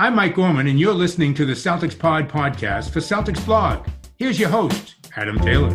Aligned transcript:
I'm 0.00 0.14
Mike 0.14 0.34
Gorman, 0.34 0.66
and 0.66 0.80
you're 0.80 0.94
listening 0.94 1.34
to 1.34 1.44
the 1.44 1.52
Celtics 1.52 1.96
Pod 1.96 2.26
podcast 2.26 2.88
for 2.88 3.00
Celtics 3.00 3.44
Blog. 3.44 3.86
Here's 4.16 4.40
your 4.40 4.48
host, 4.48 4.94
Adam 5.14 5.38
Taylor. 5.38 5.74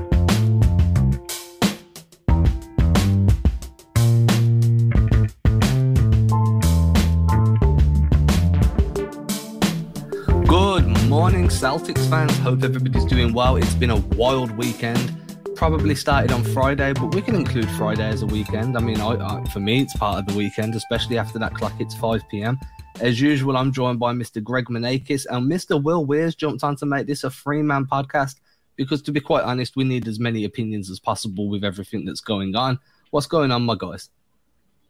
Good 10.48 10.88
morning, 11.08 11.50
Celtics 11.50 12.10
fans. 12.10 12.36
Hope 12.40 12.64
everybody's 12.64 13.06
doing 13.06 13.32
well. 13.32 13.58
It's 13.58 13.76
been 13.76 13.92
a 13.92 13.98
wild 14.18 14.50
weekend. 14.58 15.22
Probably 15.56 15.94
started 15.94 16.32
on 16.32 16.44
Friday, 16.46 16.94
but 16.94 17.14
we 17.14 17.22
can 17.22 17.36
include 17.36 17.70
Friday 17.70 18.08
as 18.08 18.24
a 18.24 18.26
weekend. 18.26 18.76
I 18.76 18.82
mean, 18.82 19.00
I, 19.00 19.18
I, 19.24 19.44
for 19.52 19.60
me, 19.60 19.84
it's 19.84 19.96
part 19.96 20.18
of 20.18 20.26
the 20.26 20.36
weekend, 20.36 20.74
especially 20.74 21.20
after 21.20 21.38
that 21.38 21.54
clock 21.54 21.74
It's 21.80 21.94
5 21.94 22.28
p.m. 22.28 22.60
As 23.02 23.20
usual, 23.20 23.58
I'm 23.58 23.74
joined 23.74 24.00
by 24.00 24.14
Mr. 24.14 24.42
Greg 24.42 24.66
Manakis 24.66 25.26
and 25.30 25.52
Mr. 25.52 25.82
Will 25.82 26.06
Weirs 26.06 26.34
jumped 26.34 26.64
on 26.64 26.78
to 26.78 26.86
make 26.86 27.08
this 27.08 27.26
a 27.26 27.30
free 27.30 27.62
man 27.62 27.86
podcast 27.86 28.40
because, 28.78 29.02
to 29.04 29.12
be 29.12 29.20
quite 29.20 29.44
honest, 29.44 29.76
we 29.76 29.84
need 29.84 30.08
as 30.08 30.20
many 30.20 30.46
opinions 30.46 30.90
as 30.90 31.00
possible 31.00 31.50
with 31.50 31.64
everything 31.64 32.06
that's 32.06 32.22
going 32.22 32.56
on. 32.56 32.80
What's 33.12 33.28
going 33.28 33.52
on, 33.52 33.64
my 33.64 33.76
guys? 33.78 34.10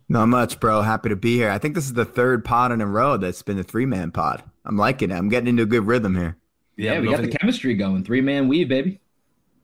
Not 0.08 0.28
much, 0.28 0.60
bro. 0.60 0.84
Happy 0.84 1.10
to 1.10 1.16
be 1.16 1.36
here. 1.36 1.50
I 1.50 1.58
think 1.58 1.74
this 1.74 1.86
is 1.86 1.94
the 1.94 2.06
third 2.06 2.46
pod 2.46 2.72
in 2.72 2.80
a 2.80 2.86
row 2.86 3.18
that's 3.18 3.42
been 3.42 3.58
a 3.58 3.64
three 3.64 3.88
man 3.88 4.12
pod. 4.12 4.44
I'm 4.66 4.78
liking 4.78 5.10
it. 5.10 5.16
I'm 5.16 5.30
getting 5.30 5.48
into 5.48 5.64
a 5.64 5.68
good 5.68 5.88
rhythm 5.88 6.16
here. 6.16 6.38
Yeah, 6.78 6.94
yeah 6.94 7.00
we 7.00 7.10
got 7.10 7.22
the 7.22 7.30
it. 7.30 7.40
chemistry 7.40 7.74
going. 7.74 8.04
Three 8.04 8.22
man 8.22 8.48
weave, 8.48 8.70
baby. 8.70 9.00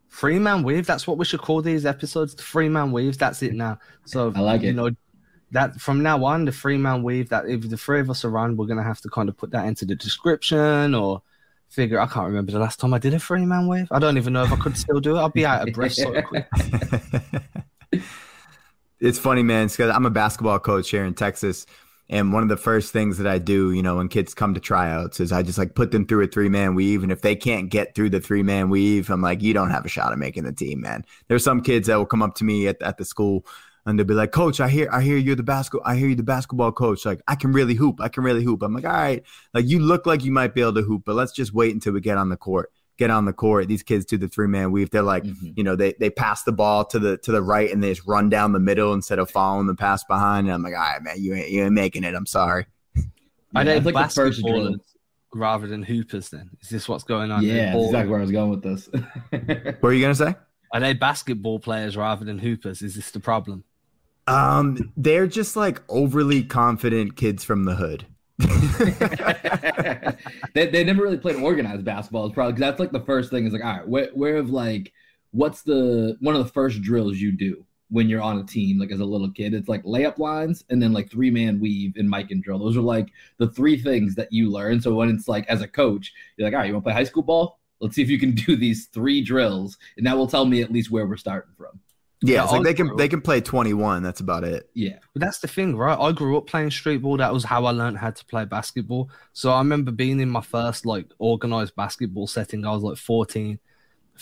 Three 0.10 0.40
man 0.40 0.64
weave. 0.64 0.88
That's 0.88 1.06
what 1.06 1.20
we 1.20 1.26
should 1.26 1.42
call 1.42 1.62
these 1.62 1.86
episodes. 1.86 2.34
The 2.34 2.42
three 2.42 2.70
man 2.70 2.92
weaves. 2.92 3.18
That's 3.18 3.44
it 3.44 3.54
now. 3.54 3.78
So 4.06 4.34
I 4.36 4.40
like 4.40 4.62
it. 4.62 4.66
you 4.66 4.70
it. 4.72 4.76
know, 4.76 4.90
that 5.52 5.80
from 5.80 6.02
now 6.02 6.24
on, 6.26 6.46
the 6.46 6.52
three 6.52 6.78
man 6.78 7.04
weave. 7.04 7.30
That 7.30 7.48
if 7.48 7.70
the 7.70 7.78
three 7.78 8.00
of 8.00 8.10
us 8.10 8.26
are 8.26 8.38
on, 8.38 8.58
we're 8.58 8.66
gonna 8.66 8.84
have 8.84 9.02
to 9.02 9.10
kind 9.10 9.30
of 9.30 9.38
put 9.38 9.52
that 9.52 9.66
into 9.66 9.86
the 9.86 9.96
description 9.96 10.96
or 10.96 11.22
figure. 11.70 12.00
I 12.00 12.08
can't 12.08 12.28
remember 12.28 12.52
the 12.52 12.60
last 12.60 12.80
time 12.80 12.94
I 12.94 13.00
did 13.00 13.14
a 13.14 13.20
three 13.20 13.46
man 13.46 13.68
wave. 13.68 13.88
I 13.92 14.00
don't 14.00 14.18
even 14.18 14.34
know 14.34 14.44
if 14.44 14.52
I 14.52 14.58
could 14.58 14.78
still 14.78 15.00
do 15.00 15.16
it. 15.16 15.20
I'll 15.20 15.30
be 15.30 15.46
out 15.46 15.68
of 15.68 15.74
breath 15.74 15.94
so 15.94 16.22
quick. 16.28 16.48
it's 19.00 19.20
funny, 19.20 19.44
man. 19.44 19.68
because 19.68 19.94
I'm 19.94 20.06
a 20.06 20.12
basketball 20.12 20.60
coach 20.60 20.90
here 20.90 21.06
in 21.06 21.14
Texas. 21.14 21.66
And 22.10 22.34
one 22.34 22.44
of 22.44 22.50
the 22.50 22.58
first 22.58 22.92
things 22.92 23.18
that 23.20 23.28
I 23.28 23.38
do, 23.38 23.72
you 23.72 23.82
know, 23.82 23.96
when 23.96 24.10
kids 24.10 24.34
come 24.34 24.54
to 24.54 24.60
tryouts 24.60 25.22
is 25.22 25.32
I 25.32 25.44
just 25.44 25.58
like 25.58 25.76
put 25.76 25.92
them 25.92 26.06
through 26.06 26.26
a 26.26 26.28
three 26.28 26.50
man 26.50 26.76
weave. 26.76 27.04
And 27.04 27.12
if 27.12 27.22
they 27.22 27.38
can't 27.38 27.70
get 27.70 27.96
through 27.96 28.10
the 28.10 28.20
three 28.20 28.44
man 28.44 28.70
weave, 28.70 29.10
I'm 29.10 29.22
like, 29.22 29.42
you 29.42 29.54
don't 29.54 29.70
have 29.70 29.86
a 29.86 29.90
shot 29.90 30.12
at 30.12 30.20
making 30.20 30.44
the 30.44 30.52
team, 30.52 30.82
man. 30.82 31.06
There's 31.30 31.44
some 31.44 31.62
kids 31.62 31.88
that 31.88 31.96
will 31.96 32.06
come 32.06 32.22
up 32.22 32.36
to 32.36 32.44
me 32.44 32.68
at, 32.68 32.82
at 32.82 32.98
the 32.98 33.06
school 33.06 33.46
and 33.86 33.98
they'll 33.98 34.06
be 34.06 34.14
like, 34.14 34.32
Coach, 34.32 34.60
I 34.60 34.70
hear 34.70 34.90
I 34.92 35.02
hear 35.02 35.18
you're 35.18 35.36
the 35.36 35.44
basketball 35.44 35.90
I 35.90 35.96
hear 35.96 36.10
you 36.10 36.16
the 36.16 36.24
basketball 36.24 36.72
coach. 36.72 37.06
Like, 37.06 37.22
I 37.28 37.36
can 37.36 37.52
really 37.52 37.76
hoop. 37.76 38.02
I 38.02 38.10
can 38.10 38.24
really 38.24 38.44
hoop. 38.44 38.62
I'm 38.62 38.74
like, 38.74 38.86
all 38.86 38.92
right, 38.92 39.24
like 39.54 39.68
you 39.68 39.80
look 39.80 40.06
like 40.06 40.24
you 40.24 40.32
might 40.32 40.54
be 40.54 40.62
able 40.62 40.76
to 40.76 40.82
hoop, 40.82 41.04
but 41.06 41.16
let's 41.16 41.32
just 41.32 41.54
wait 41.54 41.74
until 41.74 41.94
we 41.94 42.02
get 42.02 42.18
on 42.18 42.30
the 42.30 42.38
court 42.38 42.72
get 43.02 43.10
on 43.10 43.26
the 43.26 43.34
court. 43.34 43.68
These 43.68 43.82
kids 43.82 44.06
do 44.06 44.18
the 44.18 44.28
three 44.28 44.48
man 44.48 44.72
weave. 44.72 44.92
They're 44.92 45.02
like, 45.02 45.24
mm-hmm. 45.24 45.52
you 45.56 45.64
know, 45.64 45.76
they 45.76 45.94
they 46.00 46.12
pass 46.12 46.44
the 46.44 46.52
ball 46.52 46.86
to 46.86 47.00
the 47.00 47.18
to 47.18 47.32
the 47.32 47.42
right 47.42 47.72
and 47.72 47.84
they 47.84 47.90
just 47.90 48.08
run 48.08 48.30
down 48.30 48.52
the 48.52 48.60
middle 48.60 48.94
instead 48.94 49.18
of 49.18 49.30
following 49.30 49.66
the 49.66 49.76
pass 49.76 50.04
behind. 50.04 50.48
And 50.48 50.54
I'm 50.54 50.62
like, 50.62 50.76
all 50.76 50.80
right, 50.80 51.02
man, 51.02 51.16
you 51.18 51.34
ain't 51.34 51.50
you 51.50 51.64
ain't 51.64 51.74
making 51.74 52.04
it. 52.04 52.14
I'm 52.14 52.28
sorry. 52.28 52.68
I 53.56 53.64
know 53.64 53.78
like 53.80 53.94
basketball 53.94 54.78
rather 55.34 55.68
than 55.68 55.82
hoopers. 55.84 56.30
Then 56.30 56.52
is 56.62 56.70
this 56.70 56.88
what's 56.88 57.04
going 57.04 57.32
on? 57.32 57.44
Yeah, 57.44 57.76
exactly 57.76 58.12
where 58.12 58.20
I 58.20 58.22
was 58.22 58.32
going 58.32 58.52
with 58.52 58.64
this. 58.64 58.88
what 59.80 59.90
are 59.90 59.94
you 59.94 60.02
gonna 60.02 60.16
say? 60.16 60.36
Are 60.74 60.80
they 60.80 60.94
basketball 60.94 61.60
players 61.60 61.98
rather 61.98 62.24
than 62.24 62.38
hoopers? 62.38 62.82
Is 62.82 62.96
this 62.96 63.12
the 63.12 63.20
problem? 63.20 63.64
Um, 64.32 64.94
they're 64.96 65.28
just 65.28 65.56
like 65.56 65.82
overly 65.90 66.44
confident 66.44 67.16
kids 67.16 67.44
from 67.44 67.66
the 67.66 67.76
hood. 67.76 68.06
they, 70.54 70.68
they 70.68 70.84
never 70.84 71.04
really 71.04 71.18
played 71.18 71.36
organized 71.36 71.84
basketball. 71.84 72.26
It's 72.26 72.34
probably 72.34 72.60
that's 72.60 72.80
like 72.80 72.92
the 72.92 73.02
first 73.02 73.30
thing 73.30 73.46
is 73.46 73.54
like, 73.54 73.64
all 73.64 73.78
right, 73.78 73.88
where, 73.88 74.10
where 74.14 74.38
have 74.38 74.50
like, 74.50 74.94
what's 75.32 75.62
the 75.64 76.18
one 76.20 76.36
of 76.36 76.44
the 76.44 76.52
first 76.52 76.82
drills 76.82 77.18
you 77.18 77.32
do 77.32 77.66
when 77.90 78.08
you're 78.08 78.22
on 78.22 78.40
a 78.40 78.44
team, 78.44 78.80
like 78.80 78.92
as 78.92 79.02
a 79.02 79.06
little 79.06 79.30
kid? 79.32 79.54
It's 79.54 79.68
like 79.68 79.84
layup 79.84 80.18
lines 80.18 80.64
and 80.70 80.82
then 80.82 80.94
like 80.94 81.12
three 81.12 81.30
man 81.30 81.60
weave 81.60 81.96
and 81.98 82.12
Mikan 82.12 82.42
drill. 82.42 82.60
Those 82.60 82.78
are 82.78 82.82
like 82.82 83.10
the 83.38 83.50
three 83.50 83.78
things 83.78 84.16
that 84.16 84.32
you 84.32 84.50
learn. 84.50 84.82
So 84.82 84.96
when 84.96 85.10
it's 85.10 85.28
like 85.28 85.46
as 85.48 85.62
a 85.62 85.68
coach, 85.68 86.14
you're 86.38 86.48
like, 86.48 86.54
all 86.54 86.62
right, 86.62 86.68
you 86.68 86.74
want 86.74 86.86
to 86.86 86.90
play 86.90 86.96
high 86.96 87.04
school 87.04 87.24
ball? 87.24 87.60
Let's 87.80 87.96
see 87.96 88.02
if 88.02 88.10
you 88.10 88.20
can 88.20 88.32
do 88.48 88.56
these 88.56 88.86
three 88.88 89.22
drills, 89.22 89.78
and 89.98 90.06
that 90.08 90.18
will 90.18 90.28
tell 90.28 90.46
me 90.46 90.62
at 90.62 90.72
least 90.72 90.90
where 90.90 91.06
we're 91.06 91.18
starting 91.18 91.54
from. 91.58 91.80
Yeah, 92.24 92.44
like 92.44 92.64
they 92.64 92.74
can 92.76 92.96
they 92.98 93.10
can 93.10 93.20
play 93.20 93.42
21. 93.42 94.04
That's 94.04 94.20
about 94.20 94.44
it. 94.44 94.70
Yeah, 94.76 95.00
but 95.14 95.22
that's 95.22 95.40
the 95.40 95.48
thing, 95.48 95.76
right? 95.76 95.98
I 95.98 96.12
grew 96.12 96.38
up 96.38 96.46
playing 96.46 96.70
street 96.70 96.98
ball. 96.98 97.18
That 97.18 97.34
was 97.34 97.44
how 97.44 97.66
I 97.66 97.72
learned 97.72 97.98
how 97.98 98.12
to 98.12 98.26
play 98.26 98.46
basketball. 98.46 99.10
So 99.34 99.52
I 99.52 99.58
remember 99.58 99.92
being 99.92 100.20
in 100.20 100.30
my 100.30 100.42
first 100.42 100.86
like 100.86 101.08
organized 101.18 101.76
basketball 101.76 102.28
setting. 102.28 102.64
I 102.64 102.72
was 102.72 102.84
like 102.84 102.98
14, 102.98 103.58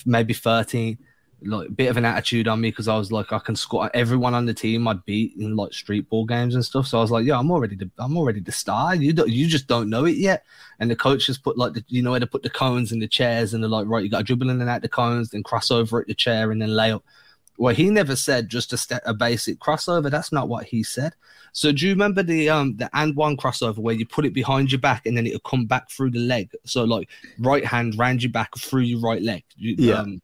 maybe 0.05 0.33
13. 0.33 0.97
Like 1.41 1.69
a 1.69 1.71
bit 1.71 1.89
of 1.89 1.95
an 1.95 2.03
attitude 2.03 2.49
on 2.49 2.59
me 2.59 2.69
because 2.69 2.89
I 2.89 2.97
was 2.97 3.13
like 3.13 3.31
I 3.31 3.39
can 3.39 3.55
score 3.55 3.89
everyone 3.93 4.33
on 4.33 4.45
the 4.45 4.53
team 4.53 4.89
I'd 4.89 5.05
beat 5.05 5.35
in 5.37 5.55
like 5.55 5.73
street 5.73 6.09
ball 6.09 6.25
games 6.25 6.55
and 6.55 6.63
stuff. 6.63 6.87
So 6.87 6.97
I 6.97 7.01
was 7.01 7.11
like, 7.11 7.25
yeah, 7.25 7.37
I'm 7.37 7.51
already 7.51 7.75
the 7.75 7.89
I'm 7.97 8.17
already 8.17 8.39
the 8.41 8.51
star. 8.51 8.95
You 8.95 9.11
don't 9.11 9.29
you 9.29 9.47
just 9.47 9.67
don't 9.67 9.89
know 9.89 10.05
it 10.05 10.17
yet. 10.17 10.45
And 10.79 10.91
the 10.91 10.97
coach 10.97 11.25
just 11.25 11.43
put 11.43 11.57
like 11.57 11.73
the 11.73 11.83
you 11.87 12.01
know 12.01 12.11
where 12.11 12.19
to 12.19 12.27
put 12.27 12.43
the 12.43 12.49
cones 12.49 12.91
and 12.93 13.01
the 13.01 13.07
chairs 13.07 13.53
and 13.53 13.63
they're 13.63 13.69
like, 13.69 13.87
right, 13.87 14.03
you 14.03 14.09
got 14.09 14.19
to 14.19 14.23
dribble 14.25 14.49
in 14.49 14.59
and 14.59 14.69
out 14.69 14.81
the 14.81 14.89
cones, 14.89 15.29
then 15.29 15.43
cross 15.43 15.71
over 15.71 15.99
at 16.01 16.07
the 16.07 16.13
chair 16.13 16.51
and 16.51 16.61
then 16.61 16.75
lay 16.75 16.91
up. 16.91 17.03
Well, 17.59 17.75
he 17.75 17.89
never 17.89 18.15
said 18.15 18.47
just 18.47 18.71
a, 18.71 18.77
st- 18.77 19.01
a 19.05 19.13
basic 19.13 19.59
crossover. 19.59 20.09
That's 20.09 20.31
not 20.31 20.47
what 20.47 20.63
he 20.63 20.81
said. 20.81 21.13
So 21.51 21.73
do 21.73 21.85
you 21.85 21.91
remember 21.91 22.23
the 22.23 22.49
um 22.49 22.77
the 22.77 22.89
and 22.93 23.15
one 23.17 23.35
crossover 23.35 23.79
where 23.79 23.93
you 23.93 24.05
put 24.05 24.25
it 24.25 24.33
behind 24.33 24.71
your 24.71 24.79
back 24.79 25.05
and 25.05 25.17
then 25.17 25.27
it'll 25.27 25.41
come 25.41 25.65
back 25.65 25.89
through 25.89 26.11
the 26.11 26.19
leg? 26.19 26.51
So 26.65 26.85
like 26.85 27.09
right 27.37 27.65
hand 27.65 27.97
round 27.97 28.23
your 28.23 28.31
back 28.31 28.57
through 28.57 28.83
your 28.83 29.01
right 29.01 29.21
leg. 29.21 29.43
You, 29.57 29.75
yeah. 29.77 29.95
Um, 29.95 30.21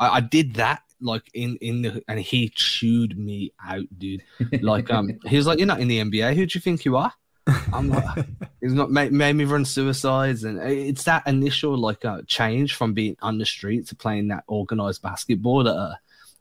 I, 0.00 0.08
I 0.16 0.20
did 0.20 0.54
that 0.54 0.82
like 1.02 1.24
in 1.34 1.56
in 1.60 1.82
the 1.82 2.02
and 2.08 2.18
he 2.18 2.48
chewed 2.48 3.18
me 3.18 3.52
out, 3.62 3.86
dude. 3.98 4.22
Like 4.62 4.90
um, 4.90 5.18
he 5.26 5.36
was 5.36 5.46
like, 5.46 5.58
"You're 5.58 5.66
not 5.66 5.80
in 5.80 5.88
the 5.88 5.98
NBA. 5.98 6.34
Who 6.34 6.46
do 6.46 6.56
you 6.56 6.60
think 6.62 6.86
you 6.86 6.96
are?" 6.96 7.12
I'm 7.72 7.90
like, 7.90 8.26
he's 8.60 8.72
not 8.72 8.90
made, 8.90 9.12
made 9.12 9.34
me 9.34 9.44
run 9.44 9.64
suicides, 9.64 10.44
and 10.44 10.58
it's 10.58 11.04
that 11.04 11.26
initial 11.26 11.76
like 11.76 12.04
uh, 12.04 12.22
change 12.26 12.76
from 12.76 12.94
being 12.94 13.16
on 13.20 13.36
the 13.36 13.44
street 13.44 13.88
to 13.88 13.96
playing 13.96 14.28
that 14.28 14.44
organized 14.46 15.02
basketball 15.02 15.64
that 15.64 15.74
uh, 15.74 15.94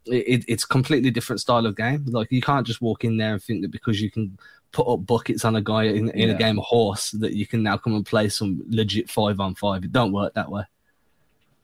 it, 0.05 0.45
it's 0.47 0.65
completely 0.65 1.11
different 1.11 1.41
style 1.41 1.65
of 1.65 1.75
game. 1.75 2.05
Like 2.07 2.31
you 2.31 2.41
can't 2.41 2.65
just 2.65 2.81
walk 2.81 3.03
in 3.03 3.17
there 3.17 3.33
and 3.33 3.43
think 3.43 3.61
that 3.61 3.71
because 3.71 4.01
you 4.01 4.11
can 4.11 4.37
put 4.71 4.87
up 4.87 5.05
buckets 5.05 5.45
on 5.45 5.55
a 5.55 5.61
guy 5.61 5.83
in, 5.83 6.09
in 6.11 6.29
yeah. 6.29 6.35
a 6.35 6.37
game 6.37 6.57
of 6.57 6.65
horse 6.65 7.11
that 7.11 7.33
you 7.33 7.45
can 7.45 7.63
now 7.63 7.77
come 7.77 7.95
and 7.95 8.05
play 8.05 8.29
some 8.29 8.61
legit 8.67 9.09
five 9.09 9.39
on 9.39 9.55
five. 9.55 9.83
It 9.83 9.91
don't 9.91 10.11
work 10.11 10.33
that 10.33 10.49
way. 10.49 10.63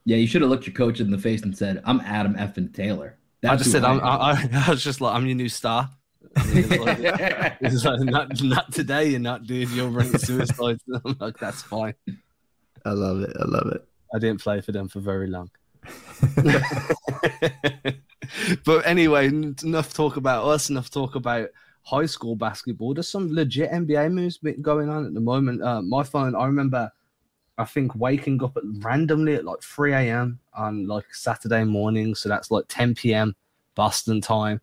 Yeah, 0.06 0.18
you 0.18 0.28
should 0.28 0.42
have 0.42 0.50
looked 0.50 0.68
your 0.68 0.74
coach 0.74 1.00
in 1.00 1.12
the 1.12 1.18
face 1.18 1.42
and 1.42 1.58
said, 1.58 1.81
"I'm 1.86 2.00
Adam 2.02 2.36
F. 2.38 2.58
and 2.58 2.74
Taylor." 2.74 3.18
That's 3.42 3.53
I 3.53 3.56
just 3.58 3.72
said, 3.72 3.84
I, 3.84 3.97
I, 3.97 4.50
I, 4.68 4.70
was 4.70 4.84
just 4.84 5.02
like, 5.02 5.14
"I'm 5.14 5.26
your 5.26 5.36
new 5.36 5.50
star." 5.50 5.90
like, 6.36 6.70
like, 7.59 8.00
not, 8.02 8.42
not 8.42 8.72
today, 8.72 9.09
you're 9.09 9.20
not, 9.20 9.46
dude. 9.46 9.70
You're 9.72 9.90
running 9.90 10.18
suicide. 10.18 10.80
I'm 11.06 11.18
like, 11.20 11.38
that's 11.38 11.62
fine. 11.62 11.94
I 12.86 12.92
love 12.92 13.22
it. 13.22 13.36
I 13.40 13.46
love 13.46 13.72
it. 13.74 13.86
I 14.14 14.20
didn't 14.20 14.42
play 14.42 14.62
for 14.62 14.72
them 14.72 14.88
for 14.88 15.00
very 15.00 15.28
long. 15.28 15.50
but 18.66 18.86
anyway, 18.86 19.28
enough 19.28 19.94
talk 19.94 20.18
about 20.18 20.46
us. 20.48 20.70
Enough 20.70 20.90
talk 20.90 21.16
about 21.16 21.50
high 21.84 22.06
school 22.06 22.36
basketball. 22.36 22.94
There's 22.94 23.10
some 23.10 23.34
legit 23.34 23.72
NBA 23.72 24.12
moves 24.12 24.40
going 24.62 24.90
on 24.90 25.06
at 25.06 25.14
the 25.14 25.20
moment. 25.20 25.62
Uh, 25.62 25.82
my 25.82 26.04
phone, 26.04 26.36
I 26.36 26.46
remember, 26.46 26.92
I 27.58 27.66
think 27.66 27.96
waking 27.96 28.44
up 28.44 28.58
at, 28.58 28.64
randomly 28.80 29.36
at 29.36 29.46
like 29.46 29.62
3 29.62 29.94
a.m. 29.94 30.40
on 30.54 30.88
like 30.88 31.06
Saturday 31.14 31.64
morning. 31.64 32.14
So 32.16 32.30
that's 32.30 32.52
like 32.52 32.66
10 32.68 32.96
p.m. 32.96 33.36
Boston 33.76 34.22
time. 34.22 34.59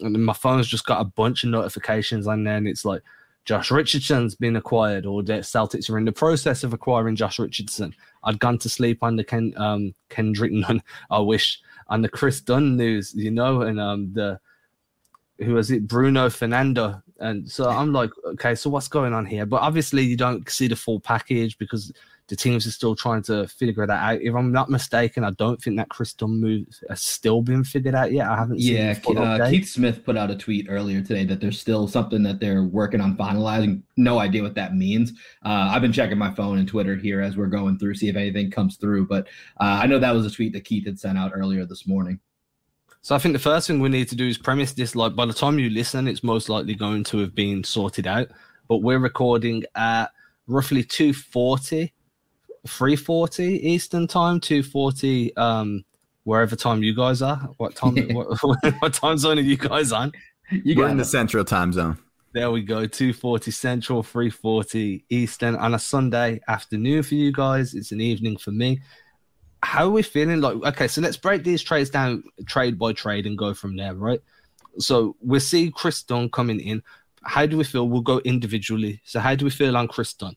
And 0.00 0.24
my 0.24 0.32
phone's 0.32 0.68
just 0.68 0.86
got 0.86 1.00
a 1.00 1.04
bunch 1.04 1.42
of 1.42 1.50
notifications 1.50 2.26
and 2.28 2.46
then 2.46 2.66
it's 2.66 2.84
like 2.84 3.02
Josh 3.48 3.70
Richardson's 3.70 4.34
been 4.34 4.56
acquired, 4.56 5.06
or 5.06 5.22
the 5.22 5.38
Celtics 5.38 5.88
are 5.88 5.96
in 5.96 6.04
the 6.04 6.12
process 6.12 6.64
of 6.64 6.74
acquiring 6.74 7.16
Josh 7.16 7.38
Richardson. 7.38 7.94
I'd 8.22 8.38
gone 8.38 8.58
to 8.58 8.68
sleep 8.68 9.02
under 9.02 9.22
Ken, 9.22 9.54
um, 9.56 9.94
Kendrick 10.10 10.52
Nunn. 10.52 10.82
I 11.10 11.20
wish 11.20 11.58
on 11.88 12.02
the 12.02 12.08
Kris 12.08 12.40
Dunn 12.40 12.76
news, 12.76 13.14
you 13.14 13.30
know, 13.30 13.62
and 13.62 13.80
um, 13.80 14.12
the 14.12 14.40
who 15.38 15.54
was 15.54 15.70
it, 15.70 15.86
Bruno 15.86 16.30
Fernando, 16.30 17.02
and 17.18 17.50
so 17.50 17.68
I'm 17.68 17.92
like, 17.92 18.10
okay, 18.24 18.54
so 18.54 18.70
what's 18.70 18.88
going 18.88 19.12
on 19.12 19.26
here? 19.26 19.46
But 19.46 19.62
obviously, 19.62 20.04
you 20.04 20.16
don't 20.16 20.48
see 20.48 20.68
the 20.68 20.76
full 20.76 21.00
package 21.00 21.58
because 21.58 21.92
the 22.28 22.36
teams 22.36 22.66
are 22.66 22.70
still 22.70 22.94
trying 22.94 23.22
to 23.22 23.48
figure 23.48 23.86
that 23.86 24.00
out. 24.00 24.20
If 24.20 24.34
I'm 24.34 24.52
not 24.52 24.68
mistaken, 24.68 25.24
I 25.24 25.30
don't 25.32 25.60
think 25.60 25.76
that 25.78 25.88
Dunn 26.18 26.40
move 26.40 26.66
has 26.88 27.00
still 27.00 27.40
been 27.40 27.64
figured 27.64 27.94
out 27.94 28.12
yet. 28.12 28.28
I 28.28 28.36
haven't. 28.36 28.60
Yeah, 28.60 28.98
uh, 29.16 29.50
Keith 29.50 29.68
Smith 29.68 30.04
put 30.04 30.16
out 30.16 30.30
a 30.30 30.36
tweet 30.36 30.66
earlier 30.68 31.00
today 31.00 31.24
that 31.24 31.40
there's 31.40 31.58
still 31.58 31.88
something 31.88 32.22
that 32.22 32.38
they're 32.38 32.64
working 32.64 33.00
on 33.00 33.16
finalizing. 33.16 33.82
No 33.96 34.18
idea 34.18 34.42
what 34.42 34.54
that 34.54 34.74
means. 34.74 35.12
Uh, 35.44 35.70
I've 35.72 35.82
been 35.82 35.92
checking 35.92 36.18
my 36.18 36.32
phone 36.34 36.58
and 36.58 36.68
Twitter 36.68 36.96
here 36.96 37.22
as 37.22 37.36
we're 37.36 37.46
going 37.46 37.78
through, 37.78 37.94
see 37.94 38.08
if 38.08 38.16
anything 38.16 38.50
comes 38.50 38.76
through. 38.76 39.06
But 39.06 39.26
uh, 39.60 39.80
I 39.82 39.86
know 39.86 39.98
that 39.98 40.14
was 40.14 40.26
a 40.26 40.30
tweet 40.30 40.52
that 40.52 40.64
Keith 40.64 40.86
had 40.86 41.00
sent 41.00 41.18
out 41.18 41.32
earlier 41.34 41.64
this 41.64 41.86
morning. 41.86 42.20
So 43.02 43.14
I 43.14 43.18
think 43.18 43.32
the 43.32 43.38
first 43.38 43.66
thing 43.66 43.80
we 43.80 43.88
need 43.88 44.08
to 44.08 44.16
do 44.16 44.26
is 44.26 44.38
premise 44.38 44.72
this. 44.72 44.94
Like 44.94 45.14
by 45.14 45.26
the 45.26 45.32
time 45.32 45.58
you 45.58 45.70
listen, 45.70 46.08
it's 46.08 46.22
most 46.22 46.48
likely 46.48 46.74
going 46.74 47.04
to 47.04 47.18
have 47.18 47.34
been 47.34 47.64
sorted 47.64 48.06
out. 48.06 48.28
But 48.68 48.78
we're 48.78 48.98
recording 48.98 49.64
at 49.74 50.10
roughly 50.46 50.82
240, 50.82 51.92
340 52.66 53.44
Eastern 53.68 54.06
time, 54.06 54.40
240 54.40 55.36
um, 55.36 55.84
wherever 56.24 56.56
time 56.56 56.82
you 56.82 56.94
guys 56.94 57.22
are. 57.22 57.36
What 57.56 57.74
time? 57.74 57.96
what, 58.12 58.38
what, 58.80 58.92
time 58.92 59.16
zone 59.16 59.38
are 59.38 59.42
you 59.42 59.56
guys 59.56 59.92
on? 59.92 60.12
You 60.50 60.76
We're 60.76 60.88
in 60.88 60.96
the 60.96 61.04
central 61.04 61.44
time 61.44 61.72
zone. 61.72 61.98
There 62.34 62.50
we 62.50 62.60
go. 62.60 62.86
240 62.86 63.50
Central, 63.50 64.02
340 64.02 65.04
Eastern 65.08 65.56
on 65.56 65.74
a 65.74 65.78
Sunday 65.78 66.40
afternoon 66.46 67.02
for 67.02 67.14
you 67.14 67.32
guys. 67.32 67.74
It's 67.74 67.90
an 67.90 68.02
evening 68.02 68.36
for 68.36 68.50
me. 68.50 68.80
How 69.62 69.86
are 69.86 69.90
we 69.90 70.02
feeling? 70.02 70.40
Like, 70.40 70.56
okay, 70.56 70.88
so 70.88 71.00
let's 71.00 71.16
break 71.16 71.44
these 71.44 71.62
trades 71.62 71.90
down 71.90 72.22
trade 72.46 72.78
by 72.78 72.92
trade 72.92 73.26
and 73.26 73.36
go 73.36 73.54
from 73.54 73.76
there, 73.76 73.94
right? 73.94 74.20
So 74.78 75.16
we 75.20 75.40
see 75.40 75.70
Kris 75.70 76.02
Dunn 76.02 76.30
coming 76.30 76.60
in. 76.60 76.82
How 77.24 77.46
do 77.46 77.58
we 77.58 77.64
feel? 77.64 77.88
We'll 77.88 78.00
go 78.00 78.20
individually. 78.20 79.00
So 79.04 79.20
how 79.20 79.34
do 79.34 79.44
we 79.44 79.50
feel 79.50 79.76
on 79.76 79.88
Kris 79.88 80.12
Dunn? 80.14 80.36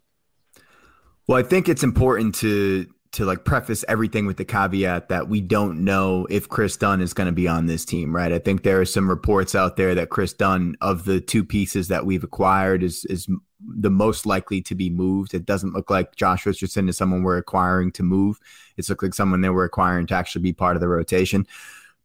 Well, 1.28 1.38
I 1.38 1.44
think 1.44 1.70
it's 1.70 1.84
important 1.84 2.36
to 2.36 2.88
to 3.14 3.26
like 3.26 3.44
preface 3.44 3.84
everything 3.88 4.26
with 4.26 4.38
the 4.38 4.46
caveat 4.46 5.10
that 5.10 5.28
we 5.28 5.42
don't 5.42 5.84
know 5.84 6.26
if 6.30 6.48
Kris 6.48 6.78
Dunn 6.78 7.02
is 7.02 7.14
going 7.14 7.28
to 7.28 7.34
be 7.34 7.48
on 7.48 7.66
this 7.66 7.84
team, 7.84 8.16
right? 8.16 8.32
I 8.32 8.40
think 8.40 8.64
there 8.64 8.80
are 8.80 8.86
some 8.86 9.10
reports 9.10 9.54
out 9.54 9.76
there 9.76 9.94
that 9.96 10.10
Kris 10.10 10.32
Dunn, 10.32 10.78
of 10.80 11.04
the 11.04 11.20
two 11.20 11.44
pieces 11.44 11.90
that 11.90 12.06
we've 12.06 12.24
acquired, 12.24 12.84
is 12.84 13.06
is 13.06 13.28
the 13.68 13.92
most 13.92 14.26
likely 14.26 14.62
to 14.62 14.76
be 14.76 14.90
moved. 14.90 15.34
It 15.34 15.46
doesn't 15.46 15.74
look 15.74 15.90
like 15.90 16.16
Josh 16.16 16.46
Richardson 16.46 16.90
is 16.90 16.98
someone 16.98 17.24
we're 17.24 17.38
acquiring 17.38 17.92
to 17.94 18.04
move. 18.04 18.40
It's 18.78 18.90
looked 18.90 19.04
like 19.04 19.14
someone 19.14 19.42
that 19.42 19.54
we're 19.54 19.66
acquiring 19.66 20.08
to 20.08 20.16
actually 20.16 20.42
be 20.42 20.54
part 20.54 20.76
of 20.76 20.82
the 20.82 20.88
rotation. 20.88 21.48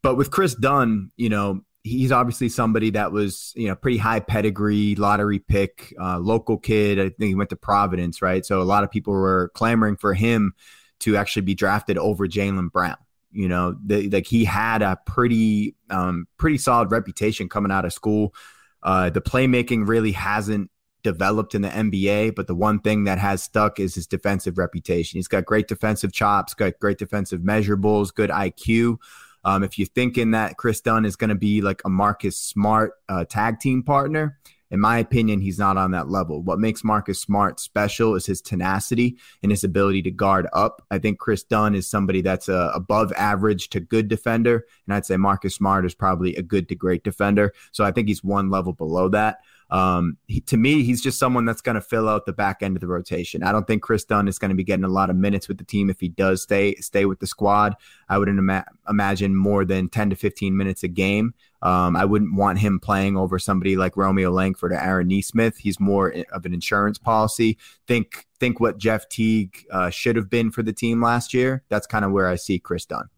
But 0.03 0.17
with 0.17 0.31
Kris 0.31 0.55
Dunn, 0.55 1.11
you 1.17 1.29
know, 1.29 1.63
he's 1.87 2.11
obviously 2.11 2.49
somebody 2.49 2.91
that 2.91 3.13
was 3.13 3.53
you 3.57 3.69
know 3.69 3.77
pretty 3.77 3.97
high 3.97 4.19
pedigree 4.19 4.97
lottery 4.97 5.39
pick 5.39 5.95
uh, 6.01 6.19
local 6.19 6.59
kid 6.59 6.99
i 6.99 7.05
think 7.05 7.29
he 7.29 7.35
went 7.37 7.49
to 7.49 7.55
providence 7.55 8.21
right 8.21 8.45
so 8.45 8.61
a 8.61 8.65
lot 8.65 8.83
of 8.83 8.91
people 8.91 9.13
were 9.13 9.53
clamoring 9.55 9.97
for 9.97 10.13
him 10.13 10.53
to 10.99 11.17
actually 11.17 11.43
be 11.43 11.55
drafted 11.55 11.97
over 11.97 12.27
Jaylen 12.27 12.73
brown 12.73 12.97
you 13.31 13.49
know 13.49 13.77
the, 13.85 14.11
like 14.11 14.27
he 14.27 14.45
had 14.45 14.83
a 14.83 14.99
pretty 15.07 15.77
um, 15.89 16.27
pretty 16.39 16.59
solid 16.59 16.91
reputation 16.91 17.49
coming 17.49 17.71
out 17.71 17.85
of 17.85 17.93
school 17.93 18.35
uh, 18.83 19.09
the 19.11 19.21
playmaking 19.21 19.87
really 19.87 20.13
hasn't 20.13 20.71
developed 21.07 21.55
in 21.55 21.63
the 21.63 21.69
NBA, 21.69 22.35
but 22.35 22.49
the 22.49 22.55
one 22.55 22.81
thing 22.81 23.05
that 23.05 23.17
has 23.19 23.41
stuck 23.41 23.79
is 23.79 23.95
his 23.95 24.09
defensive 24.09 24.59
reputation. 24.59 25.19
He's 25.19 25.29
got 25.29 25.45
great 25.45 25.69
defensive 25.69 26.13
chops, 26.13 26.53
got 26.53 26.81
great 26.81 26.99
defensive 26.99 27.43
measurables, 27.43 28.13
good 28.13 28.31
IQ. 28.31 28.99
Um, 29.45 29.63
if 29.63 29.79
you're 29.79 29.87
thinking 29.87 30.33
that 30.33 30.57
Kris 30.57 30.81
Dunn 30.81 31.05
is 31.05 31.15
going 31.15 31.31
to 31.31 31.37
be 31.37 31.63
like 31.63 31.81
a 31.85 31.89
Marcus 31.89 32.37
Smart 32.37 32.95
uh, 33.09 33.25
tag 33.25 33.61
team 33.61 33.85
partner, 33.85 34.37
in 34.73 34.81
my 34.81 34.99
opinion, 34.99 35.41
he's 35.41 35.61
not 35.61 35.77
on 35.77 35.93
that 35.93 36.11
level. 36.11 36.43
What 36.43 36.59
makes 36.59 36.83
Marcus 36.83 37.21
Smart 37.21 37.61
special 37.61 38.17
is 38.17 38.27
his 38.27 38.41
tenacity 38.41 39.17
and 39.45 39.53
his 39.53 39.63
ability 39.63 40.03
to 40.03 40.11
guard 40.11 40.49
up. 40.53 40.83
I 40.91 40.99
think 40.99 41.21
Kris 41.21 41.45
Dunn 41.45 41.77
is 41.77 41.87
somebody 41.87 42.21
that's 42.21 42.49
a 42.49 42.73
above 42.75 43.13
average 43.13 43.69
to 43.71 43.79
good 43.79 44.09
defender, 44.09 44.67
and 44.89 44.97
I'd 44.97 45.07
say 45.07 45.17
Marcus 45.17 45.55
Smart 45.55 45.87
is 45.87 45.95
probably 45.95 46.35
a 46.35 46.43
good 46.43 46.69
to 46.71 46.75
great 46.75 47.05
defender. 47.05 47.53
So 47.71 47.85
I 47.85 47.93
think 47.93 48.09
he's 48.09 48.25
one 48.25 48.51
level 48.51 48.73
below 48.73 49.09
that. 49.11 49.39
Um, 49.71 50.17
he, 50.29 50.41
to 50.43 50.57
me, 50.57 50.85
he's 50.85 51.03
just 51.03 51.19
someone 51.19 51.45
that's 51.45 51.61
going 51.61 51.75
to 51.75 51.81
fill 51.81 52.09
out 52.09 52.25
the 52.25 52.33
back 52.33 52.63
end 52.63 52.77
of 52.77 52.81
the 52.81 52.87
rotation. 52.87 53.43
I 53.43 53.51
don't 53.53 53.67
think 53.67 53.83
Kris 53.83 54.05
Dunn 54.05 54.29
is 54.29 54.39
going 54.39 54.51
to 54.51 54.55
be 54.55 54.63
getting 54.63 54.85
a 54.85 54.89
lot 54.89 55.11
of 55.11 55.17
minutes 55.17 55.49
with 55.49 55.59
the 55.59 55.65
team 55.65 55.91
if 55.91 55.99
he 55.99 56.09
does 56.09 56.43
stay 56.43 56.77
stay 56.77 57.05
with 57.05 57.19
the 57.19 57.27
squad. 57.27 57.75
I 58.09 58.19
wouldn't 58.19 58.39
ima- 58.39 58.67
imagine 58.89 59.35
more 59.35 59.65
than 59.65 59.89
ten 59.89 60.11
to 60.11 60.17
fifteen 60.17 60.57
minutes 60.57 60.83
a 60.83 60.89
game. 60.89 61.35
Um, 61.63 61.97
I 61.97 62.05
wouldn't 62.05 62.35
want 62.35 62.59
him 62.61 62.79
playing 62.79 63.17
over 63.17 63.39
somebody 63.39 63.77
like 63.77 63.97
Romeo 63.97 64.31
Langford 64.31 64.73
or 64.73 64.79
Aaron 64.79 65.09
Nesmith. 65.09 65.57
He's 65.57 65.81
more 65.81 66.15
of 66.31 66.47
an 66.47 66.55
insurance 66.55 66.99
policy. 66.99 67.59
Think 67.89 68.27
think 68.39 68.61
what 68.61 68.79
Jeff 68.79 69.09
Teague 69.09 69.65
uh, 69.73 69.91
should 69.91 70.17
have 70.17 70.31
been 70.31 70.51
for 70.51 70.63
the 70.63 70.73
team 70.73 71.03
last 71.03 71.35
year. 71.35 71.65
That's 71.69 71.87
kind 71.87 72.05
of 72.05 72.13
where 72.13 72.29
I 72.29 72.37
see 72.37 72.59
Kris 72.59 72.85
Dunn. 72.85 73.09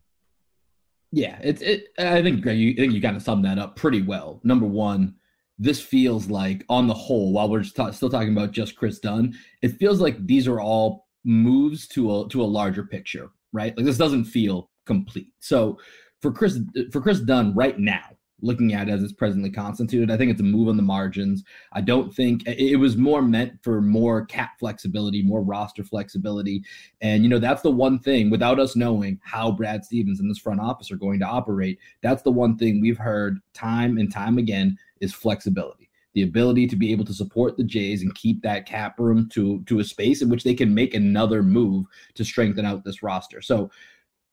Yeah, 1.10 1.38
it's 1.42 1.62
it. 1.62 1.88
I 1.98 2.22
think 2.22 2.44
you 2.44 2.72
I 2.72 2.76
think 2.76 2.92
you 2.92 3.00
kind 3.00 3.16
of 3.16 3.22
summed 3.22 3.44
that 3.44 3.58
up 3.58 3.76
pretty 3.76 4.02
well. 4.02 4.40
Number 4.44 4.66
one 4.66 5.14
this 5.58 5.80
feels 5.80 6.30
like, 6.30 6.64
on 6.68 6.86
the 6.86 6.94
whole, 6.94 7.32
while 7.32 7.48
we're 7.48 7.62
t- 7.62 7.92
still 7.92 8.10
talking 8.10 8.32
about 8.32 8.52
just 8.52 8.76
Kris 8.76 8.98
Dunn, 8.98 9.34
it 9.62 9.76
feels 9.78 10.00
like 10.00 10.24
these 10.26 10.46
are 10.46 10.60
all 10.60 11.06
moves 11.24 11.86
to 11.88 12.20
a 12.20 12.28
to 12.28 12.42
a 12.42 12.44
larger 12.44 12.84
picture, 12.84 13.30
right? 13.52 13.76
Like 13.76 13.86
this 13.86 13.98
doesn't 13.98 14.24
feel 14.24 14.70
complete. 14.86 15.32
So 15.40 15.78
for 16.22 16.32
Kris 16.32 16.60
for 16.92 17.00
Kris 17.00 17.20
Dunn 17.20 17.54
right 17.54 17.78
now, 17.78 18.18
looking 18.40 18.72
at 18.72 18.88
it 18.88 18.92
as 18.92 19.02
it's 19.02 19.12
presently 19.12 19.50
constituted. 19.50 20.10
I 20.10 20.16
think 20.16 20.30
it's 20.30 20.40
a 20.40 20.44
move 20.44 20.68
on 20.68 20.76
the 20.76 20.82
margins. 20.82 21.42
I 21.72 21.80
don't 21.80 22.14
think 22.14 22.46
it 22.46 22.76
was 22.76 22.96
more 22.96 23.22
meant 23.22 23.54
for 23.62 23.80
more 23.80 24.26
cap 24.26 24.52
flexibility, 24.58 25.22
more 25.22 25.42
roster 25.42 25.82
flexibility. 25.82 26.62
And, 27.00 27.22
you 27.22 27.28
know, 27.28 27.38
that's 27.38 27.62
the 27.62 27.70
one 27.70 27.98
thing 27.98 28.30
without 28.30 28.60
us 28.60 28.76
knowing 28.76 29.20
how 29.24 29.50
Brad 29.50 29.84
Stevens 29.84 30.20
and 30.20 30.30
this 30.30 30.38
front 30.38 30.60
office 30.60 30.90
are 30.90 30.96
going 30.96 31.18
to 31.20 31.26
operate. 31.26 31.78
That's 32.02 32.22
the 32.22 32.30
one 32.30 32.56
thing 32.56 32.80
we've 32.80 32.98
heard 32.98 33.40
time 33.54 33.98
and 33.98 34.12
time 34.12 34.38
again 34.38 34.78
is 35.00 35.14
flexibility. 35.14 35.90
The 36.14 36.22
ability 36.22 36.66
to 36.68 36.76
be 36.76 36.90
able 36.90 37.04
to 37.04 37.14
support 37.14 37.56
the 37.56 37.64
Jays 37.64 38.02
and 38.02 38.14
keep 38.14 38.42
that 38.42 38.66
cap 38.66 38.98
room 38.98 39.28
to 39.32 39.62
to 39.66 39.78
a 39.78 39.84
space 39.84 40.22
in 40.22 40.28
which 40.28 40.44
they 40.44 40.54
can 40.54 40.74
make 40.74 40.94
another 40.94 41.42
move 41.42 41.86
to 42.14 42.24
strengthen 42.24 42.64
out 42.64 42.84
this 42.84 43.02
roster. 43.02 43.40
So 43.40 43.70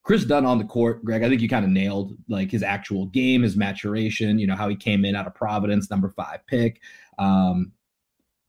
Kris 0.06 0.24
Dunn 0.24 0.46
on 0.46 0.60
the 0.60 0.66
court, 0.66 1.04
Greg, 1.04 1.24
I 1.24 1.30
think 1.30 1.42
you 1.42 1.50
kind 1.50 1.66
of 1.66 1.72
nailed 1.72 2.16
like 2.30 2.52
his 2.52 2.62
actual 2.62 3.08
game, 3.08 3.42
his 3.42 3.58
maturation, 3.58 4.38
you 4.38 4.46
know, 4.46 4.56
how 4.56 4.70
he 4.70 4.76
came 4.76 5.04
in 5.04 5.16
out 5.16 5.26
of 5.26 5.34
Providence, 5.34 5.90
number 5.90 6.10
five 6.10 6.46
pick. 6.48 6.80
Um, 7.18 7.72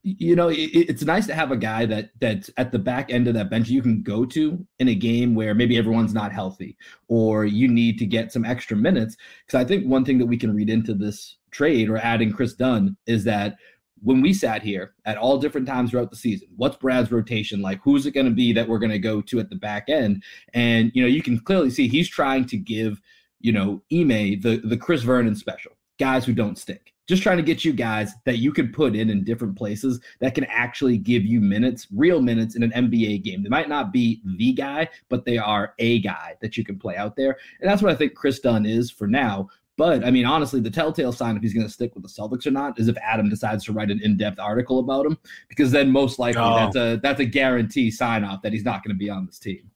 you 0.03 0.35
know, 0.35 0.49
it, 0.49 0.55
it's 0.55 1.03
nice 1.03 1.25
to 1.27 1.33
have 1.33 1.51
a 1.51 1.57
guy 1.57 1.87
that 1.87 2.11
that's 2.21 2.51
at 2.57 2.71
the 2.71 2.79
back 2.79 3.11
end 3.11 3.27
of 3.27 3.33
that 3.33 3.49
bench 3.49 3.69
you 3.69 3.81
can 3.81 4.03
go 4.03 4.23
to 4.23 4.65
in 4.77 4.87
a 4.87 4.95
game 4.95 5.33
where 5.33 5.55
maybe 5.55 5.77
everyone's 5.77 6.13
not 6.13 6.31
healthy 6.31 6.77
or 7.07 7.43
you 7.43 7.67
need 7.67 7.97
to 7.99 8.05
get 8.05 8.31
some 8.31 8.45
extra 8.45 8.77
minutes. 8.77 9.17
Because 9.45 9.59
I 9.59 9.65
think 9.67 9.85
one 9.85 10.05
thing 10.05 10.19
that 10.19 10.27
we 10.27 10.37
can 10.37 10.53
read 10.53 10.69
into 10.69 10.93
this 10.93 11.36
trade 11.51 11.89
or 11.89 11.97
adding 11.97 12.31
Kris 12.31 12.53
Dunn 12.53 12.97
is 13.05 13.23
that 13.25 13.55
when 14.03 14.21
we 14.21 14.33
sat 14.33 14.61
here 14.61 14.93
at 15.05 15.17
all 15.17 15.37
different 15.37 15.67
times 15.67 15.91
throughout 15.91 16.11
the 16.11 16.17
season, 16.17 16.47
what's 16.55 16.77
Brad's 16.77 17.11
rotation 17.11 17.61
like? 17.61 17.79
Who's 17.83 18.05
it 18.05 18.11
going 18.11 18.27
to 18.27 18.31
be 18.31 18.53
that 18.53 18.67
we're 18.67 18.79
going 18.79 18.91
to 18.91 18.99
go 18.99 19.21
to 19.21 19.39
at 19.39 19.49
the 19.49 19.55
back 19.55 19.89
end? 19.89 20.23
And 20.53 20.91
you 20.93 21.01
know, 21.01 21.07
you 21.07 21.23
can 21.23 21.39
clearly 21.39 21.69
see 21.69 21.87
he's 21.87 22.09
trying 22.09 22.45
to 22.45 22.57
give 22.57 23.01
you 23.39 23.51
know 23.51 23.81
Ime 23.91 24.39
the 24.41 24.61
the 24.63 24.77
Chris 24.77 25.03
Vernon 25.03 25.35
special, 25.35 25.73
guys 25.99 26.25
who 26.25 26.33
don't 26.33 26.57
stink. 26.57 26.93
Just 27.07 27.23
trying 27.23 27.37
to 27.37 27.43
get 27.43 27.63
you 27.63 27.71
guys 27.71 28.13
that 28.25 28.39
you 28.39 28.51
can 28.51 28.73
put 28.73 28.93
in 28.93 29.09
in 29.09 29.23
different 29.23 29.57
places 29.57 30.01
that 30.19 30.35
can 30.35 30.43
actually 30.45 30.97
give 30.97 31.23
you 31.23 31.39
minutes, 31.39 31.87
real 31.95 32.21
minutes 32.21 32.57
in 32.57 32.63
an 32.63 32.71
NBA 32.71 33.23
game. 33.23 33.43
They 33.43 33.49
might 33.49 33.69
not 33.69 33.93
be 33.93 34.21
the 34.25 34.51
guy, 34.51 34.89
but 35.07 35.23
they 35.23 35.37
are 35.37 35.73
a 35.79 36.01
guy 36.01 36.35
that 36.41 36.57
you 36.57 36.65
can 36.65 36.77
play 36.77 36.97
out 36.97 37.15
there. 37.15 37.37
And 37.61 37.69
that's 37.69 37.81
what 37.81 37.93
I 37.93 37.95
think 37.95 38.13
Kris 38.13 38.39
Dunn 38.39 38.65
is 38.65 38.91
for 38.91 39.07
now. 39.07 39.47
But 39.77 40.03
I 40.03 40.09
mean, 40.09 40.25
honestly, 40.25 40.59
the 40.59 40.71
telltale 40.71 41.11
sign 41.11 41.37
if 41.37 41.43
he's 41.43 41.53
going 41.53 41.65
to 41.65 41.71
stick 41.71 41.93
with 41.93 42.03
the 42.03 42.09
Celtics 42.09 42.47
or 42.47 42.51
not 42.51 42.79
is 42.79 42.87
if 42.87 42.97
Adam 42.97 43.29
decides 43.29 43.63
to 43.65 43.73
write 43.73 43.91
an 43.91 44.01
in-depth 44.03 44.39
article 44.39 44.79
about 44.79 45.05
him, 45.05 45.17
because 45.47 45.71
then 45.71 45.91
most 45.91 46.17
likely 46.17 46.41
oh. 46.41 46.55
that's 46.55 46.75
a 46.75 46.99
that's 47.01 47.19
a 47.19 47.25
guarantee 47.25 47.91
sign 47.91 48.23
off 48.23 48.41
that 48.41 48.51
he's 48.51 48.65
not 48.65 48.83
going 48.83 48.93
to 48.93 48.97
be 48.97 49.09
on 49.09 49.27
this 49.27 49.37
team. 49.37 49.69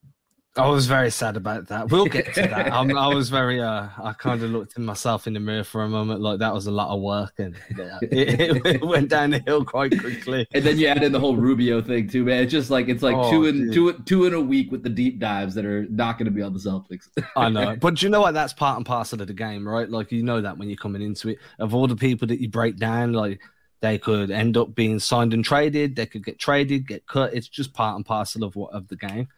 I 0.54 0.68
was 0.68 0.84
very 0.86 1.10
sad 1.10 1.38
about 1.38 1.68
that. 1.68 1.90
We'll 1.90 2.04
get 2.04 2.34
to 2.34 2.42
that. 2.42 2.70
I'm, 2.70 2.94
i 2.98 3.06
was 3.06 3.30
very, 3.30 3.62
uh, 3.62 3.88
I 4.02 4.12
kind 4.12 4.42
of 4.42 4.50
looked 4.50 4.72
at 4.76 4.82
myself 4.82 5.26
in 5.26 5.32
the 5.32 5.40
mirror 5.40 5.64
for 5.64 5.82
a 5.82 5.88
moment, 5.88 6.20
like 6.20 6.40
that 6.40 6.52
was 6.52 6.66
a 6.66 6.70
lot 6.70 6.94
of 6.94 7.00
work, 7.00 7.32
and 7.38 7.56
yeah, 7.78 7.98
it, 8.02 8.66
it, 8.66 8.84
went 8.84 9.08
down 9.08 9.30
the 9.30 9.38
hill 9.38 9.64
quite 9.64 9.98
quickly. 9.98 10.46
And 10.52 10.62
then 10.62 10.78
you 10.78 10.88
add 10.88 11.02
in 11.02 11.10
the 11.10 11.18
whole 11.18 11.36
Rubio 11.36 11.80
thing 11.80 12.06
too, 12.06 12.24
man. 12.24 12.42
It's 12.42 12.52
just 12.52 12.68
like 12.68 12.88
it's 12.88 13.02
like 13.02 13.16
oh, 13.16 13.30
two 13.30 13.46
in 13.46 13.72
two 13.72 13.94
two 14.04 14.26
in 14.26 14.34
a 14.34 14.40
week 14.40 14.70
with 14.70 14.82
the 14.82 14.90
deep 14.90 15.18
dives 15.18 15.54
that 15.54 15.64
are 15.64 15.86
not 15.88 16.18
going 16.18 16.26
to 16.26 16.30
be 16.30 16.42
on 16.42 16.52
the 16.52 16.58
Celtics. 16.58 17.08
I 17.36 17.48
know, 17.48 17.74
but 17.76 18.02
you 18.02 18.10
know 18.10 18.20
what? 18.20 18.34
That's 18.34 18.52
part 18.52 18.76
and 18.76 18.84
parcel 18.84 19.22
of 19.22 19.28
the 19.28 19.34
game, 19.34 19.66
right? 19.66 19.88
Like 19.88 20.12
you 20.12 20.22
know 20.22 20.42
that 20.42 20.58
when 20.58 20.68
you're 20.68 20.76
coming 20.76 21.00
into 21.00 21.30
it, 21.30 21.38
of 21.60 21.74
all 21.74 21.86
the 21.86 21.96
people 21.96 22.28
that 22.28 22.40
you 22.40 22.50
break 22.50 22.76
down, 22.76 23.14
like 23.14 23.40
they 23.80 23.96
could 23.96 24.30
end 24.30 24.58
up 24.58 24.74
being 24.74 24.98
signed 24.98 25.32
and 25.32 25.42
traded. 25.42 25.96
They 25.96 26.04
could 26.04 26.26
get 26.26 26.38
traded, 26.38 26.86
get 26.86 27.06
cut. 27.06 27.32
It's 27.32 27.48
just 27.48 27.72
part 27.72 27.96
and 27.96 28.04
parcel 28.04 28.44
of 28.44 28.54
what 28.54 28.74
of 28.74 28.88
the 28.88 28.96
game 28.96 29.28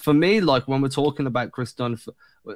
for 0.00 0.14
me, 0.14 0.40
like 0.40 0.66
when 0.68 0.80
we're 0.80 0.88
talking 0.88 1.26
about 1.26 1.52
Kris 1.52 1.72
Dunn, 1.72 1.98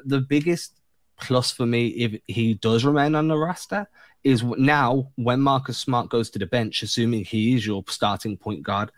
the 0.04 0.20
biggest 0.20 0.80
plus 1.20 1.52
for 1.52 1.66
me 1.66 1.88
if 1.88 2.20
he 2.26 2.54
does 2.54 2.84
remain 2.84 3.14
on 3.14 3.28
the 3.28 3.36
roster 3.36 3.86
is 4.24 4.42
now 4.42 5.10
when 5.16 5.40
Marcus 5.40 5.78
Smart 5.78 6.08
goes 6.08 6.30
to 6.30 6.38
the 6.38 6.46
bench, 6.46 6.82
assuming 6.82 7.24
he 7.24 7.54
is 7.54 7.66
your 7.66 7.84
starting 7.88 8.36
point 8.36 8.62
guard, 8.62 8.90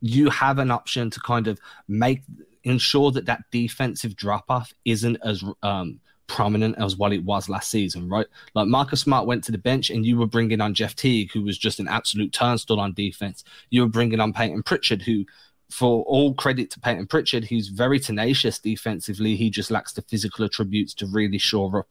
you 0.00 0.30
have 0.30 0.58
an 0.58 0.70
option 0.70 1.10
to 1.10 1.20
kind 1.20 1.46
of 1.46 1.60
make 1.88 2.22
ensure 2.64 3.10
that 3.10 3.26
that 3.26 3.42
defensive 3.50 4.14
drop 4.16 4.44
off 4.48 4.72
isn't 4.84 5.16
as 5.24 5.44
um, 5.62 6.00
prominent 6.26 6.76
as 6.78 6.96
what 6.96 7.12
it 7.12 7.24
was 7.24 7.48
last 7.48 7.70
season, 7.70 8.08
right? 8.08 8.26
Like 8.54 8.68
Marcus 8.68 9.00
Smart 9.00 9.26
went 9.26 9.44
to 9.44 9.52
the 9.52 9.58
bench 9.58 9.90
and 9.90 10.06
you 10.06 10.16
were 10.16 10.26
bringing 10.26 10.60
on 10.60 10.74
Jeff 10.74 10.96
Teague, 10.96 11.30
who 11.32 11.42
was 11.42 11.58
just 11.58 11.80
an 11.80 11.88
absolute 11.88 12.32
turnstile 12.32 12.80
on 12.80 12.94
defense. 12.94 13.44
You 13.70 13.82
were 13.82 13.88
bringing 13.88 14.20
on 14.20 14.32
Peyton 14.32 14.62
Pritchard, 14.62 15.02
who 15.02 15.24
for 15.72 16.02
all 16.04 16.34
credit 16.34 16.70
to 16.70 16.80
Peyton 16.80 17.06
Pritchard, 17.06 17.44
he's 17.44 17.68
very 17.68 17.98
tenacious 17.98 18.58
defensively. 18.58 19.36
He 19.36 19.48
just 19.48 19.70
lacks 19.70 19.92
the 19.92 20.02
physical 20.02 20.44
attributes 20.44 20.92
to 20.94 21.06
really 21.06 21.38
shore 21.38 21.80
up 21.80 21.86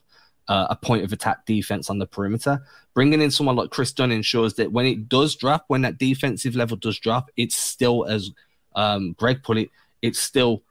uh, 0.48 0.68
a 0.70 0.76
point 0.76 1.04
of 1.04 1.12
attack 1.12 1.46
defense 1.46 1.90
on 1.90 1.98
the 1.98 2.06
perimeter. 2.06 2.62
Bringing 2.94 3.22
in 3.22 3.32
someone 3.32 3.56
like 3.56 3.72
Kris 3.72 3.92
Dunn 3.92 4.12
ensures 4.12 4.54
that 4.56 4.72
when 4.72 4.86
it 4.86 5.10
does 5.10 5.36
drop, 5.36 5.66
when 5.68 5.82
that 5.82 5.98
defensive 5.98 6.56
level 6.56 6.78
does 6.78 7.00
drop, 7.00 7.32
it's 7.38 7.56
still 7.56 8.06
as 8.06 8.30
um, 8.76 9.14
Greg 9.14 9.44
put 9.44 9.58
it, 9.58 9.70
it's 10.02 10.20
still 10.20 10.64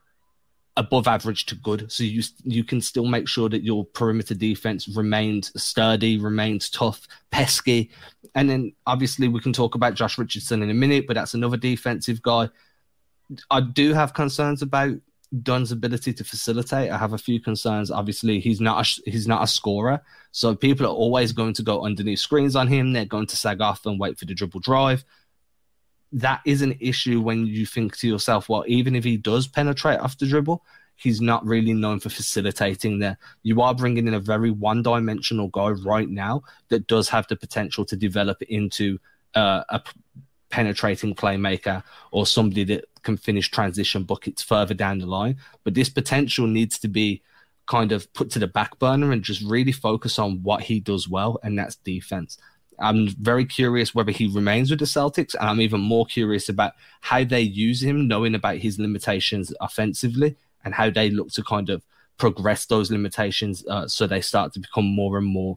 above 0.76 1.08
average 1.08 1.46
to 1.46 1.54
good. 1.56 1.90
So 1.90 2.04
you 2.04 2.22
you 2.44 2.62
can 2.62 2.80
still 2.80 3.06
make 3.06 3.26
sure 3.26 3.48
that 3.48 3.64
your 3.64 3.84
perimeter 3.84 4.34
defense 4.34 4.88
remains 4.88 5.50
sturdy, 5.60 6.18
remains 6.18 6.70
tough, 6.70 7.06
pesky. 7.30 7.90
And 8.34 8.48
then 8.48 8.72
obviously 8.86 9.28
we 9.28 9.40
can 9.40 9.52
talk 9.52 9.74
about 9.74 9.94
Josh 9.94 10.16
Richardson 10.16 10.62
in 10.62 10.70
a 10.70 10.74
minute, 10.74 11.06
but 11.06 11.14
that's 11.14 11.34
another 11.34 11.56
defensive 11.56 12.22
guy. 12.22 12.48
I 13.50 13.60
do 13.60 13.92
have 13.94 14.14
concerns 14.14 14.62
about 14.62 14.96
Dunn's 15.42 15.70
ability 15.70 16.12
to 16.14 16.24
facilitate. 16.24 16.90
I 16.90 16.98
have 16.98 17.12
a 17.12 17.18
few 17.18 17.40
concerns. 17.40 17.90
Obviously, 17.90 18.40
he's 18.40 18.60
not 18.60 18.84
a, 18.84 19.10
he's 19.10 19.28
not 19.28 19.42
a 19.42 19.46
scorer, 19.46 20.02
so 20.32 20.54
people 20.54 20.86
are 20.86 20.90
always 20.94 21.32
going 21.32 21.54
to 21.54 21.62
go 21.62 21.84
underneath 21.84 22.18
screens 22.18 22.56
on 22.56 22.66
him. 22.66 22.92
They're 22.92 23.04
going 23.04 23.28
to 23.28 23.36
sag 23.36 23.60
off 23.60 23.86
and 23.86 24.00
wait 24.00 24.18
for 24.18 24.24
the 24.24 24.34
dribble 24.34 24.60
drive. 24.60 25.04
That 26.12 26.40
is 26.44 26.62
an 26.62 26.76
issue 26.80 27.20
when 27.20 27.46
you 27.46 27.64
think 27.66 27.96
to 27.98 28.08
yourself, 28.08 28.48
well, 28.48 28.64
even 28.66 28.96
if 28.96 29.04
he 29.04 29.16
does 29.16 29.46
penetrate 29.46 30.00
off 30.00 30.18
the 30.18 30.26
dribble, 30.26 30.64
he's 30.96 31.20
not 31.20 31.46
really 31.46 31.72
known 31.72 32.00
for 32.00 32.08
facilitating 32.08 32.98
there. 32.98 33.16
You 33.44 33.62
are 33.62 33.74
bringing 33.74 34.08
in 34.08 34.14
a 34.14 34.20
very 34.20 34.50
one-dimensional 34.50 35.48
guy 35.48 35.68
right 35.68 36.08
now 36.08 36.42
that 36.68 36.88
does 36.88 37.08
have 37.08 37.28
the 37.28 37.36
potential 37.36 37.84
to 37.84 37.96
develop 37.96 38.42
into 38.42 38.98
uh, 39.36 39.62
a 39.68 39.80
penetrating 40.50 41.14
playmaker 41.14 41.82
or 42.10 42.26
somebody 42.26 42.64
that 42.64 42.84
can 43.02 43.16
finish 43.16 43.50
transition 43.50 44.02
buckets 44.02 44.42
further 44.42 44.74
down 44.74 44.98
the 44.98 45.06
line. 45.06 45.36
But 45.64 45.74
this 45.74 45.88
potential 45.88 46.46
needs 46.46 46.78
to 46.80 46.88
be 46.88 47.22
kind 47.66 47.92
of 47.92 48.12
put 48.12 48.30
to 48.30 48.38
the 48.38 48.46
back 48.46 48.78
burner 48.78 49.12
and 49.12 49.22
just 49.22 49.42
really 49.42 49.72
focus 49.72 50.18
on 50.18 50.42
what 50.42 50.62
he 50.62 50.80
does 50.80 51.08
well, 51.08 51.38
and 51.42 51.58
that's 51.58 51.76
defense. 51.76 52.36
I'm 52.80 53.08
very 53.08 53.44
curious 53.44 53.94
whether 53.94 54.10
he 54.10 54.26
remains 54.26 54.70
with 54.70 54.80
the 54.80 54.86
Celtics, 54.86 55.34
and 55.34 55.48
I'm 55.48 55.60
even 55.60 55.80
more 55.80 56.06
curious 56.06 56.48
about 56.48 56.72
how 57.00 57.24
they 57.24 57.42
use 57.42 57.82
him, 57.82 58.08
knowing 58.08 58.34
about 58.34 58.56
his 58.56 58.78
limitations 58.78 59.52
offensively 59.60 60.36
and 60.64 60.74
how 60.74 60.90
they 60.90 61.10
look 61.10 61.30
to 61.32 61.42
kind 61.42 61.70
of 61.70 61.82
progress 62.16 62.66
those 62.66 62.90
limitations 62.90 63.64
uh, 63.66 63.88
so 63.88 64.06
they 64.06 64.20
start 64.20 64.52
to 64.52 64.60
become 64.60 64.84
more 64.84 65.16
and 65.16 65.26
more 65.26 65.56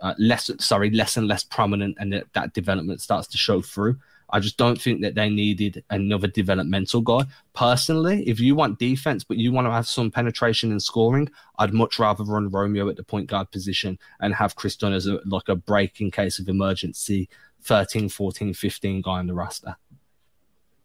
uh, 0.00 0.14
less 0.18 0.48
sorry 0.60 0.90
less 0.90 1.16
and 1.16 1.26
less 1.26 1.42
prominent 1.42 1.96
and 1.98 2.12
that, 2.12 2.24
that 2.34 2.52
development 2.52 3.00
starts 3.00 3.26
to 3.26 3.36
show 3.36 3.60
through 3.60 3.96
I 4.30 4.40
just 4.40 4.56
don't 4.56 4.80
think 4.80 5.02
that 5.02 5.14
they 5.14 5.28
needed 5.28 5.84
another 5.90 6.26
developmental 6.26 7.00
guy. 7.00 7.24
Personally, 7.54 8.28
if 8.28 8.40
you 8.40 8.54
want 8.54 8.78
defense, 8.78 9.24
but 9.24 9.36
you 9.36 9.52
want 9.52 9.66
to 9.66 9.70
have 9.70 9.86
some 9.86 10.10
penetration 10.10 10.70
and 10.70 10.82
scoring, 10.82 11.28
I'd 11.58 11.74
much 11.74 11.98
rather 11.98 12.24
run 12.24 12.50
Romeo 12.50 12.88
at 12.88 12.96
the 12.96 13.04
point 13.04 13.28
guard 13.28 13.50
position 13.50 13.98
and 14.20 14.34
have 14.34 14.56
Kris 14.56 14.76
Dunn 14.76 14.92
as 14.92 15.06
a, 15.06 15.20
like 15.26 15.48
a 15.48 15.56
break 15.56 16.00
in 16.00 16.10
case 16.10 16.38
of 16.38 16.48
emergency 16.48 17.28
13, 17.62 18.08
14, 18.08 18.54
15 18.54 19.02
guy 19.02 19.10
on 19.12 19.26
the 19.26 19.34
roster. 19.34 19.76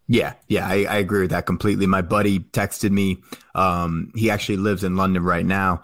Yeah, 0.08 0.34
yeah, 0.48 0.68
I, 0.68 0.86
I, 0.86 0.98
agree 0.98 1.22
with 1.22 1.30
that 1.30 1.46
completely. 1.46 1.86
My 1.86 2.02
buddy 2.02 2.40
texted 2.40 2.90
me. 2.90 3.18
Um, 3.54 4.12
he 4.16 4.32
actually 4.32 4.58
lives 4.58 4.84
in 4.84 4.96
London 4.96 5.22
right 5.22 5.46
now, 5.46 5.84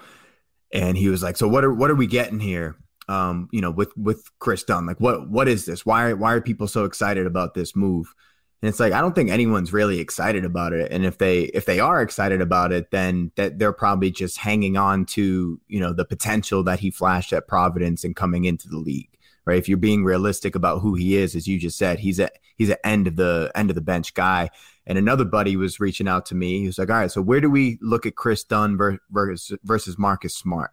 and 0.73 0.97
he 0.97 1.09
was 1.09 1.21
like, 1.21 1.37
"So 1.37 1.47
what 1.47 1.63
are 1.63 1.71
what 1.71 1.91
are 1.91 1.95
we 1.95 2.07
getting 2.07 2.39
here?" 2.39 2.75
Um, 3.07 3.49
you 3.51 3.61
know, 3.61 3.71
with 3.71 3.95
with 3.95 4.31
Kris 4.39 4.63
Dunn. 4.63 4.85
Like, 4.85 4.99
what 4.99 5.29
what 5.29 5.47
is 5.47 5.65
this? 5.65 5.85
Why 5.85 6.13
why 6.13 6.33
are 6.33 6.41
people 6.41 6.67
so 6.67 6.85
excited 6.85 7.27
about 7.27 7.53
this 7.53 7.75
move? 7.75 8.13
And 8.61 8.69
it's 8.69 8.79
like 8.79 8.93
I 8.93 9.01
don't 9.01 9.13
think 9.13 9.29
anyone's 9.29 9.71
really 9.71 9.99
excited 9.99 10.43
about 10.43 10.73
it. 10.73 10.91
And 10.91 11.05
if 11.05 11.19
they 11.19 11.43
if 11.43 11.65
they 11.65 11.79
are 11.79 12.01
excited 12.01 12.41
about 12.41 12.71
it, 12.71 12.89
then 12.89 13.31
that 13.35 13.59
they're 13.59 13.73
probably 13.73 14.09
just 14.09 14.39
hanging 14.39 14.75
on 14.75 15.05
to 15.07 15.59
you 15.67 15.79
know 15.79 15.93
the 15.93 16.05
potential 16.05 16.63
that 16.63 16.79
he 16.79 16.89
flashed 16.89 17.31
at 17.31 17.47
Providence 17.47 18.03
and 18.03 18.15
coming 18.15 18.45
into 18.45 18.67
the 18.67 18.77
league. 18.77 19.09
Right. 19.45 19.59
If 19.59 19.69
you're 19.69 19.77
being 19.77 20.03
realistic 20.03 20.55
about 20.55 20.79
who 20.79 20.95
he 20.95 21.15
is, 21.15 21.35
as 21.35 21.47
you 21.47 21.59
just 21.59 21.77
said, 21.77 21.99
he's 21.99 22.19
a 22.19 22.29
he's 22.55 22.69
an 22.69 22.77
end 22.83 23.05
of 23.07 23.17
the 23.17 23.51
end 23.53 23.69
of 23.69 23.75
the 23.75 23.81
bench 23.81 24.15
guy. 24.15 24.49
And 24.87 24.97
another 24.97 25.25
buddy 25.25 25.55
was 25.57 25.79
reaching 25.79 26.07
out 26.07 26.25
to 26.27 26.35
me. 26.35 26.59
He 26.61 26.65
was 26.65 26.79
like, 26.79 26.89
"All 26.89 26.95
right, 26.95 27.11
so 27.11 27.21
where 27.21 27.41
do 27.41 27.51
we 27.51 27.77
look 27.81 28.07
at 28.07 28.15
Kris 28.15 28.43
Dunn 28.43 28.77
versus 29.11 29.57
versus 29.63 29.99
Marcus 29.99 30.35
Smart?" 30.35 30.71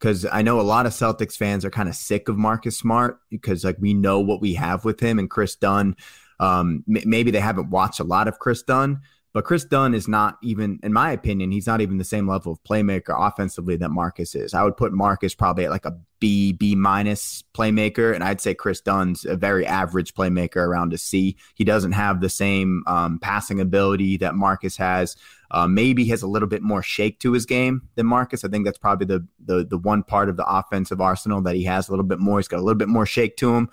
Because 0.00 0.24
I 0.24 0.40
know 0.40 0.58
a 0.58 0.62
lot 0.62 0.86
of 0.86 0.92
Celtics 0.92 1.36
fans 1.36 1.64
are 1.64 1.70
kind 1.70 1.88
of 1.88 1.94
sick 1.94 2.28
of 2.28 2.38
Marcus 2.38 2.78
Smart 2.78 3.20
because 3.28 3.64
like 3.64 3.76
we 3.78 3.92
know 3.92 4.18
what 4.18 4.40
we 4.40 4.54
have 4.54 4.84
with 4.84 4.98
him 4.98 5.18
and 5.18 5.28
Kris 5.28 5.54
Dunn. 5.56 5.94
Um, 6.40 6.84
m- 6.88 7.02
maybe 7.04 7.30
they 7.30 7.40
haven't 7.40 7.68
watched 7.68 8.00
a 8.00 8.04
lot 8.04 8.26
of 8.26 8.38
Kris 8.38 8.62
Dunn, 8.62 9.02
but 9.32 9.44
Kris 9.44 9.64
Dunn 9.64 9.94
is 9.94 10.08
not 10.08 10.38
even, 10.42 10.80
in 10.82 10.92
my 10.92 11.12
opinion, 11.12 11.52
he's 11.52 11.66
not 11.66 11.80
even 11.80 11.98
the 11.98 12.04
same 12.04 12.26
level 12.26 12.50
of 12.52 12.62
playmaker 12.64 13.14
offensively 13.16 13.76
that 13.76 13.90
Marcus 13.90 14.34
is. 14.34 14.54
I 14.54 14.64
would 14.64 14.76
put 14.76 14.92
Marcus 14.92 15.34
probably 15.34 15.66
at 15.66 15.70
like 15.70 15.84
a 15.84 15.96
B, 16.18 16.52
B 16.52 16.74
minus 16.74 17.44
playmaker, 17.54 18.12
and 18.14 18.24
I'd 18.24 18.40
say 18.40 18.54
Kris 18.54 18.80
Dunn's 18.80 19.24
a 19.24 19.36
very 19.36 19.64
average 19.66 20.14
playmaker 20.14 20.56
around 20.56 20.92
a 20.94 20.98
C. 20.98 21.36
He 21.54 21.64
doesn't 21.64 21.92
have 21.92 22.20
the 22.20 22.28
same 22.28 22.82
um, 22.86 23.18
passing 23.20 23.60
ability 23.60 24.16
that 24.16 24.34
Marcus 24.34 24.76
has. 24.78 25.14
Uh, 25.52 25.66
maybe 25.66 26.04
has 26.06 26.22
a 26.22 26.28
little 26.28 26.48
bit 26.48 26.62
more 26.62 26.82
shake 26.82 27.18
to 27.20 27.32
his 27.32 27.44
game 27.44 27.82
than 27.96 28.06
Marcus. 28.06 28.44
I 28.44 28.48
think 28.48 28.64
that's 28.64 28.78
probably 28.78 29.06
the, 29.06 29.26
the 29.44 29.64
the 29.64 29.78
one 29.78 30.02
part 30.02 30.28
of 30.28 30.36
the 30.36 30.46
offensive 30.46 31.00
arsenal 31.00 31.42
that 31.42 31.56
he 31.56 31.64
has 31.64 31.88
a 31.88 31.92
little 31.92 32.04
bit 32.04 32.20
more. 32.20 32.38
He's 32.38 32.48
got 32.48 32.58
a 32.58 32.62
little 32.62 32.78
bit 32.78 32.88
more 32.88 33.06
shake 33.06 33.36
to 33.38 33.54
him 33.54 33.68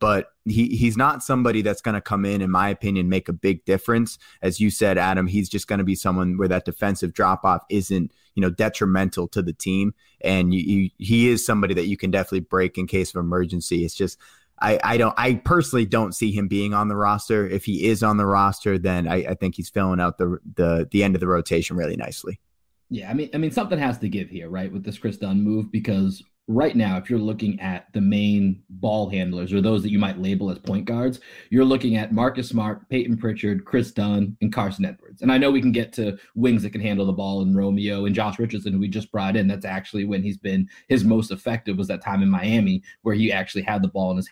but 0.00 0.32
he 0.44 0.68
he's 0.68 0.96
not 0.96 1.22
somebody 1.22 1.62
that's 1.62 1.80
going 1.80 1.94
to 1.94 2.00
come 2.00 2.24
in, 2.24 2.40
in 2.40 2.50
my 2.50 2.68
opinion, 2.68 3.08
make 3.08 3.28
a 3.28 3.32
big 3.32 3.64
difference. 3.64 4.18
As 4.42 4.60
you 4.60 4.70
said, 4.70 4.98
Adam, 4.98 5.26
he's 5.26 5.48
just 5.48 5.66
going 5.66 5.78
to 5.78 5.84
be 5.84 5.94
someone 5.94 6.36
where 6.36 6.48
that 6.48 6.64
defensive 6.64 7.12
drop 7.12 7.44
off 7.44 7.62
isn't 7.70 8.12
you 8.34 8.40
know 8.40 8.50
detrimental 8.50 9.28
to 9.28 9.42
the 9.42 9.52
team, 9.52 9.94
and 10.20 10.54
you, 10.54 10.60
you, 10.60 10.90
he 10.98 11.28
is 11.28 11.44
somebody 11.44 11.74
that 11.74 11.86
you 11.86 11.96
can 11.96 12.10
definitely 12.10 12.40
break 12.40 12.78
in 12.78 12.86
case 12.86 13.14
of 13.14 13.20
emergency. 13.20 13.84
It's 13.84 13.94
just. 13.94 14.18
I, 14.60 14.78
I 14.82 14.96
don't 14.96 15.14
I 15.16 15.34
personally 15.34 15.86
don't 15.86 16.14
see 16.14 16.32
him 16.32 16.48
being 16.48 16.74
on 16.74 16.88
the 16.88 16.96
roster. 16.96 17.46
If 17.46 17.64
he 17.64 17.86
is 17.86 18.02
on 18.02 18.16
the 18.16 18.26
roster, 18.26 18.78
then 18.78 19.06
I, 19.06 19.16
I 19.30 19.34
think 19.34 19.54
he's 19.54 19.70
filling 19.70 20.00
out 20.00 20.18
the 20.18 20.38
the 20.54 20.88
the 20.90 21.04
end 21.04 21.14
of 21.14 21.20
the 21.20 21.28
rotation 21.28 21.76
really 21.76 21.96
nicely. 21.96 22.40
Yeah, 22.90 23.10
I 23.10 23.14
mean, 23.14 23.30
I 23.34 23.38
mean, 23.38 23.50
something 23.50 23.78
has 23.78 23.98
to 23.98 24.08
give 24.08 24.30
here, 24.30 24.48
right, 24.48 24.72
with 24.72 24.82
this 24.82 24.98
Kris 24.98 25.18
Dunn 25.18 25.42
move 25.42 25.70
because 25.70 26.22
right 26.48 26.74
now, 26.74 26.96
if 26.96 27.10
you're 27.10 27.18
looking 27.18 27.60
at 27.60 27.92
the 27.92 28.00
main 28.00 28.62
ball 28.70 29.10
handlers 29.10 29.52
or 29.52 29.60
those 29.60 29.82
that 29.82 29.90
you 29.90 29.98
might 29.98 30.18
label 30.18 30.50
as 30.50 30.58
point 30.58 30.86
guards, 30.86 31.20
you're 31.50 31.64
looking 31.64 31.96
at 31.96 32.12
Marcus 32.12 32.48
Smart, 32.48 32.88
Peyton 32.88 33.18
Pritchard, 33.18 33.66
Kris 33.66 33.92
Dunn, 33.92 34.36
and 34.40 34.52
Carson 34.52 34.86
Edwards. 34.86 35.20
And 35.20 35.30
I 35.30 35.36
know 35.36 35.50
we 35.50 35.60
can 35.60 35.72
get 35.72 35.92
to 35.94 36.18
wings 36.34 36.62
that 36.62 36.70
can 36.70 36.80
handle 36.80 37.04
the 37.04 37.12
ball 37.12 37.42
and 37.42 37.54
Romeo 37.54 38.06
and 38.06 38.14
Josh 38.14 38.38
Richardson, 38.38 38.72
who 38.72 38.78
we 38.78 38.88
just 38.88 39.12
brought 39.12 39.36
in. 39.36 39.46
That's 39.46 39.66
actually 39.66 40.04
when 40.04 40.22
he's 40.22 40.38
been 40.38 40.66
his 40.88 41.04
most 41.04 41.30
effective 41.30 41.76
was 41.76 41.88
that 41.88 42.02
time 42.02 42.22
in 42.22 42.30
Miami 42.30 42.82
where 43.02 43.14
he 43.14 43.30
actually 43.30 43.62
had 43.62 43.82
the 43.82 43.88
ball 43.88 44.10
in 44.10 44.16
his 44.16 44.30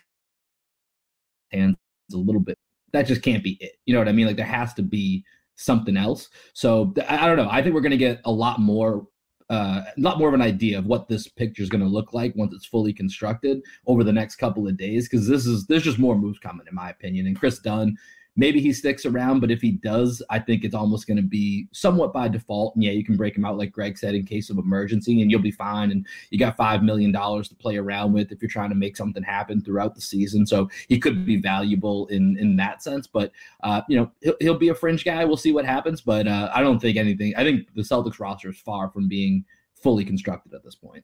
hands 1.51 1.75
a 2.13 2.17
little 2.17 2.41
bit. 2.41 2.57
That 2.93 3.07
just 3.07 3.21
can't 3.21 3.43
be 3.43 3.57
it. 3.59 3.73
You 3.85 3.93
know 3.93 3.99
what 3.99 4.07
I 4.07 4.13
mean? 4.13 4.27
Like 4.27 4.37
there 4.37 4.45
has 4.45 4.73
to 4.75 4.81
be 4.81 5.23
something 5.55 5.97
else. 5.97 6.29
So 6.53 6.93
I 7.07 7.27
don't 7.27 7.37
know. 7.37 7.49
I 7.49 7.61
think 7.61 7.75
we're 7.75 7.81
going 7.81 7.91
to 7.91 7.97
get 7.97 8.21
a 8.25 8.31
lot 8.31 8.59
more 8.59 9.07
uh, 9.49 9.81
a 9.97 10.01
lot 10.01 10.19
more 10.19 10.27
of 10.27 10.33
an 10.33 10.41
idea 10.41 10.77
of 10.77 10.85
what 10.85 11.07
this 11.07 11.27
picture 11.27 11.63
is 11.63 11.69
going 11.69 11.83
to 11.83 11.87
look 11.87 12.13
like 12.13 12.35
once 12.35 12.53
it's 12.53 12.65
fully 12.65 12.91
constructed 12.91 13.61
over 13.85 14.03
the 14.03 14.11
next 14.11 14.35
couple 14.35 14.67
of 14.67 14.77
days. 14.77 15.07
Because 15.07 15.27
this 15.27 15.45
is 15.45 15.65
there's 15.67 15.83
just 15.83 15.99
more 15.99 16.17
moves 16.17 16.39
coming, 16.39 16.67
in 16.67 16.75
my 16.75 16.89
opinion. 16.89 17.27
And 17.27 17.39
Kris 17.39 17.59
Dunn 17.59 17.95
maybe 18.37 18.61
he 18.61 18.71
sticks 18.71 19.05
around, 19.05 19.39
but 19.39 19.51
if 19.51 19.61
he 19.61 19.71
does, 19.71 20.21
I 20.29 20.39
think 20.39 20.63
it's 20.63 20.75
almost 20.75 21.07
going 21.07 21.17
to 21.17 21.23
be 21.23 21.67
somewhat 21.73 22.13
by 22.13 22.27
default. 22.27 22.75
And 22.75 22.83
yeah, 22.83 22.91
you 22.91 23.03
can 23.03 23.17
break 23.17 23.35
him 23.35 23.43
out, 23.43 23.57
like 23.57 23.71
Greg 23.71 23.97
said, 23.97 24.13
in 24.13 24.25
case 24.25 24.49
of 24.51 24.59
emergency, 24.59 25.21
and 25.21 25.29
you'll 25.29 25.41
be 25.41 25.51
fine. 25.51 25.91
And 25.91 26.05
you 26.29 26.37
got 26.37 26.55
$5 26.55 26.83
million 26.83 27.11
to 27.11 27.55
play 27.59 27.77
around 27.77 28.13
with 28.13 28.31
if 28.31 28.41
you're 28.41 28.49
trying 28.49 28.69
to 28.69 28.75
make 28.75 28.95
something 28.95 29.23
happen 29.23 29.61
throughout 29.61 29.95
the 29.95 30.01
season. 30.01 30.45
So 30.45 30.69
he 30.87 30.99
could 30.99 31.25
be 31.25 31.37
valuable 31.37 32.05
in, 32.07 32.37
in 32.37 32.55
that 32.57 32.83
sense. 32.83 33.07
But, 33.07 33.31
uh, 33.63 33.81
you 33.89 33.97
know, 33.97 34.11
he'll, 34.21 34.35
he'll 34.39 34.59
be 34.59 34.69
a 34.69 34.75
fringe 34.75 35.03
guy. 35.03 35.25
We'll 35.25 35.35
see 35.35 35.51
what 35.51 35.65
happens. 35.65 35.99
But 35.99 36.27
uh, 36.27 36.51
I 36.53 36.61
don't 36.61 36.79
think 36.79 36.95
anything, 36.95 37.35
I 37.35 37.43
think 37.43 37.73
the 37.73 37.81
Celtics 37.81 38.19
roster 38.19 38.49
is 38.49 38.59
far 38.59 38.89
from 38.91 39.07
being 39.07 39.43
fully 39.73 40.05
constructed 40.05 40.53
at 40.53 40.63
this 40.63 40.75
point. 40.75 41.03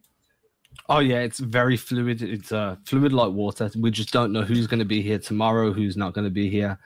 Oh 0.90 1.00
yeah, 1.00 1.20
it's 1.20 1.40
very 1.40 1.78
fluid. 1.78 2.22
It's 2.22 2.52
uh, 2.52 2.76
fluid 2.86 3.14
like 3.14 3.32
water. 3.32 3.70
We 3.78 3.92
just 3.92 4.12
don't 4.12 4.32
know 4.32 4.42
who's 4.42 4.68
going 4.68 4.80
to 4.80 4.86
be 4.86 5.02
here 5.02 5.20
tomorrow, 5.20 5.72
who's 5.72 5.96
not 5.96 6.14
going 6.14 6.26
to 6.26 6.32
be 6.32 6.50
here. 6.50 6.80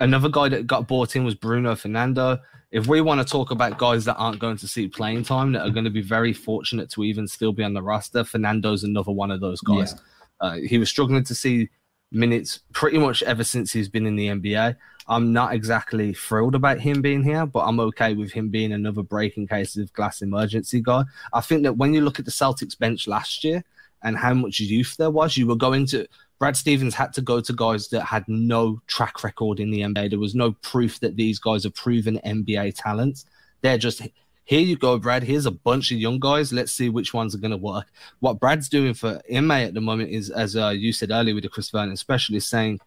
Another 0.00 0.28
guy 0.28 0.48
that 0.48 0.66
got 0.66 0.86
bought 0.86 1.16
in 1.16 1.24
was 1.24 1.34
Bruno 1.34 1.74
Fernando. 1.74 2.38
If 2.70 2.86
we 2.86 3.00
want 3.00 3.20
to 3.20 3.30
talk 3.30 3.50
about 3.50 3.78
guys 3.78 4.04
that 4.04 4.16
aren't 4.16 4.38
going 4.38 4.56
to 4.58 4.68
see 4.68 4.86
playing 4.86 5.24
time, 5.24 5.52
that 5.52 5.66
are 5.66 5.70
going 5.70 5.84
to 5.84 5.90
be 5.90 6.02
very 6.02 6.32
fortunate 6.32 6.90
to 6.90 7.02
even 7.02 7.26
still 7.26 7.52
be 7.52 7.64
on 7.64 7.74
the 7.74 7.82
roster, 7.82 8.24
Fernando's 8.24 8.84
another 8.84 9.10
one 9.10 9.30
of 9.30 9.40
those 9.40 9.60
guys. 9.60 9.94
Yeah. 9.94 10.46
Uh, 10.46 10.56
he 10.56 10.78
was 10.78 10.88
struggling 10.88 11.24
to 11.24 11.34
see 11.34 11.68
minutes 12.12 12.60
pretty 12.72 12.98
much 12.98 13.22
ever 13.22 13.42
since 13.44 13.72
he's 13.72 13.88
been 13.88 14.06
in 14.06 14.16
the 14.16 14.28
NBA. 14.28 14.76
I'm 15.08 15.32
not 15.32 15.54
exactly 15.54 16.12
thrilled 16.12 16.54
about 16.54 16.80
him 16.80 17.00
being 17.00 17.22
here, 17.22 17.46
but 17.46 17.60
I'm 17.60 17.80
okay 17.80 18.14
with 18.14 18.32
him 18.32 18.50
being 18.50 18.72
another 18.72 19.02
breaking 19.02 19.48
case 19.48 19.76
of 19.76 19.92
glass 19.94 20.20
emergency 20.20 20.82
guy. 20.82 21.04
I 21.32 21.40
think 21.40 21.62
that 21.62 21.78
when 21.78 21.94
you 21.94 22.02
look 22.02 22.18
at 22.18 22.26
the 22.26 22.30
Celtics 22.30 22.78
bench 22.78 23.08
last 23.08 23.42
year 23.42 23.64
and 24.02 24.16
how 24.16 24.34
much 24.34 24.60
youth 24.60 24.96
there 24.98 25.10
was, 25.10 25.36
you 25.36 25.46
were 25.46 25.56
going 25.56 25.86
to 25.86 26.06
Brad 26.38 26.56
Stevens 26.56 26.94
had 26.94 27.12
to 27.14 27.20
go 27.20 27.40
to 27.40 27.52
guys 27.52 27.88
that 27.88 28.02
had 28.02 28.24
no 28.28 28.80
track 28.86 29.24
record 29.24 29.58
in 29.58 29.70
the 29.70 29.80
NBA. 29.80 30.10
There 30.10 30.18
was 30.18 30.34
no 30.34 30.52
proof 30.62 31.00
that 31.00 31.16
these 31.16 31.38
guys 31.38 31.66
are 31.66 31.70
proven 31.70 32.20
NBA 32.24 32.74
talents. 32.76 33.26
They're 33.60 33.78
just 33.78 34.02
here 34.48 34.60
you 34.60 34.78
go, 34.78 34.98
Brad. 34.98 35.24
Here's 35.24 35.44
a 35.44 35.50
bunch 35.50 35.92
of 35.92 35.98
young 35.98 36.18
guys. 36.18 36.54
Let's 36.54 36.72
see 36.72 36.88
which 36.88 37.12
ones 37.12 37.34
are 37.34 37.38
going 37.38 37.50
to 37.50 37.58
work. 37.58 37.86
What 38.20 38.40
Brad's 38.40 38.70
doing 38.70 38.94
for 38.94 39.20
Ime 39.30 39.50
at 39.50 39.74
the 39.74 39.82
moment 39.82 40.08
is, 40.08 40.30
as 40.30 40.56
uh, 40.56 40.70
you 40.70 40.90
said 40.90 41.10
earlier 41.10 41.34
with 41.34 41.42
the 41.42 41.50
Chris 41.50 41.68
Vernon, 41.68 41.92
especially 41.92 42.40
saying, 42.40 42.80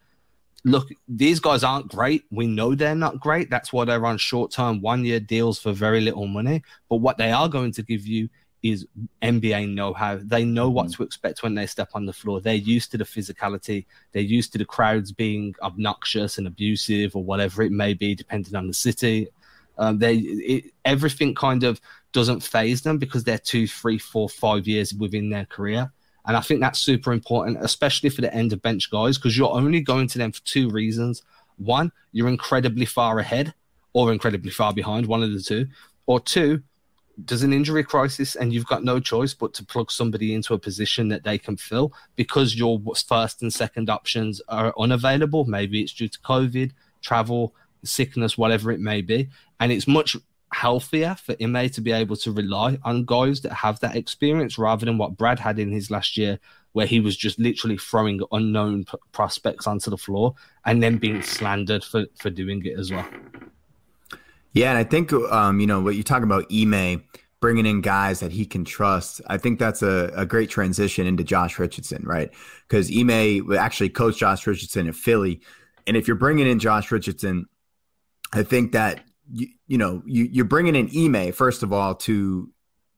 look, 0.64 0.90
these 1.08 1.40
guys 1.40 1.64
aren't 1.64 1.88
great. 1.88 2.24
We 2.32 2.48
know 2.48 2.74
they're 2.74 2.96
not 2.96 3.20
great. 3.20 3.52
That's 3.52 3.72
why 3.72 3.86
they're 3.86 4.04
on 4.08 4.18
short 4.18 4.52
term, 4.52 4.82
one 4.82 5.06
year 5.06 5.20
deals 5.20 5.60
for 5.60 5.72
very 5.72 6.02
little 6.02 6.26
money. 6.26 6.64
But 6.90 6.96
what 6.96 7.20
they 7.20 7.32
are 7.32 7.48
going 7.48 7.74
to 7.74 7.84
give 7.84 8.08
you 8.08 8.30
is 8.64 8.86
NBA 9.22 9.74
know 9.74 9.94
how. 9.94 10.20
They 10.22 10.46
know 10.46 10.70
what 10.70 10.88
mm-hmm. 10.88 10.98
to 10.98 11.04
expect 11.04 11.44
when 11.44 11.56
they 11.56 11.66
step 11.66 11.90
on 11.94 12.06
the 12.06 12.14
floor. 12.14 12.42
They're 12.42 12.54
used 12.54 12.92
to 12.92 12.98
the 12.98 13.04
physicality. 13.04 13.86
They're 14.12 14.22
used 14.22 14.52
to 14.54 14.58
the 14.58 14.66
crowds 14.66 15.12
being 15.12 15.56
obnoxious 15.62 16.38
and 16.38 16.48
abusive 16.48 17.16
or 17.16 17.24
whatever 17.24 17.64
it 17.64 17.72
may 17.72 17.94
be, 17.94 18.16
depending 18.16 18.56
on 18.56 18.68
the 18.68 18.74
city. 18.74 19.30
Um, 19.78 20.00
they 20.00 20.16
it, 20.18 20.66
everything 20.86 21.34
kind 21.34 21.64
of 21.64 21.82
doesn't 22.12 22.42
phase 22.42 22.82
them 22.82 22.98
because 22.98 23.24
they're 23.24 23.38
two, 23.38 23.68
three, 23.68 23.98
four, 23.98 24.30
five 24.30 24.68
years 24.68 24.94
within 24.94 25.30
their 25.30 25.46
career. 25.46 25.92
And 26.26 26.38
I 26.38 26.42
think 26.42 26.62
that's 26.62 26.80
super 26.80 27.14
important, 27.14 27.58
especially 27.62 28.10
for 28.10 28.22
the 28.22 28.34
end 28.34 28.54
of 28.54 28.62
bench 28.62 28.92
guys, 28.92 29.18
because 29.18 29.38
you're 29.38 29.52
only 29.52 29.82
going 29.82 30.08
to 30.10 30.18
them 30.18 30.32
for 30.32 30.42
two 30.42 30.70
reasons. 30.70 31.24
One, 31.58 31.92
you're 32.12 32.28
incredibly 32.28 32.86
far 32.86 33.20
ahead 33.20 33.54
or 33.94 34.12
incredibly 34.12 34.52
far 34.52 34.74
behind, 34.74 35.08
one 35.08 35.24
of 35.24 35.32
the 35.32 35.42
two. 35.42 35.68
Or 36.06 36.20
two, 36.20 36.62
there's 37.18 37.44
an 37.44 37.54
injury 37.54 37.84
crisis 37.84 38.36
and 38.36 38.54
you've 38.54 38.66
got 38.66 38.84
no 38.84 39.00
choice 39.00 39.34
but 39.34 39.54
to 39.56 39.66
plug 39.66 39.92
somebody 39.92 40.34
into 40.34 40.54
a 40.54 40.60
position 40.60 41.08
that 41.10 41.24
they 41.24 41.38
can 41.38 41.58
fill 41.58 41.94
because 42.16 42.56
your 42.56 42.82
first 43.08 43.42
and 43.42 43.54
second 43.54 43.90
options 43.90 44.42
are 44.48 44.74
unavailable. 44.80 45.46
Maybe 45.46 45.82
it's 45.82 45.94
due 45.94 46.08
to 46.08 46.20
COVID, 46.20 46.72
travel, 47.02 47.54
sickness, 47.84 48.38
whatever 48.38 48.72
it 48.72 48.80
may 48.80 49.02
be. 49.02 49.30
And 49.60 49.72
it's 49.72 49.88
much 49.88 50.16
healthier 50.54 51.16
for 51.16 51.36
Ime 51.42 51.70
to 51.70 51.82
be 51.82 51.92
able 51.92 52.16
to 52.18 52.32
rely 52.32 52.78
on 52.84 53.06
guys 53.06 53.42
that 53.42 53.54
have 53.54 53.80
that 53.80 53.96
experience 53.96 54.58
rather 54.58 54.86
than 54.86 54.98
what 54.98 55.18
Brad 55.18 55.40
had 55.40 55.60
in 55.60 55.72
his 55.72 55.90
last 55.90 56.18
year, 56.18 56.40
where 56.74 56.86
he 56.86 57.00
was 57.00 57.16
just 57.16 57.40
literally 57.40 57.78
throwing 57.78 58.22
unknown 58.32 58.86
p- 58.86 58.98
prospects 59.12 59.68
onto 59.68 59.90
the 59.90 59.98
floor 59.98 60.36
and 60.66 60.82
then 60.82 60.98
being 60.98 61.22
slandered 61.22 61.84
for, 61.84 62.06
for 62.18 62.30
doing 62.30 62.66
it 62.66 62.78
as 62.78 62.92
well. 62.92 63.08
Yeah, 64.54 64.70
and 64.70 64.78
I 64.78 64.84
think 64.84 65.14
um, 65.14 65.60
you 65.60 65.68
know 65.68 65.82
what 65.82 65.96
you 65.96 66.04
talk 66.04 66.24
about 66.24 66.46
Ime 66.52 67.04
bringing 67.40 67.66
in 67.66 67.82
guys 67.82 68.20
that 68.20 68.32
he 68.32 68.46
can 68.46 68.64
trust. 68.64 69.20
I 69.28 69.38
think 69.38 69.58
that's 69.58 69.82
a, 69.82 70.12
a 70.16 70.26
great 70.26 70.50
transition 70.50 71.08
into 71.08 71.24
Josh 71.24 71.58
Richardson, 71.58 72.04
right? 72.06 72.30
Because 72.68 72.92
Ime 72.96 73.52
actually 73.58 73.90
coached 73.90 74.20
Josh 74.20 74.46
Richardson 74.46 74.88
at 74.88 74.96
Philly, 74.96 75.42
and 75.88 75.98
if 75.98 76.08
you're 76.08 76.18
bringing 76.18 76.48
in 76.48 76.60
Josh 76.60 76.92
Richardson, 76.92 77.48
I 78.34 78.44
think 78.44 78.74
that 78.74 79.04
you, 79.32 79.48
you 79.68 79.78
know 79.78 80.04
you, 80.06 80.28
you're 80.32 80.46
bringing 80.46 80.76
in 80.76 81.16
Ime 81.16 81.32
first 81.32 81.64
of 81.64 81.72
all 81.72 81.96
to 81.96 82.50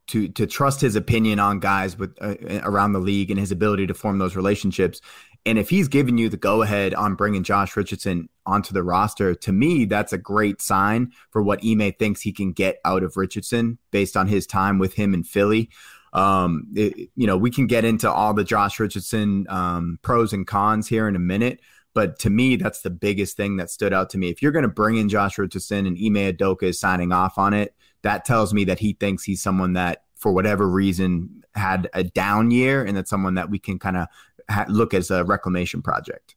to 0.07 0.27
to 0.29 0.45
trust 0.47 0.81
his 0.81 0.95
opinion 0.95 1.39
on 1.39 1.59
guys 1.59 1.97
with 1.97 2.17
uh, 2.21 2.35
around 2.63 2.93
the 2.93 2.99
league 2.99 3.31
and 3.31 3.39
his 3.39 3.51
ability 3.51 3.87
to 3.87 3.93
form 3.93 4.17
those 4.17 4.35
relationships. 4.35 5.01
And 5.45 5.57
if 5.59 5.69
he's 5.69 5.89
giving 5.89 6.17
you 6.17 6.29
the 6.29 6.37
go 6.37 6.61
ahead 6.61 6.93
on 6.93 7.15
bringing 7.15 7.43
Josh 7.43 7.75
Richardson 7.75 8.29
onto 8.45 8.73
the 8.73 8.83
roster, 8.83 9.35
to 9.35 9.51
me, 9.51 9.85
that's 9.85 10.13
a 10.13 10.17
great 10.17 10.61
sign 10.61 11.11
for 11.31 11.41
what 11.41 11.63
Ime 11.65 11.91
thinks 11.93 12.21
he 12.21 12.31
can 12.31 12.53
get 12.53 12.79
out 12.85 13.03
of 13.03 13.17
Richardson 13.17 13.77
based 13.91 14.15
on 14.15 14.27
his 14.27 14.47
time 14.47 14.79
with 14.79 14.93
him 14.93 15.13
in 15.13 15.23
Philly. 15.23 15.69
Um, 16.13 16.67
it, 16.75 17.09
you 17.15 17.27
know, 17.27 17.37
we 17.37 17.51
can 17.51 17.67
get 17.67 17.83
into 17.83 18.09
all 18.09 18.33
the 18.33 18.43
Josh 18.43 18.79
Richardson 18.79 19.45
um, 19.49 19.99
pros 20.01 20.31
and 20.31 20.47
cons 20.47 20.87
here 20.87 21.07
in 21.07 21.15
a 21.15 21.19
minute, 21.19 21.59
but 21.93 22.19
to 22.19 22.29
me, 22.29 22.55
that's 22.55 22.81
the 22.81 22.89
biggest 22.89 23.35
thing 23.35 23.57
that 23.57 23.69
stood 23.69 23.93
out 23.93 24.09
to 24.11 24.17
me. 24.17 24.29
If 24.29 24.41
you're 24.41 24.51
going 24.51 24.63
to 24.63 24.69
bring 24.69 24.97
in 24.97 25.09
Josh 25.09 25.37
Richardson 25.37 25.85
and 25.85 25.97
Ime 25.97 26.33
Udoka 26.33 26.63
is 26.63 26.79
signing 26.79 27.11
off 27.11 27.37
on 27.37 27.53
it, 27.53 27.75
that 28.03 28.25
tells 28.25 28.53
me 28.53 28.63
that 28.65 28.79
he 28.79 28.93
thinks 28.93 29.23
he's 29.23 29.41
someone 29.41 29.73
that, 29.73 30.03
for 30.15 30.31
whatever 30.31 30.69
reason, 30.69 31.43
had 31.55 31.89
a 31.93 32.03
down 32.03 32.51
year 32.51 32.83
and 32.83 32.97
that's 32.97 33.09
someone 33.09 33.35
that 33.35 33.49
we 33.49 33.59
can 33.59 33.77
kind 33.77 33.97
of 33.97 34.07
ha- 34.49 34.65
look 34.69 34.93
as 34.93 35.11
a 35.11 35.23
reclamation 35.23 35.81
project. 35.81 36.35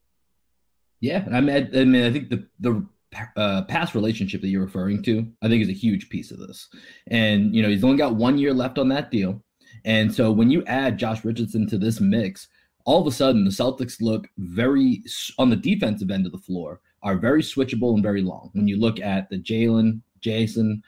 Yeah, 1.00 1.26
I 1.32 1.40
mean, 1.40 1.56
I, 1.56 1.80
I 1.80 1.84
mean, 1.84 2.04
I 2.04 2.12
think 2.12 2.30
the 2.30 2.46
the 2.60 2.86
uh, 3.36 3.62
past 3.64 3.94
relationship 3.94 4.40
that 4.40 4.48
you're 4.48 4.64
referring 4.64 5.02
to, 5.04 5.26
I 5.42 5.48
think, 5.48 5.62
is 5.62 5.68
a 5.68 5.72
huge 5.72 6.08
piece 6.08 6.30
of 6.30 6.38
this. 6.38 6.68
And 7.08 7.54
you 7.54 7.62
know, 7.62 7.68
he's 7.68 7.84
only 7.84 7.98
got 7.98 8.16
one 8.16 8.38
year 8.38 8.52
left 8.52 8.78
on 8.78 8.88
that 8.88 9.10
deal, 9.10 9.42
and 9.84 10.12
so 10.12 10.30
when 10.32 10.50
you 10.50 10.64
add 10.66 10.98
Josh 10.98 11.24
Richardson 11.24 11.68
to 11.68 11.78
this 11.78 12.00
mix, 12.00 12.48
all 12.84 13.00
of 13.00 13.06
a 13.06 13.12
sudden 13.12 13.44
the 13.44 13.50
Celtics 13.50 14.00
look 14.00 14.28
very 14.38 15.02
on 15.38 15.50
the 15.50 15.56
defensive 15.56 16.10
end 16.10 16.26
of 16.26 16.32
the 16.32 16.38
floor 16.38 16.80
are 17.02 17.16
very 17.16 17.42
switchable 17.42 17.94
and 17.94 18.02
very 18.02 18.22
long. 18.22 18.50
When 18.52 18.66
you 18.66 18.78
look 18.78 19.00
at 19.00 19.30
the 19.30 19.38
Jaylen, 19.38 20.00
Jayson, 20.20 20.82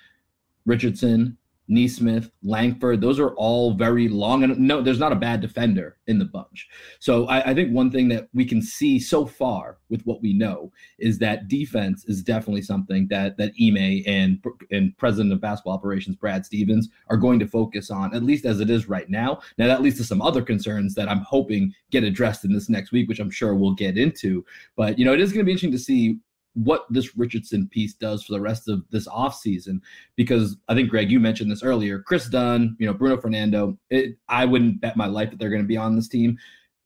Richardson, 0.66 1.38
Nesmith, 1.68 2.31
Langford, 2.42 3.00
those 3.00 3.20
are 3.20 3.31
all 3.35 3.74
very 3.74 4.09
long. 4.09 4.42
And 4.42 4.59
no, 4.59 4.81
there's 4.81 4.98
not 4.98 5.12
a 5.12 5.16
bad 5.16 5.40
defender 5.40 5.98
in 6.07 6.18
the 6.18 6.24
bunch. 6.24 6.68
So 6.98 7.26
I, 7.26 7.50
I, 7.50 7.54
think 7.54 7.72
one 7.72 7.90
thing 7.90 8.09
that 8.09 8.28
we 8.33 8.46
can 8.46 8.62
see 8.62 8.98
so 8.98 9.26
far 9.26 9.76
with 9.90 10.02
what 10.07 10.22
we 10.22 10.33
know 10.33 10.72
is 10.98 11.18
that 11.18 11.48
defense 11.48 12.07
is 12.07 12.22
definitely 12.22 12.62
something 12.62 13.07
that 13.09 13.37
that 13.37 13.52
Ime 13.61 14.02
and 14.07 14.42
and 14.70 14.96
President 14.96 15.33
of 15.33 15.40
Basketball 15.40 15.74
Operations 15.74 16.16
Brad 16.16 16.46
Stevens 16.46 16.88
are 17.09 17.16
going 17.18 17.38
to 17.38 17.46
focus 17.46 17.90
on, 17.90 18.14
at 18.14 18.22
least 18.22 18.46
as 18.46 18.61
it 18.61 18.70
is 18.70 18.88
right 18.88 19.11
now. 19.11 19.40
Now 19.59 19.66
that 19.66 19.83
leads 19.83 19.98
to 19.98 20.04
some 20.04 20.22
other 20.22 20.42
concerns 20.42 20.94
that 20.94 21.09
I'm 21.09 21.20
hoping 21.20 21.74
get 21.90 22.04
addressed 22.04 22.44
in 22.44 22.52
this 22.52 22.68
next 22.68 22.92
week, 22.92 23.09
which 23.09 23.20
I'm 23.20 23.31
sure 23.31 23.54
we'll 23.54 23.74
get 23.74 23.98
into. 23.98 24.44
But 24.76 24.98
you 24.98 25.04
know, 25.04 25.12
it 25.12 25.20
is 25.20 25.33
going 25.33 25.44
to 25.44 25.44
be 25.44 25.52
interesting 25.52 25.72
to 25.72 25.78
see 25.78 26.18
what 26.64 26.87
this 26.90 27.16
Richardson 27.16 27.68
piece 27.68 27.94
does 27.94 28.25
for 28.25 28.33
the 28.33 28.40
rest 28.40 28.68
of 28.68 28.83
this 28.90 29.07
offseason. 29.07 29.81
Because 30.16 30.57
I 30.68 30.75
think, 30.75 30.90
Greg, 30.90 31.11
you 31.11 31.21
mentioned 31.21 31.51
this 31.51 31.62
earlier. 31.62 32.01
Kris 32.01 32.29
Dunn, 32.29 32.77
you 32.79 32.87
know, 32.87 32.92
Bruno 32.92 33.21
Fernando, 33.21 33.79
it, 33.90 34.16
I 34.29 34.44
wouldn't 34.44 34.81
bet 34.81 34.97
my 34.97 35.07
life 35.07 35.31
that 35.31 35.38
they're 35.38 35.51
going 35.51 35.62
to 35.62 35.68
be 35.68 35.77
on 35.77 35.94
this 35.94 36.09
team. 36.09 36.37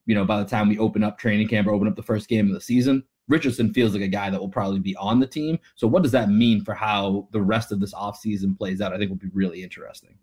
You 0.06 0.14
know, 0.14 0.24
by 0.24 0.38
the 0.38 0.48
time 0.48 0.68
we 0.68 0.78
open 0.78 1.02
up 1.02 1.18
training 1.18 1.48
camp 1.48 1.68
or 1.68 1.72
open 1.72 1.88
up 1.88 1.96
the 1.96 2.02
first 2.02 2.28
game 2.28 2.48
of 2.48 2.54
the 2.54 2.60
season, 2.60 3.04
Richardson 3.28 3.72
feels 3.72 3.94
like 3.94 4.02
a 4.02 4.08
guy 4.08 4.30
that 4.30 4.40
will 4.40 4.48
probably 4.48 4.80
be 4.80 4.96
on 4.96 5.20
the 5.20 5.26
team. 5.26 5.58
So, 5.76 5.86
what 5.86 6.02
does 6.02 6.12
that 6.12 6.28
mean 6.28 6.64
for 6.64 6.74
how 6.74 7.28
the 7.30 7.40
rest 7.40 7.72
of 7.72 7.80
this 7.80 7.94
offseason 7.94 8.58
plays 8.58 8.80
out? 8.80 8.92
I 8.92 8.98
think 8.98 9.10
will 9.10 9.16
be 9.16 9.30
really 9.32 9.62
interesting. 9.62 10.18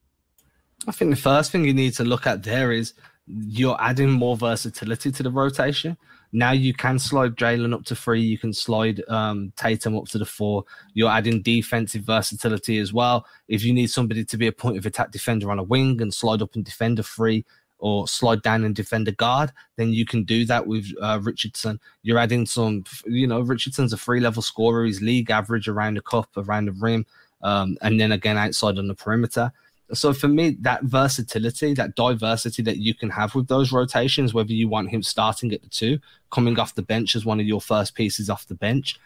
I 0.87 0.91
think 0.91 1.11
the 1.11 1.21
first 1.21 1.51
thing 1.51 1.65
you 1.65 1.73
need 1.73 1.93
to 1.95 2.03
look 2.03 2.27
at 2.27 2.43
there 2.43 2.71
is 2.71 2.93
you're 3.25 3.77
adding 3.79 4.11
more 4.11 4.35
versatility 4.35 5.11
to 5.11 5.23
the 5.23 5.31
rotation. 5.31 5.97
Now 6.31 6.51
you 6.51 6.73
can 6.73 6.99
slide 6.99 7.35
Jaylen 7.35 7.73
up 7.73 7.85
to 7.85 7.95
three. 7.95 8.21
You 8.21 8.37
can 8.37 8.53
slide 8.53 9.01
um, 9.07 9.51
Tatum 9.55 9.97
up 9.97 10.05
to 10.09 10.17
the 10.17 10.25
four. 10.25 10.63
You're 10.93 11.09
adding 11.09 11.41
defensive 11.41 12.03
versatility 12.03 12.77
as 12.79 12.93
well. 12.93 13.25
If 13.47 13.63
you 13.63 13.73
need 13.73 13.87
somebody 13.87 14.23
to 14.25 14.37
be 14.37 14.47
a 14.47 14.51
point 14.51 14.77
of 14.77 14.85
attack 14.85 15.11
defender 15.11 15.49
on 15.51 15.59
a 15.59 15.63
wing 15.63 16.01
and 16.01 16.13
slide 16.13 16.41
up 16.41 16.55
and 16.55 16.63
defend 16.63 16.99
a 16.99 17.03
three, 17.03 17.45
or 17.79 18.07
slide 18.07 18.41
down 18.41 18.63
and 18.63 18.75
defend 18.75 19.07
a 19.07 19.11
guard, 19.13 19.51
then 19.77 19.93
you 19.93 20.05
can 20.05 20.23
do 20.23 20.45
that 20.45 20.67
with 20.67 20.85
uh, 21.01 21.19
Richardson. 21.23 21.79
You're 22.03 22.19
adding 22.19 22.45
some, 22.45 22.83
you 23.05 23.25
know, 23.25 23.39
Richardson's 23.39 23.93
a 23.93 23.97
three 23.97 24.19
level 24.19 24.41
scorer. 24.41 24.85
He's 24.85 25.01
league 25.01 25.31
average 25.31 25.67
around 25.67 25.95
the 25.95 26.01
cup, 26.01 26.29
around 26.35 26.65
the 26.65 26.73
rim, 26.73 27.05
um, 27.41 27.77
and 27.81 27.99
then 27.99 28.11
again 28.11 28.37
outside 28.37 28.77
on 28.77 28.87
the 28.87 28.95
perimeter. 28.95 29.51
So 29.93 30.13
for 30.13 30.27
me, 30.27 30.57
that 30.61 30.83
versatility, 30.83 31.73
that 31.73 31.95
diversity 31.95 32.61
that 32.63 32.77
you 32.77 32.93
can 32.93 33.09
have 33.09 33.33
with 33.33 33.47
those 33.47 33.71
rotations, 33.71 34.33
whether 34.33 34.53
you 34.53 34.67
want 34.67 34.89
him 34.89 35.01
starting 35.01 35.51
at 35.51 35.61
the 35.61 35.69
two, 35.69 35.99
coming 36.31 36.59
off 36.59 36.75
the 36.75 36.81
bench 36.81 37.15
as 37.15 37.25
one 37.25 37.39
of 37.39 37.47
your 37.47 37.61
first 37.61 37.95
pieces 37.95 38.29
off 38.29 38.47
the 38.47 38.55
bench, 38.55 38.99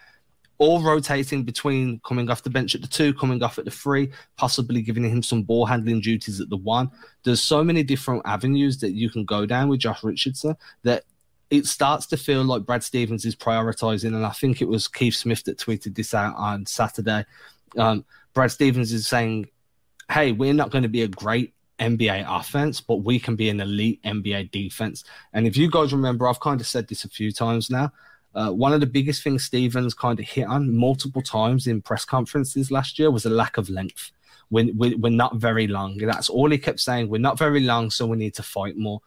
or 0.57 0.81
rotating 0.81 1.43
between 1.43 1.99
coming 2.05 2.29
off 2.29 2.43
the 2.43 2.49
bench 2.49 2.75
at 2.75 2.81
the 2.81 2.87
two, 2.87 3.13
coming 3.13 3.41
off 3.41 3.57
at 3.57 3.65
the 3.65 3.71
three, 3.71 4.11
possibly 4.37 4.81
giving 4.81 5.03
him 5.03 5.23
some 5.23 5.43
ball 5.43 5.65
handling 5.65 6.01
duties 6.01 6.39
at 6.39 6.49
the 6.49 6.57
one. 6.57 6.91
There's 7.23 7.41
so 7.41 7.63
many 7.63 7.83
different 7.83 8.21
avenues 8.25 8.79
that 8.79 8.91
you 8.91 9.09
can 9.09 9.25
go 9.25 9.45
down 9.45 9.69
with 9.69 9.79
Josh 9.79 10.03
Richardson 10.03 10.55
that 10.83 11.03
it 11.49 11.65
starts 11.65 12.05
to 12.07 12.17
feel 12.17 12.43
like 12.43 12.65
Brad 12.65 12.83
Stevens 12.83 13.25
is 13.25 13.35
prioritizing. 13.35 14.15
And 14.15 14.25
I 14.25 14.31
think 14.31 14.61
it 14.61 14.67
was 14.67 14.87
Keith 14.87 15.15
Smith 15.15 15.43
that 15.45 15.59
tweeted 15.59 15.95
this 15.95 16.13
out 16.13 16.35
on 16.35 16.65
Saturday. 16.65 17.25
Um, 17.77 18.05
Brad 18.33 18.51
Stevens 18.51 18.91
is 18.91 19.07
saying 19.07 19.49
hey, 20.11 20.31
we're 20.31 20.53
not 20.53 20.71
going 20.71 20.83
to 20.83 20.89
be 20.89 21.03
a 21.03 21.07
great 21.07 21.53
NBA 21.79 22.25
offense, 22.27 22.81
but 22.81 22.97
we 22.97 23.19
can 23.19 23.35
be 23.35 23.49
an 23.49 23.59
elite 23.59 24.01
NBA 24.03 24.51
defense. 24.51 25.03
And 25.33 25.47
if 25.47 25.57
you 25.57 25.69
guys 25.69 25.91
remember, 25.91 26.27
I've 26.27 26.39
kind 26.39 26.61
of 26.61 26.67
said 26.67 26.87
this 26.87 27.03
a 27.03 27.09
few 27.09 27.31
times 27.31 27.69
now. 27.69 27.91
Uh, 28.35 28.51
one 28.51 28.73
of 28.73 28.79
the 28.79 28.87
biggest 28.87 29.23
things 29.23 29.43
Stevens 29.43 29.93
kind 29.93 30.19
of 30.19 30.25
hit 30.25 30.47
on 30.47 30.75
multiple 30.75 31.21
times 31.21 31.67
in 31.67 31.81
press 31.81 32.03
conferences 32.03 32.71
last 32.71 32.97
year 32.97 33.11
was 33.11 33.25
a 33.25 33.29
lack 33.29 33.57
of 33.57 33.69
length. 33.69 34.11
We're, 34.49 34.71
we're 34.75 35.09
not 35.09 35.37
very 35.37 35.67
long. 35.67 35.97
That's 35.97 36.29
all 36.29 36.49
he 36.49 36.57
kept 36.57 36.79
saying. 36.79 37.09
We're 37.09 37.17
not 37.19 37.37
very 37.37 37.59
long, 37.59 37.89
so 37.89 38.05
we 38.05 38.17
need 38.17 38.35
to 38.35 38.43
fight 38.43 38.77
more. 38.77 39.01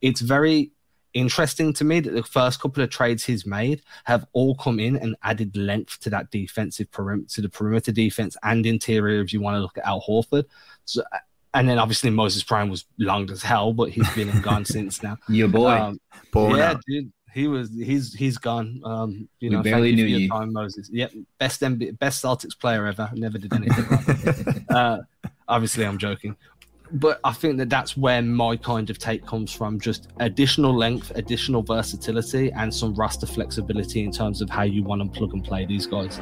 It's 0.00 0.20
very 0.20 0.72
interesting 1.14 1.72
to 1.74 1.84
me 1.84 2.00
that 2.00 2.10
the 2.10 2.22
first 2.22 2.60
couple 2.60 2.82
of 2.82 2.90
trades 2.90 3.24
he's 3.24 3.46
made 3.46 3.82
have 4.04 4.26
all 4.32 4.54
come 4.54 4.78
in 4.78 4.96
and 4.96 5.16
added 5.22 5.56
length 5.56 6.00
to 6.00 6.10
that 6.10 6.30
defensive 6.30 6.90
perimeter, 6.90 7.28
to 7.34 7.42
the 7.42 7.48
perimeter 7.48 7.92
defense 7.92 8.36
and 8.42 8.66
interior. 8.66 9.20
If 9.20 9.32
you 9.32 9.40
want 9.40 9.56
to 9.56 9.60
look 9.60 9.78
at 9.78 9.86
Al 9.86 10.02
Horford, 10.02 10.44
so, 10.84 11.02
and 11.54 11.68
then 11.68 11.78
obviously 11.78 12.10
Moses 12.10 12.42
Brown 12.42 12.70
was 12.70 12.84
long 12.98 13.30
as 13.30 13.42
hell, 13.42 13.72
but 13.72 13.90
he's 13.90 14.08
been 14.14 14.28
and 14.28 14.42
gone 14.42 14.64
since 14.66 15.02
now. 15.02 15.16
Your 15.28 15.48
boy, 15.48 15.70
um, 15.70 16.00
yeah, 16.34 16.70
out. 16.70 16.82
dude. 16.86 17.12
He 17.32 17.46
was 17.46 17.70
he's 17.70 18.12
he's 18.12 18.38
gone. 18.38 18.80
Um, 18.84 19.28
you 19.38 19.50
we 19.50 19.56
know, 19.56 19.62
barely 19.62 19.94
knew 19.94 20.04
you. 20.04 20.28
Time, 20.28 20.52
Moses. 20.52 20.90
Yep, 20.92 21.12
best 21.38 21.60
MB, 21.60 21.96
best 22.00 22.24
Celtics 22.24 22.58
player 22.58 22.86
ever. 22.86 23.08
Never 23.14 23.38
did 23.38 23.52
anything. 23.52 24.66
uh, 24.70 24.98
Obviously, 25.50 25.84
I'm 25.84 25.98
joking. 25.98 26.36
But 26.92 27.20
I 27.22 27.32
think 27.32 27.58
that 27.58 27.70
that's 27.70 27.96
where 27.96 28.20
my 28.20 28.56
kind 28.56 28.90
of 28.90 28.98
take 28.98 29.24
comes 29.24 29.52
from 29.52 29.78
just 29.78 30.08
additional 30.18 30.74
length, 30.74 31.12
additional 31.14 31.62
versatility, 31.62 32.50
and 32.52 32.74
some 32.74 32.94
roster 32.94 33.26
flexibility 33.26 34.02
in 34.02 34.10
terms 34.10 34.42
of 34.42 34.50
how 34.50 34.62
you 34.62 34.82
want 34.82 35.02
to 35.02 35.18
plug 35.18 35.32
and 35.32 35.44
play 35.44 35.66
these 35.66 35.86
guys. 35.86 36.20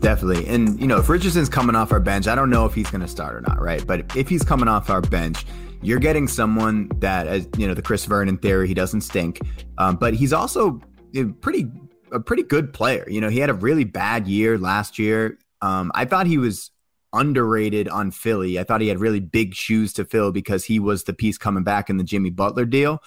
Definitely. 0.00 0.46
And, 0.46 0.80
you 0.80 0.86
know, 0.86 0.98
if 0.98 1.08
Richardson's 1.08 1.48
coming 1.48 1.74
off 1.74 1.92
our 1.92 2.00
bench, 2.00 2.28
I 2.28 2.34
don't 2.34 2.50
know 2.50 2.64
if 2.64 2.74
he's 2.74 2.90
going 2.90 3.00
to 3.00 3.08
start 3.08 3.34
or 3.34 3.40
not, 3.40 3.60
right? 3.60 3.84
But 3.86 4.16
if 4.16 4.28
he's 4.28 4.44
coming 4.44 4.68
off 4.68 4.90
our 4.90 5.00
bench, 5.00 5.44
you're 5.82 5.98
getting 5.98 6.28
someone 6.28 6.88
that, 6.98 7.26
as 7.26 7.48
you 7.56 7.66
know, 7.66 7.74
the 7.74 7.82
Chris 7.82 8.04
Vernon 8.04 8.38
theory, 8.38 8.68
he 8.68 8.74
doesn't 8.74 9.00
stink. 9.00 9.40
Um, 9.76 9.96
but 9.96 10.14
he's 10.14 10.32
also 10.32 10.80
a 11.16 11.24
pretty, 11.24 11.70
a 12.12 12.20
pretty 12.20 12.42
good 12.42 12.72
player. 12.72 13.06
You 13.08 13.20
know, 13.20 13.28
he 13.28 13.38
had 13.40 13.50
a 13.50 13.54
really 13.54 13.84
bad 13.84 14.28
year 14.28 14.56
last 14.56 14.98
year. 14.98 15.38
Um, 15.60 15.90
I 15.94 16.04
thought 16.04 16.26
he 16.26 16.38
was 16.38 16.70
underrated 17.12 17.88
on 17.88 18.10
Philly. 18.10 18.58
I 18.58 18.64
thought 18.64 18.80
he 18.80 18.88
had 18.88 19.00
really 19.00 19.20
big 19.20 19.54
shoes 19.54 19.92
to 19.94 20.04
fill 20.04 20.30
because 20.30 20.64
he 20.64 20.78
was 20.78 21.04
the 21.04 21.12
piece 21.12 21.38
coming 21.38 21.64
back 21.64 21.90
in 21.90 21.96
the 21.96 22.04
Jimmy 22.04 22.30
Butler 22.30 22.64
deal. 22.64 23.02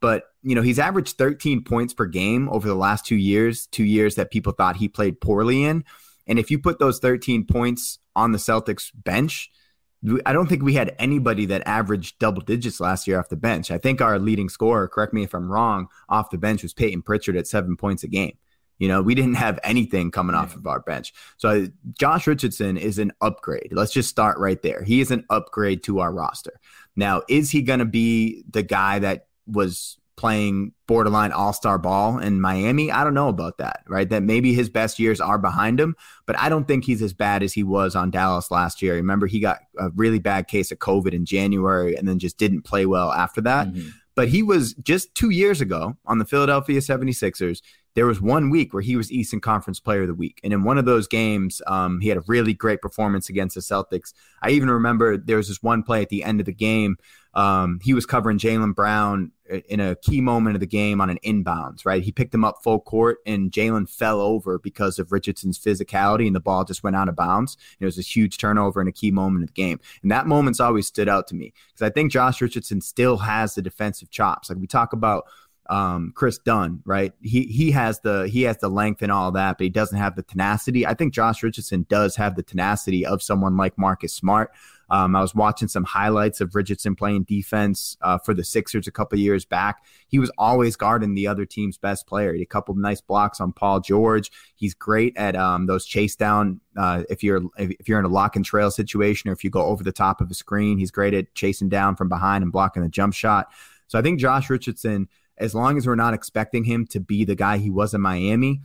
But, 0.00 0.24
you 0.42 0.54
know, 0.54 0.62
he's 0.62 0.78
averaged 0.78 1.16
13 1.16 1.64
points 1.64 1.94
per 1.94 2.06
game 2.06 2.48
over 2.50 2.68
the 2.68 2.74
last 2.74 3.06
two 3.06 3.16
years, 3.16 3.66
two 3.66 3.84
years 3.84 4.14
that 4.16 4.30
people 4.30 4.52
thought 4.52 4.76
he 4.76 4.88
played 4.88 5.20
poorly 5.20 5.64
in. 5.64 5.84
And 6.26 6.38
if 6.38 6.50
you 6.50 6.58
put 6.58 6.78
those 6.78 6.98
13 6.98 7.44
points 7.44 7.98
on 8.14 8.32
the 8.32 8.38
Celtics 8.38 8.90
bench, 8.94 9.50
I 10.24 10.32
don't 10.32 10.46
think 10.46 10.62
we 10.62 10.74
had 10.74 10.94
anybody 10.98 11.46
that 11.46 11.66
averaged 11.66 12.18
double 12.18 12.42
digits 12.42 12.80
last 12.80 13.06
year 13.06 13.18
off 13.18 13.28
the 13.28 13.36
bench. 13.36 13.70
I 13.70 13.78
think 13.78 14.00
our 14.00 14.18
leading 14.18 14.48
scorer, 14.48 14.88
correct 14.88 15.12
me 15.12 15.22
if 15.22 15.34
I'm 15.34 15.50
wrong, 15.50 15.88
off 16.08 16.30
the 16.30 16.38
bench 16.38 16.62
was 16.62 16.74
Peyton 16.74 17.02
Pritchard 17.02 17.36
at 17.36 17.46
seven 17.46 17.76
points 17.76 18.04
a 18.04 18.08
game. 18.08 18.36
You 18.78 18.88
know, 18.88 19.00
we 19.00 19.14
didn't 19.14 19.34
have 19.34 19.58
anything 19.64 20.10
coming 20.10 20.36
off 20.36 20.54
of 20.54 20.66
our 20.66 20.80
bench. 20.80 21.14
So 21.38 21.66
Josh 21.98 22.26
Richardson 22.26 22.76
is 22.76 22.98
an 22.98 23.12
upgrade. 23.22 23.68
Let's 23.72 23.92
just 23.92 24.10
start 24.10 24.38
right 24.38 24.60
there. 24.60 24.82
He 24.82 25.00
is 25.00 25.10
an 25.10 25.24
upgrade 25.30 25.82
to 25.84 26.00
our 26.00 26.12
roster. 26.12 26.60
Now, 26.94 27.22
is 27.28 27.50
he 27.50 27.62
going 27.62 27.78
to 27.78 27.86
be 27.86 28.44
the 28.50 28.62
guy 28.62 28.98
that 28.98 29.28
was 29.46 29.98
playing 30.16 30.72
borderline 30.86 31.32
all-star 31.32 31.78
ball 31.78 32.18
in 32.18 32.40
Miami. 32.40 32.90
I 32.90 33.04
don't 33.04 33.14
know 33.14 33.28
about 33.28 33.58
that, 33.58 33.82
right? 33.86 34.08
That 34.08 34.22
maybe 34.22 34.54
his 34.54 34.70
best 34.70 34.98
years 34.98 35.20
are 35.20 35.38
behind 35.38 35.78
him, 35.78 35.94
but 36.26 36.38
I 36.38 36.48
don't 36.48 36.66
think 36.66 36.84
he's 36.84 37.02
as 37.02 37.12
bad 37.12 37.42
as 37.42 37.52
he 37.52 37.62
was 37.62 37.94
on 37.94 38.10
Dallas 38.10 38.50
last 38.50 38.80
year. 38.80 38.94
Remember 38.94 39.26
he 39.26 39.40
got 39.40 39.58
a 39.78 39.90
really 39.90 40.18
bad 40.18 40.48
case 40.48 40.72
of 40.72 40.78
COVID 40.78 41.12
in 41.12 41.24
January 41.24 41.96
and 41.96 42.08
then 42.08 42.18
just 42.18 42.38
didn't 42.38 42.62
play 42.62 42.86
well 42.86 43.12
after 43.12 43.40
that. 43.42 43.68
Mm-hmm. 43.68 43.88
But 44.14 44.28
he 44.28 44.42
was 44.42 44.72
just 44.74 45.14
2 45.14 45.28
years 45.30 45.60
ago 45.60 45.96
on 46.06 46.18
the 46.18 46.24
Philadelphia 46.24 46.80
76ers 46.80 47.60
there 47.96 48.06
was 48.06 48.20
one 48.20 48.50
week 48.50 48.74
where 48.74 48.82
he 48.82 48.94
was 48.94 49.10
Eastern 49.10 49.40
Conference 49.40 49.80
Player 49.80 50.02
of 50.02 50.08
the 50.08 50.14
Week, 50.14 50.38
and 50.44 50.52
in 50.52 50.62
one 50.62 50.76
of 50.76 50.84
those 50.84 51.08
games, 51.08 51.62
um, 51.66 51.98
he 52.00 52.10
had 52.10 52.18
a 52.18 52.24
really 52.28 52.52
great 52.52 52.82
performance 52.82 53.30
against 53.30 53.54
the 53.54 53.62
Celtics. 53.62 54.12
I 54.42 54.50
even 54.50 54.68
remember 54.68 55.16
there 55.16 55.38
was 55.38 55.48
this 55.48 55.62
one 55.62 55.82
play 55.82 56.02
at 56.02 56.10
the 56.10 56.22
end 56.22 56.38
of 56.38 56.46
the 56.46 56.52
game. 56.52 56.98
Um, 57.32 57.80
he 57.82 57.94
was 57.94 58.04
covering 58.04 58.38
Jaylen 58.38 58.74
Brown 58.74 59.32
in 59.68 59.80
a 59.80 59.96
key 59.96 60.20
moment 60.20 60.56
of 60.56 60.60
the 60.60 60.66
game 60.66 61.00
on 61.00 61.10
an 61.10 61.18
inbounds. 61.24 61.84
Right, 61.84 62.02
he 62.02 62.12
picked 62.12 62.34
him 62.34 62.44
up 62.44 62.62
full 62.62 62.80
court, 62.80 63.18
and 63.26 63.50
Jaylen 63.50 63.88
fell 63.88 64.20
over 64.20 64.58
because 64.58 64.98
of 64.98 65.12
Richardson's 65.12 65.58
physicality, 65.58 66.26
and 66.26 66.36
the 66.36 66.40
ball 66.40 66.64
just 66.64 66.82
went 66.82 66.96
out 66.96 67.08
of 67.08 67.16
bounds. 67.16 67.56
It 67.80 67.84
was 67.84 67.98
a 67.98 68.02
huge 68.02 68.38
turnover 68.38 68.80
in 68.80 68.88
a 68.88 68.92
key 68.92 69.10
moment 69.10 69.44
of 69.44 69.48
the 69.48 69.60
game, 69.60 69.80
and 70.02 70.10
that 70.10 70.26
moment's 70.26 70.60
always 70.60 70.86
stood 70.86 71.08
out 71.08 71.26
to 71.28 71.34
me 71.34 71.52
because 71.68 71.82
I 71.82 71.90
think 71.90 72.12
Josh 72.12 72.40
Richardson 72.40 72.80
still 72.80 73.18
has 73.18 73.54
the 73.54 73.62
defensive 73.62 74.10
chops. 74.10 74.48
Like 74.48 74.58
we 74.58 74.66
talk 74.66 74.92
about 74.92 75.26
um, 75.68 76.12
Kris 76.14 76.38
Dunn, 76.38 76.82
right? 76.84 77.12
He 77.22 77.44
he 77.44 77.70
has 77.72 78.00
the 78.00 78.28
he 78.28 78.42
has 78.42 78.58
the 78.58 78.68
length 78.68 79.02
and 79.02 79.12
all 79.12 79.32
that, 79.32 79.58
but 79.58 79.64
he 79.64 79.70
doesn't 79.70 79.98
have 79.98 80.16
the 80.16 80.22
tenacity. 80.22 80.86
I 80.86 80.94
think 80.94 81.12
Josh 81.12 81.42
Richardson 81.42 81.86
does 81.88 82.16
have 82.16 82.36
the 82.36 82.42
tenacity 82.42 83.04
of 83.04 83.22
someone 83.22 83.56
like 83.56 83.76
Marcus 83.78 84.12
Smart. 84.12 84.52
Um, 84.88 85.16
I 85.16 85.20
was 85.20 85.34
watching 85.34 85.68
some 85.68 85.84
highlights 85.84 86.40
of 86.40 86.54
Richardson 86.54 86.94
playing 86.94 87.24
defense 87.24 87.96
uh, 88.02 88.18
for 88.18 88.34
the 88.34 88.44
Sixers 88.44 88.86
a 88.86 88.92
couple 88.92 89.18
years 89.18 89.44
back. 89.44 89.84
He 90.08 90.18
was 90.18 90.30
always 90.38 90.76
guarding 90.76 91.14
the 91.14 91.26
other 91.26 91.44
team's 91.44 91.78
best 91.78 92.06
player. 92.06 92.32
He 92.32 92.40
had 92.40 92.44
a 92.44 92.48
couple 92.48 92.74
nice 92.74 93.00
blocks 93.00 93.40
on 93.40 93.52
Paul 93.52 93.80
George. 93.80 94.30
He's 94.54 94.74
great 94.74 95.16
at 95.16 95.34
um, 95.36 95.66
those 95.66 95.86
chase 95.86 96.16
down. 96.16 96.60
Uh, 96.76 97.04
if 97.08 97.22
you're 97.22 97.42
if 97.58 97.88
you're 97.88 97.98
in 97.98 98.04
a 98.04 98.08
lock 98.08 98.36
and 98.36 98.44
trail 98.44 98.70
situation, 98.70 99.30
or 99.30 99.32
if 99.32 99.42
you 99.42 99.50
go 99.50 99.62
over 99.62 99.82
the 99.82 99.92
top 99.92 100.20
of 100.20 100.30
a 100.30 100.34
screen, 100.34 100.78
he's 100.78 100.90
great 100.90 101.14
at 101.14 101.34
chasing 101.34 101.68
down 101.68 101.96
from 101.96 102.08
behind 102.08 102.42
and 102.42 102.52
blocking 102.52 102.82
the 102.82 102.88
jump 102.88 103.14
shot. 103.14 103.48
So 103.88 103.98
I 103.98 104.02
think 104.02 104.20
Josh 104.20 104.50
Richardson 104.50 105.08
as 105.38 105.54
long 105.54 105.76
as 105.76 105.86
we're 105.86 105.94
not 105.94 106.14
expecting 106.14 106.64
him 106.64 106.86
to 106.86 107.00
be 107.00 107.24
the 107.24 107.34
guy 107.34 107.58
he 107.58 107.70
was 107.70 107.94
in 107.94 108.00
Miami, 108.00 108.62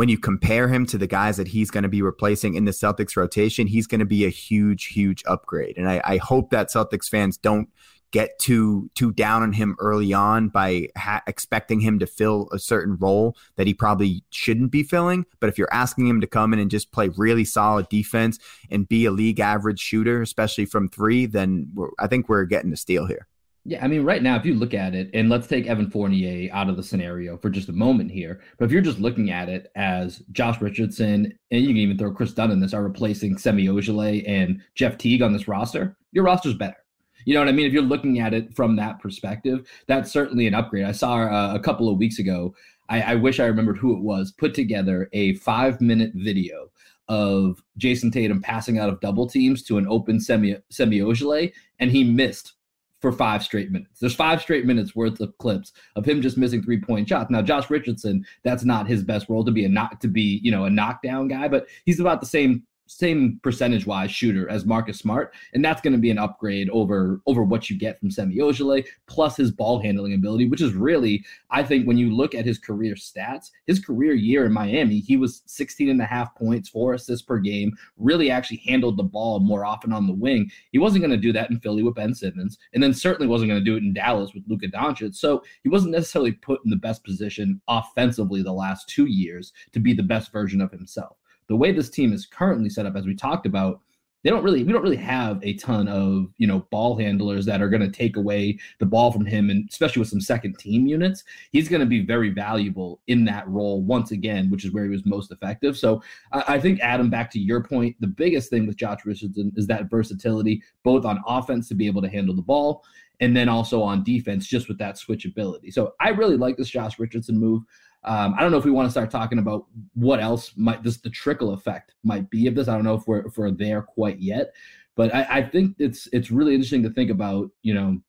when 0.00 0.08
you 0.08 0.16
compare 0.16 0.66
him 0.66 0.86
to 0.86 0.96
the 0.96 1.06
guys 1.06 1.36
that 1.36 1.48
he's 1.48 1.70
going 1.70 1.82
to 1.82 1.88
be 1.88 2.00
replacing 2.00 2.54
in 2.54 2.64
the 2.64 2.70
Celtics 2.70 3.18
rotation, 3.18 3.66
he's 3.66 3.86
going 3.86 3.98
to 3.98 4.06
be 4.06 4.24
a 4.24 4.30
huge, 4.30 4.86
huge 4.86 5.22
upgrade. 5.26 5.76
And 5.76 5.86
I, 5.90 6.00
I, 6.02 6.16
hope 6.16 6.48
that 6.52 6.70
Celtics 6.70 7.06
fans 7.06 7.36
don't 7.36 7.68
get 8.10 8.38
too 8.38 8.90
too 8.94 9.12
down 9.12 9.42
on 9.42 9.52
him 9.52 9.76
early 9.78 10.14
on 10.14 10.48
by 10.48 10.88
ha- 10.96 11.20
expecting 11.26 11.80
him 11.80 11.98
to 11.98 12.06
fill 12.06 12.48
a 12.50 12.58
certain 12.58 12.96
role 12.96 13.36
that 13.56 13.66
he 13.66 13.74
probably 13.74 14.24
shouldn't 14.30 14.70
be 14.70 14.82
filling. 14.82 15.26
But 15.38 15.50
if 15.50 15.58
you're 15.58 15.68
asking 15.70 16.06
him 16.06 16.22
to 16.22 16.26
come 16.26 16.54
in 16.54 16.60
and 16.60 16.70
just 16.70 16.92
play 16.92 17.10
really 17.18 17.44
solid 17.44 17.86
defense 17.90 18.38
and 18.70 18.88
be 18.88 19.04
a 19.04 19.10
league 19.10 19.38
average 19.38 19.80
shooter, 19.80 20.22
especially 20.22 20.64
from 20.64 20.88
three, 20.88 21.26
then 21.26 21.74
I 21.98 22.06
think 22.06 22.26
we're 22.26 22.46
getting 22.46 22.72
a 22.72 22.76
steal 22.78 23.04
here. 23.04 23.28
Yeah, 23.64 23.84
I 23.84 23.88
mean, 23.88 24.04
right 24.04 24.22
now, 24.22 24.36
if 24.36 24.46
you 24.46 24.54
look 24.54 24.72
at 24.72 24.94
it, 24.94 25.10
and 25.12 25.28
let's 25.28 25.46
take 25.46 25.66
Evan 25.66 25.90
Fournier 25.90 26.48
out 26.50 26.70
of 26.70 26.76
the 26.76 26.82
scenario 26.82 27.36
for 27.36 27.50
just 27.50 27.68
a 27.68 27.72
moment 27.72 28.10
here, 28.10 28.40
but 28.58 28.64
if 28.64 28.72
you're 28.72 28.80
just 28.80 29.00
looking 29.00 29.30
at 29.30 29.50
it 29.50 29.70
as 29.74 30.22
Josh 30.32 30.62
Richardson, 30.62 31.38
and 31.50 31.60
you 31.60 31.68
can 31.68 31.76
even 31.76 31.98
throw 31.98 32.10
Kris 32.10 32.32
Dunn 32.32 32.50
in 32.50 32.60
this, 32.60 32.72
are 32.72 32.82
replacing 32.82 33.36
Semi 33.36 33.66
Ojeleye 33.66 34.26
and 34.26 34.62
Jeff 34.74 34.96
Teague 34.96 35.20
on 35.20 35.34
this 35.34 35.46
roster, 35.46 35.96
your 36.12 36.24
roster's 36.24 36.54
better. 36.54 36.78
You 37.26 37.34
know 37.34 37.40
what 37.40 37.48
I 37.48 37.52
mean? 37.52 37.66
If 37.66 37.74
you're 37.74 37.82
looking 37.82 38.18
at 38.18 38.32
it 38.32 38.54
from 38.56 38.76
that 38.76 38.98
perspective, 38.98 39.68
that's 39.86 40.10
certainly 40.10 40.46
an 40.46 40.54
upgrade. 40.54 40.86
I 40.86 40.92
saw 40.92 41.16
uh, 41.18 41.54
a 41.54 41.60
couple 41.60 41.90
of 41.90 41.98
weeks 41.98 42.18
ago, 42.18 42.54
I, 42.88 43.02
I 43.02 43.14
wish 43.14 43.40
I 43.40 43.46
remembered 43.46 43.76
who 43.76 43.94
it 43.94 44.02
was, 44.02 44.32
put 44.32 44.54
together 44.54 45.10
a 45.12 45.34
five 45.34 45.82
minute 45.82 46.12
video 46.14 46.70
of 47.08 47.62
Jayson 47.76 48.10
Tatum 48.10 48.40
passing 48.40 48.78
out 48.78 48.88
of 48.88 49.00
double 49.00 49.28
teams 49.28 49.62
to 49.64 49.76
an 49.76 49.86
open 49.86 50.18
Semi 50.18 50.56
Semi 50.70 51.00
Ojeleye, 51.00 51.52
and 51.78 51.90
he 51.90 52.04
missed 52.04 52.54
for 53.00 53.12
five 53.12 53.42
straight 53.42 53.70
minutes. 53.70 53.98
There's 53.98 54.14
five 54.14 54.42
straight 54.42 54.66
minutes 54.66 54.94
worth 54.94 55.20
of 55.20 55.36
clips 55.38 55.72
of 55.96 56.04
him 56.04 56.20
just 56.20 56.36
missing 56.36 56.62
three 56.62 56.80
point 56.80 57.08
shots. 57.08 57.30
Now, 57.30 57.42
Josh 57.42 57.70
Richardson, 57.70 58.24
that's 58.44 58.64
not 58.64 58.86
his 58.86 59.02
best 59.02 59.28
role 59.28 59.44
to 59.44 59.50
be 59.50 59.64
a 59.64 59.68
not 59.68 60.00
to 60.00 60.08
be, 60.08 60.40
you 60.42 60.50
know, 60.50 60.64
a 60.64 60.70
knockdown 60.70 61.28
guy, 61.28 61.48
but 61.48 61.66
he's 61.84 62.00
about 62.00 62.20
the 62.20 62.26
same 62.26 62.64
same 62.90 63.38
percentage 63.44 63.86
wise 63.86 64.10
shooter 64.10 64.48
as 64.50 64.66
Marcus 64.66 64.98
Smart, 64.98 65.32
and 65.54 65.64
that's 65.64 65.80
going 65.80 65.92
to 65.92 65.98
be 65.98 66.10
an 66.10 66.18
upgrade 66.18 66.68
over 66.70 67.20
over 67.26 67.44
what 67.44 67.70
you 67.70 67.78
get 67.78 67.98
from 68.00 68.10
Semi 68.10 68.38
Ojeleye, 68.38 68.84
plus 69.06 69.36
his 69.36 69.52
ball 69.52 69.80
handling 69.80 70.14
ability, 70.14 70.48
which 70.48 70.60
is 70.60 70.74
really, 70.74 71.24
I 71.50 71.62
think, 71.62 71.86
when 71.86 71.98
you 71.98 72.14
look 72.14 72.34
at 72.34 72.44
his 72.44 72.58
career 72.58 72.94
stats, 72.94 73.50
his 73.66 73.78
career 73.78 74.14
year 74.14 74.44
in 74.44 74.52
Miami, 74.52 74.98
he 74.98 75.16
was 75.16 75.42
16 75.46 75.88
and 75.88 76.02
a 76.02 76.04
half 76.04 76.34
points, 76.34 76.68
four 76.68 76.94
assists 76.94 77.24
per 77.24 77.38
game, 77.38 77.76
really 77.96 78.30
actually 78.30 78.62
handled 78.66 78.96
the 78.96 79.04
ball 79.04 79.38
more 79.38 79.64
often 79.64 79.92
on 79.92 80.08
the 80.08 80.12
wing. 80.12 80.50
He 80.72 80.78
wasn't 80.78 81.02
going 81.02 81.12
to 81.12 81.16
do 81.16 81.32
that 81.32 81.50
in 81.50 81.60
Philly 81.60 81.84
with 81.84 81.94
Ben 81.94 82.12
Simmons, 82.14 82.58
and 82.74 82.82
then 82.82 82.92
certainly 82.92 83.28
wasn't 83.28 83.50
going 83.50 83.60
to 83.60 83.70
do 83.70 83.76
it 83.76 83.84
in 83.84 83.94
Dallas 83.94 84.34
with 84.34 84.42
Luka 84.48 84.66
Doncic. 84.66 85.14
So 85.14 85.44
he 85.62 85.68
wasn't 85.68 85.92
necessarily 85.92 86.32
put 86.32 86.60
in 86.64 86.70
the 86.70 86.76
best 86.76 87.04
position 87.04 87.60
offensively 87.68 88.42
the 88.42 88.52
last 88.52 88.88
two 88.88 89.06
years 89.06 89.52
to 89.72 89.78
be 89.78 89.92
the 89.92 90.02
best 90.02 90.32
version 90.32 90.60
of 90.60 90.72
himself 90.72 91.19
the 91.50 91.56
way 91.56 91.72
this 91.72 91.90
team 91.90 92.12
is 92.12 92.26
currently 92.26 92.70
set 92.70 92.86
up, 92.86 92.94
as 92.94 93.06
we 93.06 93.14
talked 93.16 93.44
about, 93.44 93.80
they 94.22 94.30
don't 94.30 94.44
really 94.44 94.62
we 94.62 94.72
don't 94.72 94.82
really 94.82 94.96
have 94.96 95.42
a 95.42 95.54
ton 95.54 95.88
of 95.88 96.26
you 96.36 96.46
know 96.46 96.60
ball 96.70 96.96
handlers 96.96 97.44
that 97.46 97.60
are 97.60 97.68
going 97.68 97.82
to 97.82 97.90
take 97.90 98.16
away 98.16 98.56
the 98.78 98.86
ball 98.86 99.10
from 99.10 99.24
him 99.24 99.50
and 99.50 99.68
especially 99.68 99.98
with 99.98 100.08
some 100.08 100.20
second 100.20 100.58
team 100.58 100.86
units. 100.86 101.24
He's 101.50 101.68
going 101.68 101.80
to 101.80 101.86
be 101.86 102.04
very 102.04 102.30
valuable 102.30 103.00
in 103.08 103.24
that 103.24 103.48
role 103.48 103.82
once 103.82 104.12
again 104.12 104.48
which 104.50 104.64
is 104.64 104.72
where 104.72 104.84
he 104.84 104.90
was 104.90 105.04
most 105.06 105.32
effective. 105.32 105.76
So 105.76 106.02
I, 106.32 106.44
I, 106.54 106.60
think 106.60 106.80
adam 106.80 107.08
back 107.08 107.30
to 107.30 107.40
your 107.40 107.64
point 107.64 107.96
the 107.98 108.06
biggest 108.06 108.50
thing 108.50 108.66
with 108.66 108.76
josh 108.76 109.06
richardson 109.06 109.52
is 109.56 109.66
that 109.68 109.90
versatility 109.90 110.62
both 110.84 111.06
on 111.06 111.18
offense 111.26 111.66
to 111.68 111.74
be 111.74 111.86
able 111.86 112.02
to 112.02 112.08
handle 112.08 112.36
the 112.36 112.42
ball 112.42 112.84
and 113.20 113.34
then 113.34 113.48
also 113.48 113.82
on 113.82 114.04
defense 114.04 114.46
just 114.46 114.68
with 114.68 114.78
that 114.78 114.96
switchability. 114.96 115.72
So 115.72 115.94
i 115.98 116.10
really 116.10 116.36
like 116.36 116.58
this 116.58 116.68
josh 116.68 116.98
richardson 116.98 117.38
move 117.40 117.62
um, 118.02 118.34
I 118.36 118.40
don't 118.40 118.50
know 118.50 118.58
if 118.58 118.64
we 118.64 118.70
want 118.70 118.86
to 118.86 118.90
start 118.90 119.10
talking 119.10 119.38
about 119.38 119.66
what 119.94 120.20
else 120.20 120.52
might 120.56 120.82
this 120.82 120.98
the 120.98 121.10
trickle 121.10 121.52
effect 121.52 121.94
might 122.02 122.30
be 122.30 122.46
of 122.46 122.54
this. 122.54 122.68
I 122.68 122.74
don't 122.74 122.84
know 122.84 122.94
if 122.94 123.06
we're 123.06 123.26
if 123.26 123.36
we're 123.36 123.50
there 123.50 123.82
quite 123.82 124.18
yet, 124.20 124.52
but 124.96 125.14
I, 125.14 125.26
I 125.30 125.42
think 125.42 125.76
it's 125.78 126.08
it's 126.12 126.30
really 126.30 126.54
interesting 126.54 126.82
to 126.84 126.90
think 126.90 127.10
about. 127.10 127.50
You 127.62 127.74
know 127.74 128.00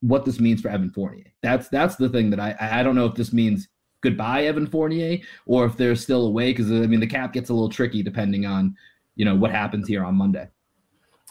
what 0.00 0.24
this 0.24 0.40
means 0.40 0.60
for 0.60 0.68
Evan 0.68 0.90
Fournier. 0.90 1.32
That's 1.42 1.68
that's 1.68 1.96
the 1.96 2.08
thing 2.08 2.30
that 2.30 2.40
I 2.40 2.56
I 2.60 2.82
don't 2.82 2.96
know 2.96 3.06
if 3.06 3.14
this 3.14 3.32
means 3.32 3.68
goodbye 4.00 4.44
Evan 4.44 4.66
Fournier 4.66 5.18
or 5.46 5.66
if 5.66 5.76
there's 5.76 6.02
still 6.02 6.26
a 6.26 6.30
way 6.30 6.52
because 6.52 6.70
I 6.72 6.86
mean 6.86 7.00
the 7.00 7.06
cap 7.06 7.32
gets 7.32 7.50
a 7.50 7.54
little 7.54 7.68
tricky 7.68 8.02
depending 8.02 8.46
on 8.46 8.74
you 9.14 9.24
know 9.24 9.36
what 9.36 9.50
happens 9.50 9.86
here 9.86 10.04
on 10.04 10.16
Monday. 10.16 10.48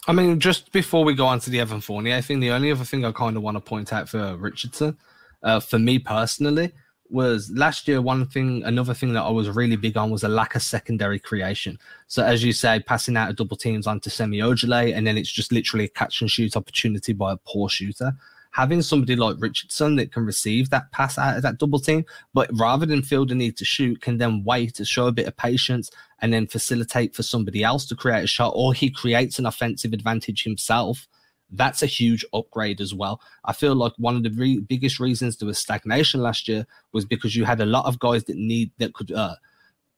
I 0.08 0.14
mean, 0.14 0.40
just 0.40 0.72
before 0.72 1.04
we 1.04 1.14
go 1.14 1.26
on 1.26 1.40
to 1.42 1.50
the 1.50 1.60
Evan 1.60 1.82
Fournier 1.82 2.22
thing, 2.22 2.40
the 2.40 2.52
only 2.52 2.72
other 2.72 2.86
thing 2.86 3.04
I 3.04 3.12
kind 3.12 3.36
of 3.36 3.44
want 3.44 3.58
to 3.58 3.62
point 3.62 3.92
out 3.92 4.08
for 4.08 4.38
Richardson, 4.38 4.98
uh, 5.44 5.60
for 5.60 5.78
me 5.78 6.00
personally, 6.00 6.72
was 7.10 7.50
last 7.52 7.88
year 7.88 8.02
one 8.02 8.26
thing 8.28 8.64
another 8.64 8.94
thing 8.94 9.14
that 9.14 9.24
I 9.24 9.30
was 9.30 9.50
really 9.50 9.76
big 9.76 9.98
on 9.98 10.12
was 10.12 10.24
a 10.24 10.30
lack 10.30 10.56
of 10.56 10.62
secondary 10.62 11.20
creation. 11.20 11.80
So 12.08 12.24
as 12.24 12.44
you 12.44 12.54
say, 12.54 12.80
passing 12.80 13.18
out 13.18 13.30
of 13.30 13.36
double 13.36 13.58
teams 13.58 13.88
onto 13.88 14.10
Semi 14.10 14.40
Ojeleye, 14.40 14.96
and 14.96 15.06
then 15.06 15.18
it's 15.18 15.32
just 15.32 15.52
literally 15.52 15.86
a 15.86 15.90
catch 15.90 16.22
and 16.22 16.30
shoot 16.30 16.56
opportunity 16.56 17.14
by 17.14 17.34
a 17.34 17.38
poor 17.38 17.70
shooter. 17.70 18.14
Having 18.52 18.82
somebody 18.82 19.16
like 19.16 19.36
Richardson 19.40 19.96
that 19.98 20.12
can 20.12 20.26
receive 20.26 20.72
that 20.72 20.92
pass 20.92 21.20
out 21.20 21.38
of 21.38 21.44
that 21.44 21.60
double 21.60 21.80
team, 21.80 22.04
but 22.34 22.50
rather 22.54 22.86
than 22.86 23.04
feel 23.04 23.26
the 23.26 23.36
need 23.36 23.56
to 23.58 23.66
shoot, 23.66 24.02
can 24.02 24.18
then 24.18 24.44
wait 24.44 24.74
to 24.76 24.86
show 24.86 25.06
a 25.06 25.12
bit 25.12 25.28
of 25.28 25.38
patience 25.38 25.92
and 26.22 26.34
then 26.34 26.48
facilitate 26.48 27.16
for 27.16 27.22
somebody 27.22 27.64
else 27.64 27.86
to 27.86 27.96
create 27.96 28.24
a 28.24 28.28
shot, 28.28 28.54
or 28.56 28.74
he 28.74 28.90
creates 28.90 29.38
an 29.38 29.46
offensive 29.46 29.94
advantage 29.94 30.44
himself 30.44 31.08
that's 31.52 31.82
a 31.82 31.88
huge 31.88 32.26
upgrade 32.34 32.82
as 32.82 32.94
well. 32.94 33.22
I 33.46 33.54
feel 33.54 33.76
like 33.76 33.94
one 33.98 34.16
of 34.16 34.24
the 34.24 34.32
re- 34.32 34.60
biggest 34.60 35.00
reasons 35.00 35.38
there 35.38 35.48
was 35.48 35.58
stagnation 35.58 36.22
last 36.22 36.48
year 36.48 36.66
was 36.94 37.06
because 37.06 37.36
you 37.36 37.46
had 37.46 37.62
a 37.62 37.66
lot 37.66 37.86
of 37.86 38.00
guys 38.00 38.24
that 38.26 38.38
need 38.38 38.72
that 38.78 38.94
could 38.94 39.12
uh, 39.12 39.36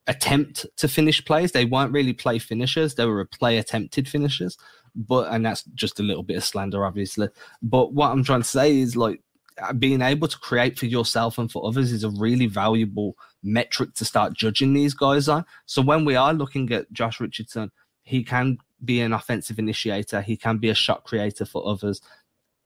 attempt 0.08 0.66
to 0.78 0.88
finish 0.88 1.24
plays. 1.24 1.52
They 1.52 1.66
weren't 1.66 1.92
really 1.92 2.14
play 2.14 2.40
finishers; 2.40 2.96
they 2.96 3.06
were 3.06 3.26
play 3.26 3.58
attempted 3.58 4.08
finishers. 4.08 4.58
But 4.96 5.32
and 5.32 5.46
that's 5.46 5.64
just 5.76 6.00
a 6.00 6.04
little 6.04 6.24
bit 6.24 6.38
of 6.38 6.44
slander, 6.44 6.86
obviously. 6.86 7.30
But 7.62 7.94
what 7.94 8.12
I'm 8.12 8.24
trying 8.24 8.42
to 8.42 8.48
say 8.48 8.80
is 8.80 8.96
like 8.96 9.22
being 9.78 10.02
able 10.02 10.28
to 10.28 10.40
create 10.40 10.80
for 10.80 10.86
yourself 10.86 11.38
and 11.38 11.52
for 11.52 11.66
others 11.66 11.92
is 11.92 12.04
a 12.04 12.10
really 12.10 12.48
valuable 12.48 13.16
metric 13.44 13.94
to 13.96 14.06
start 14.06 14.34
judging 14.34 14.74
these 14.74 14.94
guys 14.94 15.28
on. 15.28 15.46
So 15.66 15.82
when 15.82 16.06
we 16.06 16.16
are 16.16 16.34
looking 16.34 16.72
at 16.72 16.92
Josh 16.92 17.20
Richardson, 17.20 17.72
he 18.04 18.24
can 18.24 18.58
be 18.84 19.02
an 19.02 19.14
offensive 19.14 19.60
initiator. 19.60 20.22
He 20.22 20.36
can 20.36 20.58
be 20.58 20.70
a 20.70 20.76
shot 20.76 21.04
creator 21.04 21.46
for 21.46 21.66
others. 21.68 22.02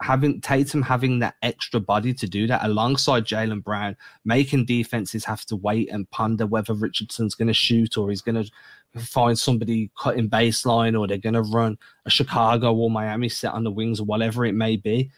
Having 0.02 0.42
Tatum 0.42 0.82
having 0.82 1.20
that 1.20 1.36
extra 1.42 1.80
body 1.80 2.14
to 2.14 2.28
do 2.28 2.48
that 2.48 2.66
alongside 2.66 3.26
Jaylen 3.26 3.64
Brown, 3.64 3.96
making 4.26 4.66
defenses 4.66 5.24
have 5.26 5.46
to 5.46 5.56
wait 5.56 5.90
and 5.90 6.10
ponder 6.12 6.46
whether 6.46 6.74
Richardson's 6.74 7.36
going 7.36 7.48
to 7.48 7.54
shoot 7.54 7.98
or 7.98 8.10
he's 8.10 8.22
going 8.22 8.44
to 8.44 8.52
find 9.00 9.38
somebody 9.38 9.92
cutting 9.98 10.30
baseline 10.30 11.00
or 11.00 11.08
they're 11.08 11.18
going 11.18 11.34
to 11.34 11.42
run 11.42 11.78
a 12.06 12.10
Chicago 12.10 12.74
or 12.74 12.92
Miami 12.92 13.30
set 13.30 13.54
on 13.54 13.64
the 13.64 13.72
wings 13.72 14.00
or 14.00 14.06
whatever 14.06 14.46
it 14.46 14.54
may 14.54 14.76
be. 14.76 15.10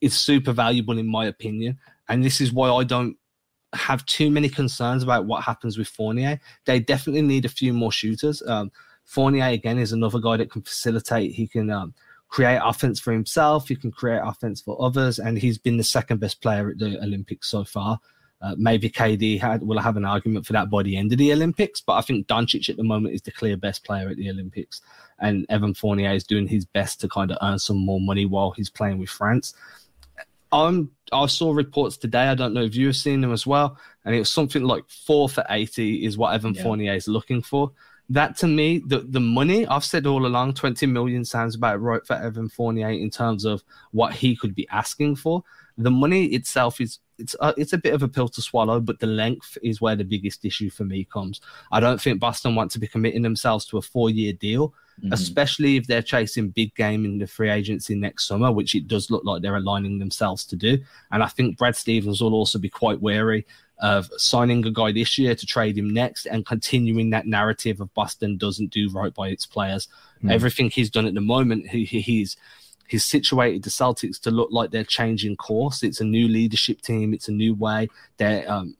It's 0.00 0.16
super 0.16 0.52
valuable 0.52 0.98
in 0.98 1.06
my 1.06 1.26
opinion. 1.26 1.78
And 2.08 2.24
this 2.24 2.40
is 2.40 2.52
why 2.52 2.70
I 2.70 2.84
don't 2.84 3.16
have 3.74 4.04
too 4.06 4.30
many 4.30 4.48
concerns 4.48 5.02
about 5.02 5.26
what 5.26 5.42
happens 5.42 5.78
with 5.78 5.88
Fournier. 5.88 6.38
They 6.66 6.78
definitely 6.80 7.22
need 7.22 7.44
a 7.44 7.48
few 7.48 7.72
more 7.72 7.92
shooters. 7.92 8.42
Um, 8.46 8.70
Fournier 9.04 9.46
again 9.46 9.78
is 9.78 9.92
another 9.92 10.18
guy 10.18 10.36
that 10.38 10.50
can 10.50 10.62
facilitate. 10.62 11.32
He 11.32 11.46
can 11.46 11.70
um, 11.70 11.94
create 12.28 12.60
offense 12.64 12.98
for 12.98 13.12
himself. 13.12 13.68
He 13.68 13.76
can 13.76 13.92
create 13.92 14.20
offense 14.24 14.60
for 14.62 14.80
others, 14.82 15.18
and 15.18 15.38
he's 15.38 15.58
been 15.58 15.76
the 15.76 15.84
second 15.84 16.18
best 16.18 16.40
player 16.40 16.70
at 16.70 16.78
the 16.78 16.98
Olympics 17.02 17.50
so 17.50 17.62
far. 17.62 18.00
Uh, 18.40 18.56
maybe 18.56 18.90
KD 18.90 19.38
had, 19.38 19.62
will 19.62 19.78
have 19.78 19.96
an 19.96 20.04
argument 20.04 20.46
for 20.46 20.52
that 20.54 20.68
by 20.68 20.82
the 20.82 20.96
end 20.96 21.12
of 21.12 21.18
the 21.18 21.32
Olympics, 21.32 21.80
but 21.80 21.92
I 21.92 22.00
think 22.00 22.26
Doncic 22.26 22.68
at 22.68 22.76
the 22.76 22.82
moment 22.82 23.14
is 23.14 23.22
the 23.22 23.30
clear 23.30 23.56
best 23.56 23.84
player 23.84 24.08
at 24.08 24.16
the 24.16 24.30
Olympics, 24.30 24.80
and 25.20 25.46
Evan 25.48 25.74
Fournier 25.74 26.12
is 26.12 26.24
doing 26.24 26.48
his 26.48 26.64
best 26.64 27.00
to 27.00 27.08
kind 27.08 27.30
of 27.30 27.38
earn 27.42 27.58
some 27.58 27.76
more 27.76 28.00
money 28.00 28.24
while 28.24 28.50
he's 28.50 28.70
playing 28.70 28.98
with 28.98 29.10
France. 29.10 29.54
Um, 30.50 30.90
I 31.12 31.26
saw 31.26 31.52
reports 31.52 31.96
today. 31.98 32.28
I 32.28 32.34
don't 32.34 32.54
know 32.54 32.62
if 32.62 32.74
you've 32.74 32.96
seen 32.96 33.20
them 33.20 33.32
as 33.32 33.46
well, 33.46 33.78
and 34.04 34.14
it 34.14 34.18
was 34.18 34.32
something 34.32 34.64
like 34.64 34.84
four 34.88 35.28
for 35.28 35.44
eighty 35.50 36.04
is 36.04 36.16
what 36.16 36.34
Evan 36.34 36.54
yeah. 36.54 36.62
Fournier 36.62 36.94
is 36.94 37.06
looking 37.06 37.42
for 37.42 37.72
that 38.12 38.36
to 38.38 38.46
me, 38.46 38.82
the, 38.86 39.00
the 39.00 39.20
money 39.20 39.66
I've 39.66 39.84
said 39.84 40.06
all 40.06 40.26
along, 40.26 40.54
20 40.54 40.86
million 40.86 41.24
sounds 41.24 41.54
about 41.54 41.80
right 41.80 42.04
for 42.06 42.14
Evan 42.14 42.48
Fournier 42.48 42.90
in 42.90 43.10
terms 43.10 43.44
of 43.44 43.62
what 43.92 44.12
he 44.12 44.36
could 44.36 44.54
be 44.54 44.68
asking 44.68 45.16
for. 45.16 45.42
The 45.78 45.90
money 45.90 46.26
itself 46.26 46.80
is 46.80 46.98
it's 47.18 47.34
a, 47.40 47.54
it's 47.56 47.72
a 47.72 47.78
bit 47.78 47.94
of 47.94 48.02
a 48.02 48.08
pill 48.08 48.28
to 48.28 48.42
swallow, 48.42 48.80
but 48.80 48.98
the 48.98 49.06
length 49.06 49.56
is 49.62 49.80
where 49.80 49.96
the 49.96 50.04
biggest 50.04 50.44
issue 50.44 50.68
for 50.68 50.84
me 50.84 51.04
comes. 51.10 51.40
I 51.70 51.80
don't 51.80 52.00
think 52.00 52.20
Boston 52.20 52.54
want 52.54 52.70
to 52.72 52.78
be 52.78 52.86
committing 52.86 53.22
themselves 53.22 53.64
to 53.66 53.78
a 53.78 53.82
four 53.82 54.10
year 54.10 54.34
deal, 54.34 54.74
mm-hmm. 55.00 55.12
especially 55.12 55.76
if 55.76 55.86
they're 55.86 56.02
chasing 56.02 56.50
big 56.50 56.74
game 56.74 57.06
in 57.06 57.16
the 57.16 57.26
free 57.26 57.48
agency 57.48 57.94
next 57.94 58.26
summer, 58.26 58.52
which 58.52 58.74
it 58.74 58.88
does 58.88 59.10
look 59.10 59.24
like 59.24 59.40
they're 59.40 59.56
aligning 59.56 59.98
themselves 59.98 60.44
to 60.46 60.56
do. 60.56 60.78
And 61.12 61.22
I 61.22 61.28
think 61.28 61.56
Brad 61.56 61.76
Stevens 61.76 62.20
will 62.20 62.34
also 62.34 62.58
be 62.58 62.68
quite 62.68 63.00
wary 63.00 63.46
of 63.82 64.08
signing 64.16 64.64
a 64.64 64.70
guy 64.70 64.92
this 64.92 65.18
year 65.18 65.34
to 65.34 65.44
trade 65.44 65.76
him 65.76 65.90
next 65.90 66.26
and 66.26 66.46
continuing 66.46 67.10
that 67.10 67.26
narrative 67.26 67.80
of 67.80 67.92
Boston 67.94 68.38
doesn't 68.38 68.70
do 68.70 68.88
right 68.90 69.12
by 69.12 69.28
its 69.28 69.44
players. 69.44 69.88
Mm. 70.22 70.30
Everything 70.30 70.70
he's 70.70 70.88
done 70.88 71.04
at 71.04 71.14
the 71.14 71.20
moment, 71.20 71.66
he, 71.66 71.84
he's 71.84 72.36
he's 72.86 73.04
situated 73.04 73.64
the 73.64 73.70
Celtics 73.70 74.20
to 74.20 74.30
look 74.30 74.50
like 74.52 74.70
they're 74.70 74.84
changing 74.84 75.34
course. 75.36 75.82
It's 75.82 76.00
a 76.00 76.04
new 76.04 76.28
leadership 76.28 76.80
team. 76.80 77.12
It's 77.12 77.26
a 77.26 77.32
new 77.32 77.54
way. 77.54 77.88
They're 78.18 78.50
um, 78.50 78.76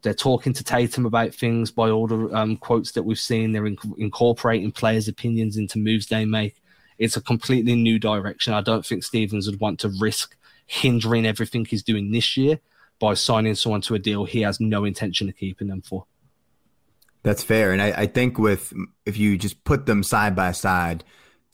they're 0.00 0.14
talking 0.14 0.54
to 0.54 0.64
Tatum 0.64 1.04
about 1.04 1.34
things 1.34 1.70
by 1.70 1.90
all 1.90 2.06
the 2.06 2.34
um, 2.34 2.56
quotes 2.56 2.92
that 2.92 3.02
we've 3.02 3.18
seen. 3.18 3.52
They're 3.52 3.64
inc- 3.64 3.98
incorporating 3.98 4.72
players' 4.72 5.08
opinions 5.08 5.58
into 5.58 5.78
moves 5.78 6.06
they 6.06 6.24
make. 6.24 6.56
It's 6.96 7.18
a 7.18 7.20
completely 7.20 7.74
new 7.74 7.98
direction. 7.98 8.54
I 8.54 8.62
don't 8.62 8.86
think 8.86 9.04
Stevens 9.04 9.46
would 9.46 9.60
want 9.60 9.78
to 9.80 9.92
risk 10.00 10.36
hindering 10.66 11.26
everything 11.26 11.66
he's 11.66 11.82
doing 11.82 12.12
this 12.12 12.36
year 12.36 12.60
by 13.00 13.14
signing 13.14 13.54
someone 13.54 13.80
to 13.82 13.94
a 13.94 13.98
deal 13.98 14.24
he 14.24 14.42
has 14.42 14.60
no 14.60 14.84
intention 14.84 15.28
of 15.28 15.36
keeping 15.36 15.68
them 15.68 15.82
for. 15.82 16.04
That's 17.22 17.42
fair. 17.42 17.72
And 17.72 17.82
I, 17.82 17.88
I 17.88 18.06
think 18.06 18.38
with 18.38 18.72
if 19.04 19.16
you 19.16 19.36
just 19.36 19.64
put 19.64 19.86
them 19.86 20.02
side 20.02 20.34
by 20.34 20.52
side, 20.52 21.04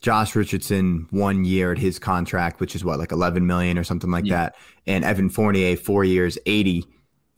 Josh 0.01 0.35
Richardson 0.35 1.07
one 1.09 1.45
year 1.45 1.71
at 1.71 1.77
his 1.77 1.99
contract, 1.99 2.59
which 2.59 2.75
is 2.75 2.85
what, 2.85 2.99
like 2.99 3.11
11 3.11 3.47
million 3.47 3.77
or 3.77 3.83
something 3.83 4.11
like 4.11 4.25
yeah. 4.25 4.35
that. 4.35 4.55
And 4.85 5.03
Evan 5.03 5.29
Fournier, 5.29 5.75
four 5.75 6.03
years, 6.03 6.37
80. 6.45 6.85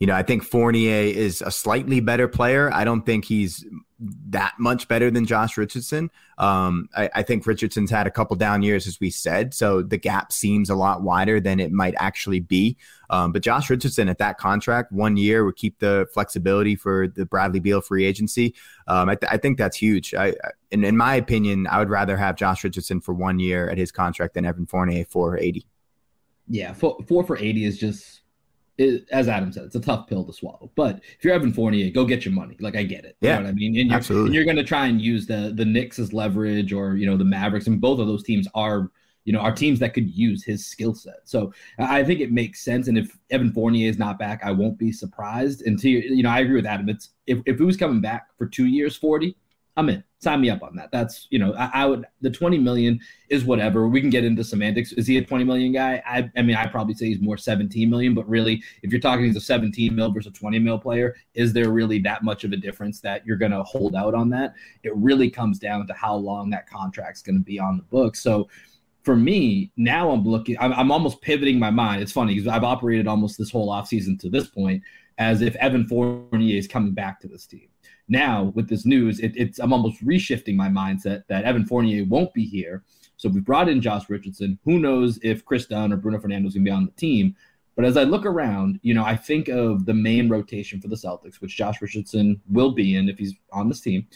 You 0.00 0.06
know, 0.06 0.14
I 0.14 0.22
think 0.22 0.44
Fournier 0.44 1.02
is 1.02 1.42
a 1.42 1.50
slightly 1.50 2.00
better 2.00 2.28
player. 2.28 2.70
I 2.72 2.84
don't 2.84 3.04
think 3.04 3.24
he's 3.24 3.64
that 4.00 4.54
much 4.58 4.86
better 4.86 5.10
than 5.10 5.26
Josh 5.26 5.56
Richardson. 5.56 6.10
Um, 6.38 6.88
I, 6.96 7.10
I, 7.16 7.22
think 7.24 7.44
Richardson's 7.46 7.90
had 7.90 8.06
a 8.06 8.12
couple 8.12 8.36
down 8.36 8.62
years, 8.62 8.86
as 8.86 9.00
we 9.00 9.10
said, 9.10 9.52
so 9.52 9.82
the 9.82 9.96
gap 9.96 10.32
seems 10.32 10.70
a 10.70 10.76
lot 10.76 11.02
wider 11.02 11.40
than 11.40 11.58
it 11.58 11.72
might 11.72 11.94
actually 11.98 12.38
be. 12.38 12.76
Um, 13.10 13.32
but 13.32 13.42
Josh 13.42 13.68
Richardson 13.68 14.08
at 14.08 14.18
that 14.18 14.38
contract, 14.38 14.92
one 14.92 15.16
year, 15.16 15.44
would 15.44 15.56
keep 15.56 15.80
the 15.80 16.06
flexibility 16.14 16.76
for 16.76 17.08
the 17.08 17.26
Bradley 17.26 17.58
Beal 17.58 17.80
free 17.80 18.04
agency. 18.04 18.54
Um, 18.86 19.08
I, 19.08 19.16
th- 19.16 19.32
I, 19.32 19.36
think 19.36 19.58
that's 19.58 19.76
huge. 19.76 20.14
I, 20.14 20.34
in, 20.70 20.84
in 20.84 20.96
my 20.96 21.16
opinion, 21.16 21.66
I 21.66 21.80
would 21.80 21.90
rather 21.90 22.16
have 22.16 22.36
Josh 22.36 22.62
Richardson 22.62 23.00
for 23.00 23.14
one 23.14 23.40
year 23.40 23.68
at 23.68 23.78
his 23.78 23.90
contract 23.90 24.34
than 24.34 24.44
Evan 24.44 24.66
Fournier 24.66 25.06
for 25.06 25.36
80. 25.36 25.66
Yeah, 26.46 26.72
four, 26.72 26.98
four 27.08 27.24
for 27.24 27.36
80 27.36 27.64
is 27.64 27.78
just 27.78 28.20
it, 28.78 29.08
as 29.10 29.28
Adam 29.28 29.52
said, 29.52 29.64
it's 29.64 29.74
a 29.74 29.80
tough 29.80 30.06
pill 30.06 30.24
to 30.24 30.32
swallow. 30.32 30.70
But 30.76 31.00
if 31.18 31.24
you're 31.24 31.34
Evan 31.34 31.52
Fournier, 31.52 31.90
go 31.90 32.04
get 32.04 32.24
your 32.24 32.32
money. 32.32 32.56
Like 32.60 32.76
I 32.76 32.84
get 32.84 33.04
it. 33.04 33.16
Yeah, 33.20 33.38
you 33.38 33.42
know 33.42 33.48
I 33.48 33.52
mean. 33.52 33.78
And 33.78 33.88
you're, 33.88 33.96
absolutely. 33.96 34.26
And 34.28 34.34
you're 34.34 34.44
going 34.44 34.56
to 34.56 34.64
try 34.64 34.86
and 34.86 35.02
use 35.02 35.26
the 35.26 35.52
the 35.54 35.64
Knicks 35.64 35.98
as 35.98 36.12
leverage, 36.12 36.72
or 36.72 36.96
you 36.96 37.04
know 37.04 37.16
the 37.16 37.24
Mavericks, 37.24 37.66
and 37.66 37.80
both 37.80 37.98
of 37.98 38.06
those 38.06 38.22
teams 38.22 38.46
are 38.54 38.90
you 39.24 39.32
know 39.32 39.40
are 39.40 39.52
teams 39.52 39.80
that 39.80 39.94
could 39.94 40.08
use 40.08 40.44
his 40.44 40.64
skill 40.64 40.94
set. 40.94 41.20
So 41.24 41.52
I 41.78 42.04
think 42.04 42.20
it 42.20 42.30
makes 42.30 42.62
sense. 42.62 42.86
And 42.86 42.96
if 42.96 43.16
Evan 43.30 43.52
Fournier 43.52 43.90
is 43.90 43.98
not 43.98 44.18
back, 44.18 44.40
I 44.44 44.52
won't 44.52 44.78
be 44.78 44.92
surprised. 44.92 45.62
And 45.66 45.78
to 45.80 45.90
you 45.90 46.22
know, 46.22 46.30
I 46.30 46.40
agree 46.40 46.56
with 46.56 46.66
Adam. 46.66 46.88
It's 46.88 47.10
if 47.26 47.40
if 47.46 47.58
he 47.58 47.64
was 47.64 47.76
coming 47.76 48.00
back 48.00 48.28
for 48.38 48.46
two 48.46 48.66
years, 48.66 48.96
forty, 48.96 49.36
I'm 49.78 49.88
in. 49.88 50.02
Sign 50.18 50.40
me 50.40 50.50
up 50.50 50.64
on 50.64 50.74
that. 50.74 50.90
That's 50.90 51.28
you 51.30 51.38
know, 51.38 51.54
I, 51.54 51.70
I, 51.72 51.86
would 51.86 52.04
the 52.20 52.30
20 52.30 52.58
million 52.58 52.98
is 53.30 53.44
whatever. 53.44 53.86
We 53.86 54.00
can 54.00 54.10
get 54.10 54.24
into 54.24 54.42
semantics. 54.42 54.92
Is 54.92 55.06
he 55.06 55.18
a 55.18 55.24
20 55.24 55.44
million 55.44 55.70
guy? 55.70 56.02
I 56.04 56.28
I 56.36 56.42
mean, 56.42 56.56
I 56.56 56.66
probably 56.66 56.94
say 56.94 57.06
he's 57.06 57.20
more 57.20 57.36
17 57.36 57.88
million, 57.88 58.12
but 58.12 58.28
really, 58.28 58.60
if 58.82 58.90
you're 58.90 59.00
talking 59.00 59.24
he's 59.24 59.36
a 59.36 59.40
17 59.40 59.94
mil 59.94 60.10
versus 60.10 60.32
a 60.32 60.34
20 60.34 60.58
mil 60.58 60.80
player, 60.80 61.14
is 61.34 61.52
there 61.52 61.70
really 61.70 62.00
that 62.00 62.24
much 62.24 62.42
of 62.42 62.50
a 62.50 62.56
difference 62.56 63.00
that 63.02 63.24
you're 63.24 63.36
gonna 63.36 63.62
hold 63.62 63.94
out 63.94 64.14
on 64.14 64.28
that? 64.30 64.54
It 64.82 64.96
really 64.96 65.30
comes 65.30 65.60
down 65.60 65.86
to 65.86 65.94
how 65.94 66.16
long 66.16 66.50
that 66.50 66.68
contract's 66.68 67.22
gonna 67.22 67.38
be 67.38 67.60
on 67.60 67.76
the 67.76 67.84
book. 67.84 68.16
So 68.16 68.48
for 69.04 69.14
me, 69.14 69.70
now 69.76 70.10
I'm 70.10 70.24
looking, 70.24 70.56
I'm, 70.58 70.72
I'm 70.72 70.90
almost 70.90 71.22
pivoting 71.22 71.60
my 71.60 71.70
mind. 71.70 72.02
It's 72.02 72.12
funny 72.12 72.34
because 72.34 72.48
I've 72.48 72.64
operated 72.64 73.06
almost 73.06 73.38
this 73.38 73.52
whole 73.52 73.68
offseason 73.70 74.18
to 74.20 74.28
this 74.28 74.48
point 74.48 74.82
as 75.18 75.40
if 75.40 75.54
Evan 75.56 75.86
Fournier 75.86 76.58
is 76.58 76.66
coming 76.66 76.92
back 76.92 77.20
to 77.20 77.28
this 77.28 77.46
team 77.46 77.68
now 78.08 78.52
with 78.54 78.68
this 78.68 78.86
news, 78.86 79.20
it, 79.20 79.32
it's 79.36 79.58
I'm 79.58 79.72
almost 79.72 80.04
reshifting 80.04 80.56
my 80.56 80.68
mindset 80.68 81.24
that 81.28 81.44
Evan 81.44 81.66
Fournier 81.66 82.04
won't 82.04 82.32
be 82.32 82.44
here. 82.44 82.82
So 83.16 83.28
we 83.28 83.40
brought 83.40 83.68
in 83.68 83.80
Josh 83.80 84.08
Richardson. 84.08 84.58
Who 84.64 84.78
knows 84.78 85.18
if 85.22 85.44
Kris 85.44 85.66
Dunn 85.66 85.92
or 85.92 85.96
Bruno 85.96 86.20
Fernando 86.20 86.48
is 86.48 86.54
going 86.54 86.64
to 86.64 86.70
be 86.70 86.74
on 86.74 86.86
the 86.86 86.92
team? 86.92 87.34
But 87.74 87.84
as 87.84 87.96
I 87.96 88.04
look 88.04 88.26
around, 88.26 88.80
you 88.82 88.94
know, 88.94 89.04
I 89.04 89.14
think 89.14 89.48
of 89.48 89.86
the 89.86 89.94
main 89.94 90.28
rotation 90.28 90.80
for 90.80 90.88
the 90.88 90.96
Celtics, 90.96 91.40
which 91.40 91.56
Josh 91.56 91.80
Richardson 91.80 92.40
will 92.48 92.72
be 92.72 92.96
in 92.96 93.08
if 93.08 93.18
he's 93.18 93.34
on 93.52 93.68
this 93.68 93.80
team. 93.80 94.06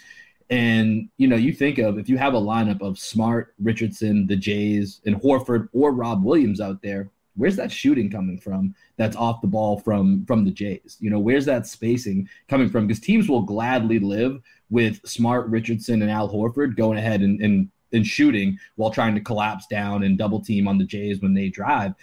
And 0.50 1.08
you 1.16 1.28
know, 1.28 1.36
you 1.36 1.52
think 1.52 1.78
of 1.78 1.98
if 1.98 2.08
you 2.08 2.18
have 2.18 2.34
a 2.34 2.40
lineup 2.40 2.82
of 2.82 2.98
Smart, 2.98 3.54
Richardson, 3.62 4.26
the 4.26 4.36
Jays, 4.36 5.00
and 5.06 5.16
Horford 5.16 5.68
or 5.72 5.92
Rob 5.92 6.24
Williams 6.24 6.60
out 6.60 6.82
there, 6.82 7.10
where's 7.36 7.56
that 7.56 7.72
shooting 7.72 8.10
coming 8.10 8.38
from 8.38 8.74
that's 8.96 9.16
off 9.16 9.40
the 9.40 9.46
ball 9.46 9.78
from 9.78 10.24
from 10.26 10.44
the 10.44 10.50
Jays? 10.50 10.96
You 11.00 11.10
know, 11.10 11.18
where's 11.18 11.46
that 11.46 11.66
spacing 11.66 12.28
coming 12.48 12.68
from? 12.68 12.86
Because 12.86 13.00
teams 13.00 13.28
will 13.28 13.42
gladly 13.42 13.98
live 13.98 14.40
with 14.70 15.00
Smart, 15.06 15.48
Richardson, 15.48 16.02
and 16.02 16.10
Al 16.10 16.28
Horford 16.28 16.76
going 16.76 16.98
ahead 16.98 17.20
and, 17.20 17.40
and 17.40 17.68
in 17.92 18.02
shooting 18.02 18.58
while 18.76 18.90
trying 18.90 19.14
to 19.14 19.20
collapse 19.20 19.66
down 19.66 20.02
and 20.02 20.18
double 20.18 20.40
team 20.40 20.66
on 20.66 20.78
the 20.78 20.84
Jays 20.84 21.20
when 21.20 21.34
they 21.34 21.48
drive. 21.48 21.94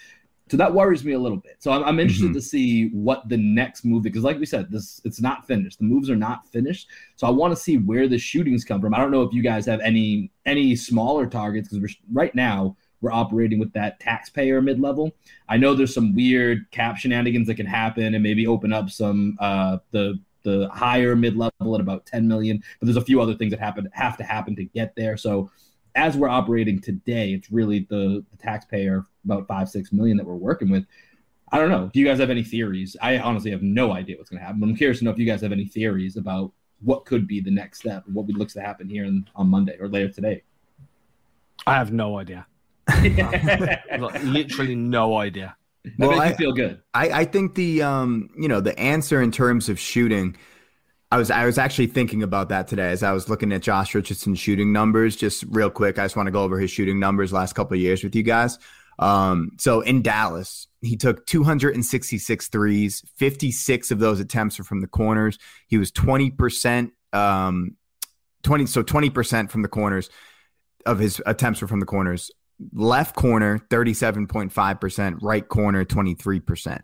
So 0.50 0.56
that 0.56 0.74
worries 0.74 1.04
me 1.04 1.12
a 1.12 1.18
little 1.18 1.38
bit. 1.38 1.56
So 1.60 1.70
I'm, 1.70 1.84
I'm 1.84 2.00
interested 2.00 2.26
mm-hmm. 2.26 2.34
to 2.34 2.42
see 2.42 2.88
what 2.88 3.28
the 3.28 3.36
next 3.36 3.84
move 3.84 4.02
because, 4.02 4.24
like 4.24 4.38
we 4.38 4.46
said, 4.46 4.68
this 4.70 5.00
it's 5.04 5.20
not 5.20 5.46
finished. 5.46 5.78
The 5.78 5.84
moves 5.84 6.10
are 6.10 6.16
not 6.16 6.48
finished. 6.48 6.88
So 7.14 7.28
I 7.28 7.30
want 7.30 7.54
to 7.54 7.60
see 7.60 7.76
where 7.76 8.08
the 8.08 8.18
shootings 8.18 8.64
come 8.64 8.80
from. 8.80 8.92
I 8.92 8.98
don't 8.98 9.12
know 9.12 9.22
if 9.22 9.32
you 9.32 9.42
guys 9.42 9.64
have 9.66 9.80
any 9.80 10.32
any 10.46 10.74
smaller 10.74 11.26
targets 11.26 11.68
because 11.68 11.80
we're 11.80 12.12
right 12.12 12.34
now 12.34 12.76
we're 13.00 13.12
operating 13.12 13.58
with 13.58 13.72
that 13.72 14.00
taxpayer 14.00 14.60
mid 14.60 14.80
level. 14.80 15.12
I 15.48 15.56
know 15.56 15.74
there's 15.74 15.94
some 15.94 16.14
weird 16.14 16.70
cap 16.70 16.96
shenanigans 16.96 17.46
that 17.46 17.54
can 17.54 17.66
happen 17.66 18.14
and 18.14 18.22
maybe 18.22 18.46
open 18.46 18.72
up 18.72 18.90
some 18.90 19.36
uh, 19.40 19.78
the 19.90 20.18
the 20.42 20.68
higher 20.72 21.14
mid 21.14 21.36
level 21.36 21.74
at 21.74 21.80
about 21.80 22.06
10 22.06 22.26
million, 22.26 22.62
but 22.78 22.86
there's 22.86 22.96
a 22.96 23.04
few 23.04 23.20
other 23.20 23.34
things 23.34 23.50
that 23.50 23.60
happen 23.60 23.88
have 23.92 24.16
to 24.16 24.24
happen 24.24 24.56
to 24.56 24.64
get 24.64 24.94
there. 24.96 25.16
So 25.16 25.50
as 25.94 26.16
we're 26.16 26.28
operating 26.28 26.80
today, 26.80 27.32
it's 27.32 27.50
really 27.50 27.86
the, 27.90 28.24
the 28.30 28.36
taxpayer 28.38 29.04
about 29.24 29.46
five 29.46 29.68
six 29.68 29.92
million 29.92 30.16
that 30.16 30.26
we're 30.26 30.34
working 30.34 30.70
with. 30.70 30.84
I 31.52 31.58
don't 31.58 31.68
know. 31.68 31.90
Do 31.92 31.98
you 31.98 32.06
guys 32.06 32.18
have 32.20 32.30
any 32.30 32.44
theories? 32.44 32.96
I 33.02 33.18
honestly 33.18 33.50
have 33.50 33.62
no 33.62 33.92
idea 33.92 34.16
what's 34.16 34.30
going 34.30 34.38
to 34.38 34.46
happen. 34.46 34.60
But 34.60 34.68
I'm 34.68 34.76
curious 34.76 35.00
to 35.00 35.04
know 35.04 35.10
if 35.10 35.18
you 35.18 35.26
guys 35.26 35.40
have 35.40 35.52
any 35.52 35.66
theories 35.66 36.16
about 36.16 36.52
what 36.80 37.04
could 37.04 37.26
be 37.26 37.40
the 37.40 37.50
next 37.50 37.80
step, 37.80 38.04
what 38.06 38.26
looks 38.28 38.54
to 38.54 38.60
happen 38.60 38.88
here 38.88 39.04
in, 39.04 39.28
on 39.34 39.48
Monday 39.48 39.76
or 39.80 39.88
later 39.88 40.08
today. 40.08 40.42
I 41.66 41.74
have 41.74 41.92
no 41.92 42.18
idea. 42.18 42.46
Literally 44.22 44.74
no 44.74 45.16
idea. 45.16 45.56
Well, 45.98 46.20
I, 46.20 46.34
feel 46.34 46.52
good. 46.52 46.82
I, 46.92 47.10
I 47.10 47.24
think 47.24 47.54
the 47.54 47.82
um 47.82 48.28
you 48.36 48.48
know 48.48 48.60
the 48.60 48.78
answer 48.78 49.22
in 49.22 49.32
terms 49.32 49.68
of 49.68 49.78
shooting 49.78 50.36
I 51.12 51.18
was 51.18 51.30
I 51.30 51.44
was 51.44 51.58
actually 51.58 51.88
thinking 51.88 52.22
about 52.22 52.50
that 52.50 52.68
today 52.68 52.90
as 52.90 53.02
I 53.02 53.12
was 53.12 53.28
looking 53.28 53.52
at 53.52 53.62
Josh 53.62 53.94
Richardson's 53.94 54.38
shooting 54.38 54.72
numbers. 54.72 55.16
Just 55.16 55.44
real 55.48 55.70
quick, 55.70 55.98
I 55.98 56.04
just 56.04 56.16
want 56.16 56.28
to 56.28 56.30
go 56.30 56.42
over 56.42 56.58
his 56.58 56.70
shooting 56.70 57.00
numbers 57.00 57.32
last 57.32 57.54
couple 57.54 57.74
of 57.74 57.80
years 57.80 58.04
with 58.04 58.14
you 58.14 58.22
guys. 58.22 58.58
Um, 59.00 59.52
so 59.58 59.80
in 59.80 60.02
Dallas, 60.02 60.68
he 60.82 60.96
took 60.96 61.26
266 61.26 62.48
threes. 62.48 63.02
56 63.16 63.90
of 63.90 63.98
those 63.98 64.20
attempts 64.20 64.58
were 64.58 64.64
from 64.64 64.82
the 64.82 64.86
corners. 64.86 65.38
He 65.66 65.78
was 65.78 65.90
20%, 65.90 66.90
um, 67.12 67.76
20 68.42 68.66
so 68.66 68.82
20% 68.82 69.50
from 69.50 69.62
the 69.62 69.68
corners 69.68 70.10
of 70.86 70.98
his 70.98 71.20
attempts 71.26 71.60
were 71.60 71.68
from 71.68 71.80
the 71.80 71.86
corners. 71.86 72.30
Left 72.72 73.14
corner 73.14 73.58
37.5%, 73.70 75.18
right 75.22 75.48
corner 75.48 75.84
23%. 75.84 76.82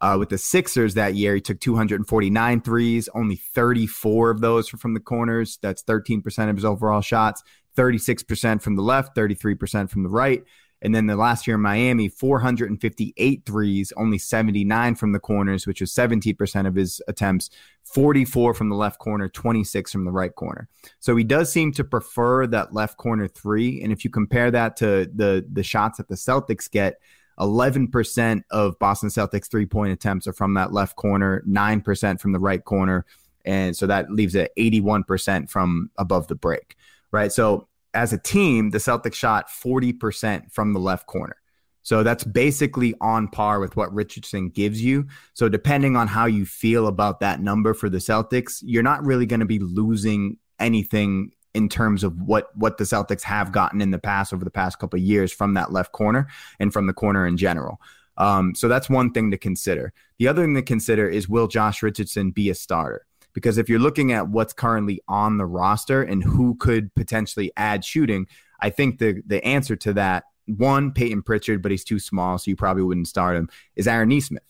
Uh, 0.00 0.16
with 0.18 0.28
the 0.28 0.38
Sixers 0.38 0.94
that 0.94 1.14
year, 1.14 1.34
he 1.34 1.40
took 1.40 1.58
249 1.58 2.60
threes. 2.60 3.08
Only 3.14 3.36
34 3.36 4.30
of 4.30 4.40
those 4.40 4.72
were 4.72 4.78
from 4.78 4.94
the 4.94 5.00
corners. 5.00 5.58
That's 5.60 5.82
13% 5.82 6.48
of 6.48 6.56
his 6.56 6.64
overall 6.64 7.00
shots. 7.00 7.42
36% 7.76 8.62
from 8.62 8.76
the 8.76 8.82
left, 8.82 9.16
33% 9.16 9.90
from 9.90 10.02
the 10.02 10.08
right. 10.08 10.44
And 10.80 10.94
then 10.94 11.06
the 11.06 11.16
last 11.16 11.46
year 11.46 11.56
in 11.56 11.62
Miami, 11.62 12.08
458 12.08 13.42
threes, 13.44 13.92
only 13.96 14.18
79 14.18 14.94
from 14.94 15.12
the 15.12 15.18
corners, 15.18 15.66
which 15.66 15.80
was 15.80 15.92
17% 15.92 16.66
of 16.66 16.74
his 16.74 17.00
attempts, 17.08 17.50
44 17.84 18.54
from 18.54 18.68
the 18.68 18.76
left 18.76 18.98
corner, 18.98 19.28
26 19.28 19.90
from 19.90 20.04
the 20.04 20.12
right 20.12 20.34
corner. 20.34 20.68
So 21.00 21.16
he 21.16 21.24
does 21.24 21.50
seem 21.50 21.72
to 21.72 21.84
prefer 21.84 22.46
that 22.48 22.72
left 22.72 22.96
corner 22.96 23.26
three. 23.26 23.82
And 23.82 23.92
if 23.92 24.04
you 24.04 24.10
compare 24.10 24.50
that 24.50 24.76
to 24.76 25.10
the 25.14 25.44
the 25.50 25.62
shots 25.62 25.98
that 25.98 26.08
the 26.08 26.14
Celtics 26.14 26.70
get, 26.70 27.00
11% 27.38 28.42
of 28.50 28.78
Boston 28.78 29.08
Celtics 29.08 29.50
three 29.50 29.66
point 29.66 29.92
attempts 29.92 30.26
are 30.26 30.32
from 30.32 30.54
that 30.54 30.72
left 30.72 30.96
corner, 30.96 31.42
9% 31.48 32.20
from 32.20 32.32
the 32.32 32.38
right 32.40 32.64
corner. 32.64 33.04
And 33.44 33.76
so 33.76 33.86
that 33.86 34.10
leaves 34.10 34.34
it 34.34 34.52
81% 34.58 35.48
from 35.48 35.90
above 35.96 36.28
the 36.28 36.34
break, 36.34 36.76
right? 37.12 37.32
So 37.32 37.68
as 37.94 38.12
a 38.12 38.18
team, 38.18 38.70
the 38.70 38.78
Celtics 38.78 39.14
shot 39.14 39.48
40% 39.48 40.52
from 40.52 40.72
the 40.72 40.80
left 40.80 41.06
corner. 41.06 41.36
So 41.82 42.02
that's 42.02 42.22
basically 42.22 42.94
on 43.00 43.28
par 43.28 43.60
with 43.60 43.76
what 43.76 43.92
Richardson 43.94 44.50
gives 44.50 44.82
you. 44.82 45.06
So 45.32 45.48
depending 45.48 45.96
on 45.96 46.06
how 46.06 46.26
you 46.26 46.44
feel 46.44 46.86
about 46.86 47.20
that 47.20 47.40
number 47.40 47.72
for 47.72 47.88
the 47.88 47.96
Celtics, 47.96 48.62
you're 48.62 48.82
not 48.82 49.04
really 49.04 49.24
going 49.24 49.40
to 49.40 49.46
be 49.46 49.58
losing 49.58 50.36
anything 50.58 51.32
in 51.54 51.68
terms 51.68 52.04
of 52.04 52.20
what 52.20 52.54
what 52.54 52.76
the 52.76 52.84
Celtics 52.84 53.22
have 53.22 53.52
gotten 53.52 53.80
in 53.80 53.90
the 53.90 53.98
past 53.98 54.34
over 54.34 54.44
the 54.44 54.50
past 54.50 54.78
couple 54.78 54.98
years 54.98 55.32
from 55.32 55.54
that 55.54 55.72
left 55.72 55.92
corner 55.92 56.28
and 56.60 56.74
from 56.74 56.86
the 56.86 56.92
corner 56.92 57.26
in 57.26 57.38
general. 57.38 57.80
Um, 58.18 58.54
so 58.54 58.68
that's 58.68 58.90
one 58.90 59.12
thing 59.12 59.30
to 59.30 59.38
consider. 59.38 59.94
The 60.18 60.28
other 60.28 60.44
thing 60.44 60.54
to 60.56 60.62
consider 60.62 61.08
is 61.08 61.28
will 61.28 61.48
Josh 61.48 61.82
Richardson 61.82 62.32
be 62.32 62.50
a 62.50 62.54
starter? 62.54 63.06
Because 63.34 63.58
if 63.58 63.68
you're 63.68 63.78
looking 63.78 64.12
at 64.12 64.28
what's 64.28 64.52
currently 64.52 65.00
on 65.06 65.38
the 65.38 65.46
roster 65.46 66.02
and 66.02 66.22
who 66.22 66.56
could 66.56 66.94
potentially 66.94 67.52
add 67.56 67.84
shooting, 67.84 68.26
I 68.60 68.70
think 68.70 68.98
the 68.98 69.22
the 69.26 69.44
answer 69.44 69.76
to 69.76 69.92
that 69.94 70.24
one 70.46 70.92
Peyton 70.92 71.22
Pritchard, 71.22 71.62
but 71.62 71.70
he's 71.70 71.84
too 71.84 71.98
small, 71.98 72.38
so 72.38 72.50
you 72.50 72.56
probably 72.56 72.82
wouldn't 72.82 73.08
start 73.08 73.36
him. 73.36 73.48
Is 73.76 73.86
Aaron 73.86 74.08
Nesmith? 74.08 74.42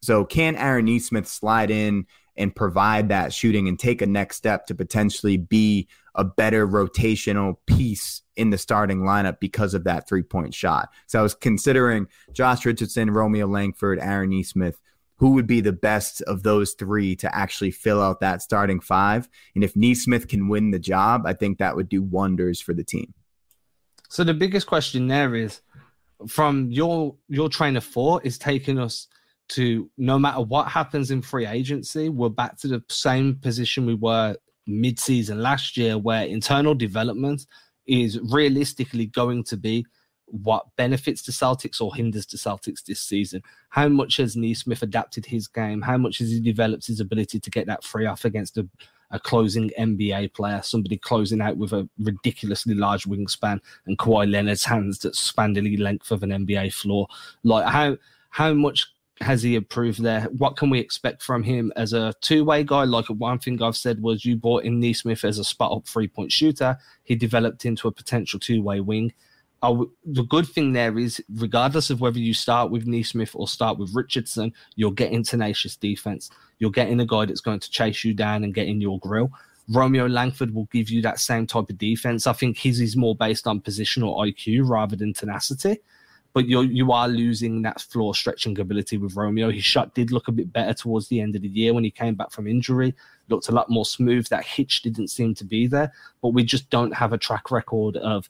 So 0.00 0.24
can 0.24 0.56
Aaron 0.56 0.84
Nesmith 0.86 1.28
slide 1.28 1.70
in 1.70 2.06
and 2.36 2.54
provide 2.54 3.08
that 3.08 3.32
shooting 3.32 3.68
and 3.68 3.78
take 3.78 4.00
a 4.00 4.06
next 4.06 4.36
step 4.36 4.66
to 4.66 4.74
potentially 4.74 5.36
be 5.36 5.88
a 6.14 6.24
better 6.24 6.66
rotational 6.66 7.56
piece 7.66 8.22
in 8.36 8.50
the 8.50 8.58
starting 8.58 9.00
lineup 9.00 9.38
because 9.40 9.74
of 9.74 9.84
that 9.84 10.08
three 10.08 10.22
point 10.22 10.54
shot. 10.54 10.88
So 11.06 11.18
I 11.18 11.22
was 11.22 11.34
considering 11.34 12.06
Josh 12.32 12.64
Richardson, 12.64 13.10
Romeo 13.10 13.46
Langford, 13.46 13.98
Aaron 13.98 14.30
Nesmith. 14.30 14.80
Who 15.16 15.30
would 15.30 15.46
be 15.46 15.60
the 15.60 15.72
best 15.72 16.20
of 16.22 16.42
those 16.42 16.72
three 16.72 17.14
to 17.16 17.34
actually 17.34 17.70
fill 17.70 18.02
out 18.02 18.20
that 18.20 18.42
starting 18.42 18.80
five? 18.80 19.28
And 19.54 19.62
if 19.62 19.76
Nesmith 19.76 20.26
can 20.26 20.48
win 20.48 20.72
the 20.72 20.78
job, 20.78 21.22
I 21.26 21.32
think 21.32 21.58
that 21.58 21.76
would 21.76 21.88
do 21.88 22.02
wonders 22.02 22.60
for 22.60 22.74
the 22.74 22.84
team. 22.84 23.14
So 24.08 24.24
the 24.24 24.34
biggest 24.34 24.66
question 24.66 25.06
there 25.08 25.34
is 25.34 25.60
from 26.28 26.70
your 26.70 27.16
your 27.28 27.48
train 27.48 27.76
of 27.76 27.84
thought 27.84 28.26
is 28.26 28.38
taking 28.38 28.78
us 28.78 29.08
to 29.48 29.90
no 29.98 30.18
matter 30.18 30.40
what 30.40 30.68
happens 30.68 31.10
in 31.10 31.22
free 31.22 31.46
agency, 31.46 32.08
we're 32.08 32.28
back 32.28 32.58
to 32.60 32.68
the 32.68 32.82
same 32.88 33.36
position 33.36 33.86
we 33.86 33.94
were 33.94 34.36
mid-season 34.66 35.42
last 35.42 35.76
year, 35.76 35.98
where 35.98 36.24
internal 36.24 36.74
development 36.74 37.46
is 37.86 38.18
realistically 38.30 39.06
going 39.06 39.44
to 39.44 39.56
be 39.56 39.84
what 40.32 40.64
benefits 40.76 41.22
the 41.22 41.32
Celtics 41.32 41.80
or 41.80 41.94
hinders 41.94 42.26
the 42.26 42.38
Celtics 42.38 42.82
this 42.84 43.00
season. 43.00 43.42
How 43.68 43.88
much 43.88 44.16
has 44.16 44.34
Nesmith 44.34 44.82
adapted 44.82 45.26
his 45.26 45.46
game? 45.46 45.82
How 45.82 45.98
much 45.98 46.18
has 46.18 46.30
he 46.30 46.40
developed 46.40 46.86
his 46.86 47.00
ability 47.00 47.38
to 47.38 47.50
get 47.50 47.66
that 47.66 47.84
free 47.84 48.06
off 48.06 48.24
against 48.24 48.56
a, 48.56 48.66
a 49.10 49.20
closing 49.20 49.70
NBA 49.78 50.32
player, 50.32 50.62
somebody 50.62 50.96
closing 50.96 51.42
out 51.42 51.58
with 51.58 51.72
a 51.72 51.88
ridiculously 51.98 52.74
large 52.74 53.04
wingspan 53.04 53.60
and 53.86 53.98
Kawhi 53.98 54.30
Leonard's 54.30 54.64
hands 54.64 55.00
that 55.00 55.14
span 55.14 55.52
the 55.52 55.76
length 55.76 56.10
of 56.10 56.22
an 56.22 56.30
NBA 56.30 56.72
floor? 56.72 57.06
Like 57.44 57.66
how 57.66 57.98
how 58.30 58.54
much 58.54 58.86
has 59.20 59.42
he 59.42 59.54
improved 59.54 60.02
there? 60.02 60.22
What 60.38 60.56
can 60.56 60.70
we 60.70 60.78
expect 60.78 61.22
from 61.22 61.42
him 61.42 61.72
as 61.76 61.92
a 61.92 62.14
two 62.22 62.44
way 62.44 62.64
guy? 62.64 62.84
Like 62.84 63.06
one 63.06 63.38
thing 63.38 63.62
I've 63.62 63.76
said 63.76 64.00
was 64.00 64.24
you 64.24 64.36
brought 64.36 64.64
in 64.64 64.80
Nesmith 64.80 65.24
as 65.24 65.38
a 65.38 65.44
spot 65.44 65.72
up 65.72 65.86
three 65.86 66.08
point 66.08 66.32
shooter. 66.32 66.78
He 67.04 67.14
developed 67.14 67.66
into 67.66 67.86
a 67.88 67.92
potential 67.92 68.40
two 68.40 68.62
way 68.62 68.80
wing. 68.80 69.12
The 69.62 70.26
good 70.28 70.46
thing 70.48 70.72
there 70.72 70.98
is, 70.98 71.22
regardless 71.34 71.90
of 71.90 72.00
whether 72.00 72.18
you 72.18 72.34
start 72.34 72.70
with 72.70 72.86
Nesmith 72.86 73.30
or 73.34 73.46
start 73.46 73.78
with 73.78 73.94
Richardson, 73.94 74.52
you're 74.74 74.92
getting 74.92 75.22
tenacious 75.22 75.76
defense. 75.76 76.30
You're 76.58 76.70
getting 76.70 76.98
a 77.00 77.06
guy 77.06 77.26
that's 77.26 77.40
going 77.40 77.60
to 77.60 77.70
chase 77.70 78.04
you 78.04 78.12
down 78.12 78.42
and 78.42 78.54
get 78.54 78.66
in 78.66 78.80
your 78.80 78.98
grill. 78.98 79.30
Romeo 79.68 80.06
Langford 80.06 80.52
will 80.52 80.68
give 80.72 80.90
you 80.90 81.00
that 81.02 81.20
same 81.20 81.46
type 81.46 81.70
of 81.70 81.78
defense. 81.78 82.26
I 82.26 82.32
think 82.32 82.58
his 82.58 82.80
is 82.80 82.96
more 82.96 83.14
based 83.14 83.46
on 83.46 83.60
positional 83.60 84.16
IQ 84.16 84.68
rather 84.68 84.96
than 84.96 85.12
tenacity 85.12 85.78
but 86.32 86.46
you 86.46 86.62
you 86.62 86.92
are 86.92 87.08
losing 87.08 87.62
that 87.62 87.80
floor 87.80 88.14
stretching 88.14 88.58
ability 88.58 88.96
with 88.96 89.16
Romeo. 89.16 89.50
His 89.50 89.64
shot 89.64 89.94
did 89.94 90.10
look 90.10 90.28
a 90.28 90.32
bit 90.32 90.52
better 90.52 90.74
towards 90.74 91.08
the 91.08 91.20
end 91.20 91.36
of 91.36 91.42
the 91.42 91.48
year 91.48 91.74
when 91.74 91.84
he 91.84 91.90
came 91.90 92.14
back 92.14 92.30
from 92.30 92.46
injury. 92.46 92.94
Looked 93.28 93.48
a 93.48 93.52
lot 93.52 93.70
more 93.70 93.84
smooth. 93.84 94.26
That 94.28 94.44
hitch 94.44 94.82
didn't 94.82 95.08
seem 95.08 95.34
to 95.36 95.44
be 95.44 95.66
there, 95.66 95.92
but 96.22 96.30
we 96.30 96.42
just 96.42 96.70
don't 96.70 96.94
have 96.94 97.12
a 97.12 97.18
track 97.18 97.50
record 97.50 97.96
of 97.98 98.28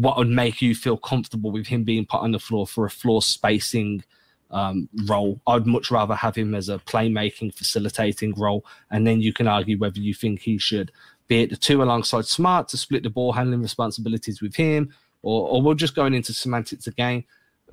what 0.00 0.16
would 0.16 0.28
make 0.28 0.60
you 0.60 0.74
feel 0.74 0.96
comfortable 0.96 1.52
with 1.52 1.68
him 1.68 1.84
being 1.84 2.04
put 2.04 2.20
on 2.20 2.32
the 2.32 2.40
floor 2.40 2.66
for 2.66 2.84
a 2.84 2.90
floor 2.90 3.22
spacing 3.22 4.02
um, 4.50 4.88
role. 5.06 5.40
I'd 5.46 5.66
much 5.66 5.88
rather 5.92 6.16
have 6.16 6.34
him 6.34 6.52
as 6.52 6.68
a 6.68 6.78
playmaking, 6.78 7.54
facilitating 7.54 8.34
role, 8.34 8.64
and 8.90 9.06
then 9.06 9.20
you 9.20 9.32
can 9.32 9.46
argue 9.46 9.78
whether 9.78 10.00
you 10.00 10.12
think 10.12 10.40
he 10.40 10.58
should 10.58 10.90
be 11.28 11.44
at 11.44 11.50
the 11.50 11.56
two 11.56 11.80
alongside 11.80 12.26
Smart 12.26 12.66
to 12.68 12.76
split 12.76 13.04
the 13.04 13.10
ball 13.10 13.32
handling 13.32 13.62
responsibilities 13.62 14.42
with 14.42 14.56
him, 14.56 14.92
or, 15.22 15.48
or 15.48 15.62
we're 15.62 15.74
just 15.74 15.94
going 15.94 16.12
into 16.12 16.32
semantics 16.32 16.88
again. 16.88 17.22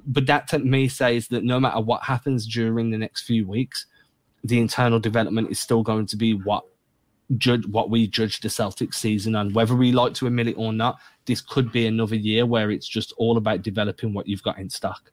But 0.05 0.27
that 0.27 0.47
to 0.49 0.59
me 0.59 0.89
says 0.89 1.27
that 1.29 1.43
no 1.43 1.59
matter 1.59 1.79
what 1.79 2.03
happens 2.03 2.45
during 2.45 2.91
the 2.91 2.99
next 2.99 3.23
few 3.23 3.47
weeks, 3.47 3.87
the 4.43 4.59
internal 4.59 4.99
development 4.99 5.49
is 5.49 5.59
still 5.59 5.81
going 5.81 6.05
to 6.05 6.17
be 6.17 6.35
what 6.35 6.65
judge 7.37 7.65
what 7.67 7.89
we 7.89 8.07
judge 8.07 8.39
the 8.39 8.49
Celtics 8.49 8.95
season 8.95 9.35
and 9.35 9.53
whether 9.53 9.75
we 9.75 9.91
like 9.91 10.13
to 10.15 10.27
admit 10.27 10.47
it 10.47 10.57
or 10.57 10.73
not, 10.73 10.99
this 11.25 11.41
could 11.41 11.71
be 11.71 11.87
another 11.87 12.15
year 12.15 12.45
where 12.45 12.71
it's 12.71 12.87
just 12.87 13.13
all 13.17 13.37
about 13.37 13.61
developing 13.61 14.13
what 14.13 14.27
you've 14.27 14.43
got 14.43 14.57
in 14.57 14.69
stock. 14.69 15.11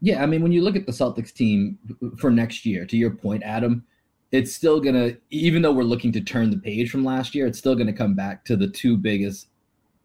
Yeah, 0.00 0.22
I 0.22 0.26
mean, 0.26 0.42
when 0.42 0.52
you 0.52 0.62
look 0.62 0.76
at 0.76 0.86
the 0.86 0.92
Celtics 0.92 1.32
team 1.32 1.78
for 2.18 2.30
next 2.30 2.66
year, 2.66 2.84
to 2.84 2.96
your 2.96 3.10
point, 3.10 3.42
Adam, 3.42 3.84
it's 4.32 4.54
still 4.54 4.80
gonna, 4.80 5.12
even 5.30 5.62
though 5.62 5.72
we're 5.72 5.84
looking 5.84 6.12
to 6.12 6.20
turn 6.20 6.50
the 6.50 6.58
page 6.58 6.90
from 6.90 7.04
last 7.04 7.34
year, 7.34 7.46
it's 7.46 7.58
still 7.58 7.74
gonna 7.74 7.92
come 7.92 8.14
back 8.14 8.44
to 8.44 8.56
the 8.56 8.68
two 8.68 8.96
biggest 8.96 9.48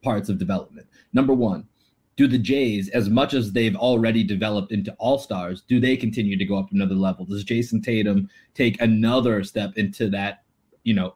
parts 0.02 0.30
of 0.30 0.38
development. 0.38 0.88
Number 1.14 1.34
one, 1.34 1.68
do 2.16 2.28
the 2.28 2.38
Jays, 2.38 2.90
as 2.90 3.10
much 3.10 3.34
as 3.34 3.52
they've 3.52 3.76
already 3.76 4.24
developed 4.24 4.72
into 4.72 4.94
all 4.94 5.18
stars, 5.18 5.64
do 5.68 5.80
they 5.80 5.98
continue 5.98 6.38
to 6.38 6.46
go 6.46 6.58
up 6.58 6.72
another 6.72 6.96
level? 6.96 7.26
Does 7.26 7.44
Jayson 7.44 7.82
Tatum 7.82 8.30
take 8.54 8.82
another 8.82 9.44
step 9.44 9.74
into 9.76 10.10
that, 10.10 10.44
you 10.84 10.94
know, 10.94 11.16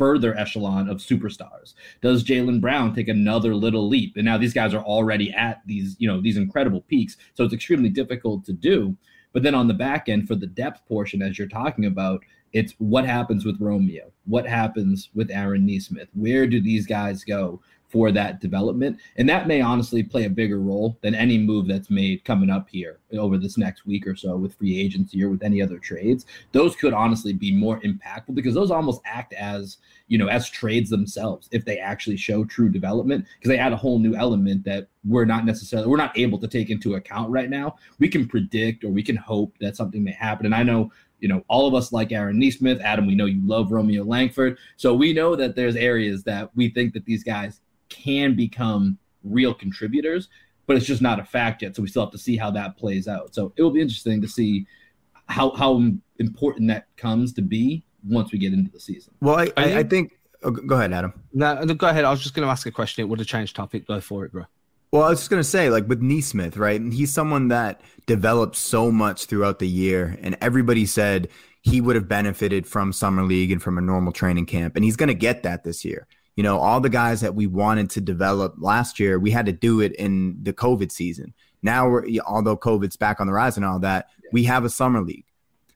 further 0.00 0.34
echelon 0.34 0.88
of 0.88 0.96
superstars? 0.96 1.74
Does 2.00 2.24
Jaylen 2.24 2.58
Brown 2.58 2.94
take 2.94 3.08
another 3.08 3.54
little 3.54 3.86
leap? 3.86 4.16
And 4.16 4.24
now 4.24 4.38
these 4.38 4.54
guys 4.54 4.72
are 4.72 4.82
already 4.82 5.30
at 5.30 5.60
these, 5.66 5.94
you 5.98 6.08
know, 6.08 6.22
these 6.22 6.38
incredible 6.38 6.80
peaks. 6.80 7.18
So 7.34 7.44
it's 7.44 7.52
extremely 7.52 7.90
difficult 7.90 8.46
to 8.46 8.54
do. 8.54 8.96
But 9.34 9.42
then 9.42 9.54
on 9.54 9.68
the 9.68 9.74
back 9.74 10.08
end, 10.08 10.26
for 10.26 10.36
the 10.36 10.46
depth 10.46 10.86
portion, 10.88 11.20
as 11.20 11.38
you're 11.38 11.48
talking 11.48 11.84
about, 11.84 12.24
it's 12.52 12.74
what 12.78 13.04
happens 13.04 13.44
with 13.44 13.60
Romeo? 13.60 14.12
What 14.24 14.46
happens 14.46 15.10
with 15.14 15.30
Aaron 15.30 15.66
Nesmith? 15.66 16.08
Where 16.14 16.46
do 16.46 16.60
these 16.60 16.86
guys 16.86 17.24
go 17.24 17.60
for 17.90 18.12
that 18.12 18.40
development. 18.40 18.98
And 19.16 19.28
that 19.28 19.48
may 19.48 19.60
honestly 19.60 20.02
play 20.02 20.24
a 20.24 20.30
bigger 20.30 20.60
role 20.60 20.96
than 21.02 21.14
any 21.14 21.36
move 21.38 21.66
that's 21.66 21.90
made 21.90 22.24
coming 22.24 22.48
up 22.48 22.68
here 22.70 23.00
over 23.12 23.36
this 23.36 23.58
next 23.58 23.84
week 23.84 24.06
or 24.06 24.14
so 24.14 24.36
with 24.36 24.54
free 24.54 24.78
agency 24.78 25.22
or 25.22 25.28
with 25.28 25.42
any 25.42 25.60
other 25.60 25.78
trades. 25.78 26.24
Those 26.52 26.76
could 26.76 26.94
honestly 26.94 27.32
be 27.32 27.52
more 27.52 27.80
impactful 27.80 28.34
because 28.34 28.54
those 28.54 28.70
almost 28.70 29.00
act 29.04 29.32
as, 29.32 29.78
you 30.06 30.18
know, 30.18 30.28
as 30.28 30.48
trades 30.48 30.88
themselves 30.88 31.48
if 31.50 31.64
they 31.64 31.78
actually 31.78 32.16
show 32.16 32.44
true 32.44 32.68
development 32.68 33.26
because 33.38 33.48
they 33.48 33.58
add 33.58 33.72
a 33.72 33.76
whole 33.76 33.98
new 33.98 34.14
element 34.14 34.64
that 34.64 34.86
we're 35.04 35.24
not 35.24 35.44
necessarily 35.44 35.88
we're 35.88 35.96
not 35.96 36.16
able 36.16 36.38
to 36.38 36.46
take 36.46 36.70
into 36.70 36.94
account 36.94 37.30
right 37.30 37.50
now. 37.50 37.74
We 37.98 38.08
can 38.08 38.28
predict 38.28 38.84
or 38.84 38.90
we 38.90 39.02
can 39.02 39.16
hope 39.16 39.56
that 39.60 39.76
something 39.76 40.04
may 40.04 40.12
happen. 40.12 40.46
And 40.46 40.54
I 40.54 40.62
know 40.62 40.92
you 41.20 41.28
know, 41.28 41.44
all 41.48 41.66
of 41.66 41.74
us 41.74 41.92
like 41.92 42.12
Aaron 42.12 42.38
Nesmith. 42.38 42.80
Adam, 42.80 43.06
we 43.06 43.14
know 43.14 43.26
you 43.26 43.40
love 43.46 43.72
Romeo 43.72 44.04
Langford. 44.04 44.58
So 44.76 44.94
we 44.94 45.12
know 45.12 45.36
that 45.36 45.56
there's 45.56 45.76
areas 45.76 46.24
that 46.24 46.50
we 46.54 46.70
think 46.70 46.94
that 46.94 47.04
these 47.04 47.22
guys 47.22 47.60
can 47.88 48.34
become 48.34 48.98
real 49.22 49.54
contributors, 49.54 50.28
but 50.66 50.76
it's 50.76 50.86
just 50.86 51.02
not 51.02 51.20
a 51.20 51.24
fact 51.24 51.62
yet. 51.62 51.76
So 51.76 51.82
we 51.82 51.88
still 51.88 52.04
have 52.04 52.12
to 52.12 52.18
see 52.18 52.36
how 52.36 52.50
that 52.52 52.76
plays 52.76 53.06
out. 53.08 53.34
So 53.34 53.52
it 53.56 53.62
will 53.62 53.70
be 53.70 53.80
interesting 53.80 54.20
to 54.22 54.28
see 54.28 54.66
how 55.26 55.50
how 55.50 55.80
important 56.18 56.68
that 56.68 56.86
comes 56.96 57.32
to 57.34 57.42
be 57.42 57.84
once 58.06 58.32
we 58.32 58.38
get 58.38 58.52
into 58.52 58.70
the 58.70 58.80
season. 58.80 59.14
Well, 59.20 59.36
I, 59.38 59.52
I, 59.56 59.78
I 59.78 59.82
think. 59.82 60.16
Oh, 60.42 60.50
go 60.50 60.76
ahead, 60.76 60.92
Adam. 60.92 61.12
No, 61.34 61.66
go 61.66 61.88
ahead. 61.88 62.04
I 62.04 62.10
was 62.10 62.22
just 62.22 62.34
going 62.34 62.46
to 62.46 62.50
ask 62.50 62.66
a 62.66 62.70
question. 62.70 63.04
It 63.04 63.08
would 63.08 63.18
have 63.18 63.28
changed 63.28 63.54
topic. 63.54 63.86
Go 63.86 64.00
for 64.00 64.24
it, 64.24 64.32
bro. 64.32 64.44
Well, 64.92 65.04
I 65.04 65.10
was 65.10 65.20
just 65.20 65.30
gonna 65.30 65.44
say, 65.44 65.70
like 65.70 65.88
with 65.88 66.02
Nesmith, 66.02 66.56
right? 66.56 66.80
He's 66.80 67.12
someone 67.12 67.48
that 67.48 67.80
developed 68.06 68.56
so 68.56 68.90
much 68.90 69.26
throughout 69.26 69.60
the 69.60 69.68
year, 69.68 70.18
and 70.20 70.36
everybody 70.40 70.84
said 70.84 71.28
he 71.62 71.80
would 71.80 71.94
have 71.94 72.08
benefited 72.08 72.66
from 72.66 72.92
summer 72.92 73.22
league 73.22 73.52
and 73.52 73.62
from 73.62 73.78
a 73.78 73.80
normal 73.80 74.12
training 74.12 74.46
camp, 74.46 74.74
and 74.74 74.84
he's 74.84 74.96
gonna 74.96 75.14
get 75.14 75.44
that 75.44 75.62
this 75.62 75.84
year. 75.84 76.08
You 76.34 76.42
know, 76.42 76.58
all 76.58 76.80
the 76.80 76.88
guys 76.88 77.20
that 77.20 77.34
we 77.34 77.46
wanted 77.46 77.90
to 77.90 78.00
develop 78.00 78.54
last 78.58 78.98
year, 78.98 79.18
we 79.18 79.30
had 79.30 79.46
to 79.46 79.52
do 79.52 79.80
it 79.80 79.92
in 79.94 80.38
the 80.42 80.52
COVID 80.52 80.90
season. 80.90 81.34
Now, 81.62 81.88
we're, 81.88 82.06
although 82.26 82.56
COVID's 82.56 82.96
back 82.96 83.20
on 83.20 83.26
the 83.26 83.32
rise 83.32 83.56
and 83.56 83.66
all 83.66 83.78
that, 83.80 84.08
we 84.32 84.44
have 84.44 84.64
a 84.64 84.70
summer 84.70 85.02
league. 85.02 85.26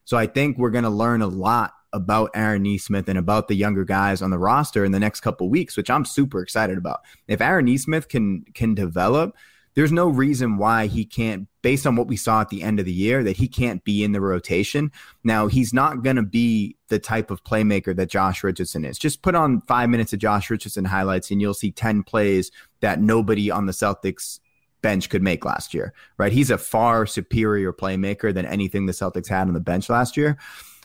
So 0.05 0.17
I 0.17 0.27
think 0.27 0.57
we're 0.57 0.71
going 0.71 0.83
to 0.83 0.89
learn 0.89 1.21
a 1.21 1.27
lot 1.27 1.74
about 1.95 2.29
Aaron 2.35 2.63
Nesmith 2.63 3.07
and 3.07 3.17
about 3.17 3.47
the 3.47 3.55
younger 3.55 3.85
guys 3.85 4.21
on 4.21 4.29
the 4.29 4.37
roster 4.37 4.83
in 4.83 4.91
the 4.91 4.99
next 4.99 5.21
couple 5.21 5.49
weeks, 5.49 5.77
which 5.77 5.89
I'm 5.89 6.05
super 6.05 6.41
excited 6.41 6.77
about. 6.77 7.01
If 7.27 7.41
Aaron 7.41 7.65
Nesmith 7.65 8.09
can 8.09 8.43
can 8.53 8.75
develop, 8.75 9.35
there's 9.75 9.91
no 9.91 10.07
reason 10.07 10.57
why 10.57 10.87
he 10.87 11.05
can't, 11.05 11.47
based 11.61 11.85
on 11.85 11.95
what 11.95 12.07
we 12.07 12.15
saw 12.15 12.41
at 12.41 12.49
the 12.49 12.63
end 12.63 12.79
of 12.79 12.85
the 12.85 12.93
year, 12.93 13.23
that 13.23 13.37
he 13.37 13.47
can't 13.47 13.83
be 13.83 14.03
in 14.03 14.13
the 14.13 14.21
rotation. 14.21 14.91
Now, 15.23 15.47
he's 15.47 15.73
not 15.73 16.01
going 16.01 16.15
to 16.15 16.23
be 16.23 16.77
the 16.87 16.99
type 16.99 17.29
of 17.29 17.43
playmaker 17.43 17.95
that 17.95 18.09
Josh 18.09 18.43
Richardson 18.43 18.85
is. 18.85 18.97
Just 18.97 19.21
put 19.21 19.35
on 19.35 19.61
five 19.61 19.89
minutes 19.89 20.13
of 20.13 20.19
Josh 20.19 20.49
Richardson 20.49 20.85
highlights 20.85 21.29
and 21.29 21.41
you'll 21.41 21.53
see 21.53 21.71
10 21.71 22.03
plays 22.03 22.51
that 22.79 23.01
nobody 23.01 23.51
on 23.51 23.65
the 23.65 23.73
Celtics 23.73 24.39
bench 24.81 25.09
could 25.09 25.23
make 25.23 25.43
last 25.43 25.73
year, 25.73 25.93
right? 26.17 26.31
He's 26.31 26.51
a 26.51 26.57
far 26.57 27.05
superior 27.05 27.73
playmaker 27.73 28.33
than 28.33 28.45
anything 28.45 28.85
the 28.85 28.93
Celtics 28.93 29.27
had 29.27 29.47
on 29.47 29.53
the 29.53 29.59
bench 29.59 29.89
last 29.89 30.15
year. 30.15 30.37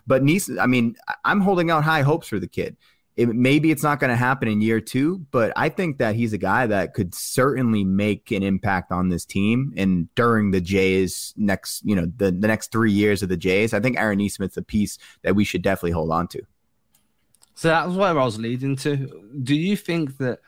But 0.07 0.23
Nice, 0.23 0.51
I 0.59 0.67
mean, 0.67 0.97
I'm 1.25 1.41
holding 1.41 1.71
out 1.71 1.85
high 1.85 2.03
hopes 2.03 2.29
for 2.29 2.39
the 2.39 2.49
kid 2.49 2.77
it, 3.21 3.29
maybe 3.29 3.71
it's 3.71 3.83
not 3.83 4.01
going 4.01 4.09
to 4.09 4.17
happen 4.17 4.49
in 4.49 4.63
year 4.63 4.81
two, 4.81 5.27
but 5.31 5.53
I 5.55 5.69
think 5.69 5.99
that 5.99 6.15
he's 6.15 6.33
a 6.33 6.39
guy 6.39 6.67
that 6.67 6.95
could 6.95 7.15
certainly 7.15 7.85
make 7.85 8.31
an 8.31 8.43
impact 8.43 8.93
on 8.93 9.11
this 9.11 9.27
team. 9.27 9.75
And 9.77 10.13
during 10.15 10.53
the 10.53 10.61
Jays 10.63 11.35
next, 11.37 11.83
you 11.85 11.95
know, 11.95 12.07
the, 12.17 12.31
the 12.31 12.49
next 12.49 12.73
three 12.73 12.93
years 12.93 13.23
of 13.23 13.29
the 13.29 13.37
Jays, 13.37 13.75
I 13.75 13.81
think 13.81 13.99
Aaron 13.99 14.19
Nesmith's 14.19 14.57
a 14.57 14.63
piece 14.63 14.97
that 15.23 15.35
we 15.35 15.45
should 15.45 15.61
definitely 15.61 15.91
hold 15.91 16.11
on 16.11 16.29
to. 16.29 16.41
So 17.55 17.69
that 17.69 17.87
was 17.87 17.97
where 17.97 18.09
I 18.09 18.13
was 18.25 18.39
leading 18.39 18.77
to. 18.77 19.29
Do 19.43 19.55
you 19.55 19.77
think 19.77 20.17
that 20.17 20.39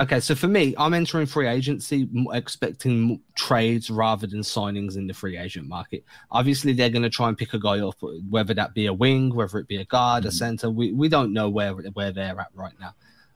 Okay, 0.00 0.18
so 0.18 0.34
for 0.34 0.48
me, 0.48 0.74
I'm 0.76 0.92
entering 0.92 1.26
free 1.26 1.46
agency 1.46 2.08
expecting 2.32 3.20
trades 3.36 3.90
rather 3.90 4.26
than 4.26 4.40
signings 4.40 4.96
in 4.96 5.06
the 5.06 5.14
free 5.14 5.36
agent 5.36 5.68
market. 5.68 6.04
Obviously, 6.32 6.72
they're 6.72 6.90
going 6.90 7.04
to 7.04 7.10
try 7.10 7.28
and 7.28 7.38
pick 7.38 7.54
a 7.54 7.60
guy 7.60 7.78
up, 7.78 7.94
whether 8.28 8.54
that 8.54 8.74
be 8.74 8.86
a 8.86 8.92
wing, 8.92 9.32
whether 9.32 9.56
it 9.58 9.68
be 9.68 9.76
a 9.76 9.84
guard, 9.84 10.22
mm-hmm. 10.22 10.30
a 10.30 10.32
center. 10.32 10.68
We 10.68 10.92
we 10.92 11.08
don't 11.08 11.32
know 11.32 11.48
where 11.48 11.74
where 11.74 12.10
they're 12.10 12.40
at 12.40 12.48
right 12.54 12.74
now, 12.80 12.92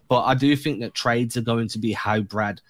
but 0.09 0.23
I 0.23 0.35
do 0.35 0.57
think 0.57 0.81
that 0.81 0.95
trades 0.95 1.37
are 1.37 1.43
going 1.43 1.69
to 1.69 1.79
be 1.79 1.93
how 1.93 2.21
Brad 2.21 2.61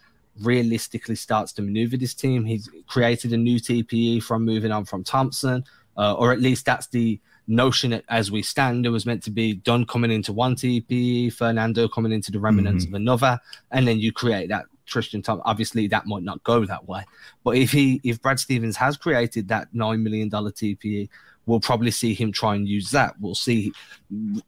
realistically 0.42 1.16
starts 1.16 1.54
to 1.54 1.62
maneuver 1.62 1.96
this 1.96 2.12
team. 2.12 2.44
He's 2.44 2.68
created 2.88 3.32
a 3.32 3.38
new 3.38 3.58
TPE 3.58 4.22
from 4.22 4.44
moving 4.44 4.70
on 4.70 4.84
from 4.84 5.02
Thompson, 5.02 5.64
uh, 5.96 6.12
or 6.12 6.30
at 6.32 6.42
least 6.42 6.66
that's 6.66 6.88
the 6.88 7.18
notion 7.48 7.90
that 7.90 8.04
as 8.08 8.30
we 8.30 8.42
stand, 8.42 8.86
it 8.86 8.90
was 8.90 9.06
meant 9.06 9.22
to 9.24 9.30
be 9.30 9.54
Dunn 9.54 9.86
coming 9.86 10.12
into 10.12 10.32
one 10.32 10.54
TP, 10.54 11.32
Fernando 11.32 11.88
coming 11.88 12.12
into 12.12 12.30
the 12.30 12.38
remnants 12.38 12.84
mm-hmm. 12.84 12.94
of 12.94 13.00
another, 13.00 13.40
and 13.70 13.88
then 13.88 13.98
you 13.98 14.12
create 14.12 14.48
that 14.50 14.66
Tristan 14.86 15.22
Thompson. 15.22 15.42
Obviously, 15.46 15.88
that 15.88 16.06
might 16.06 16.22
not 16.22 16.42
go 16.44 16.64
that 16.64 16.86
way, 16.86 17.04
but 17.42 17.56
if 17.56 17.72
he, 17.72 18.00
if 18.04 18.22
Brad 18.22 18.38
Stevens 18.38 18.76
has 18.76 18.96
created 18.96 19.48
that 19.48 19.68
nine 19.72 20.02
million 20.02 20.28
dollar 20.28 20.52
TPE, 20.52 21.08
we'll 21.48 21.60
probably 21.60 21.90
see 21.90 22.12
him 22.12 22.30
try 22.30 22.54
and 22.54 22.68
use 22.68 22.90
that. 22.90 23.14
We'll 23.18 23.34
see 23.34 23.72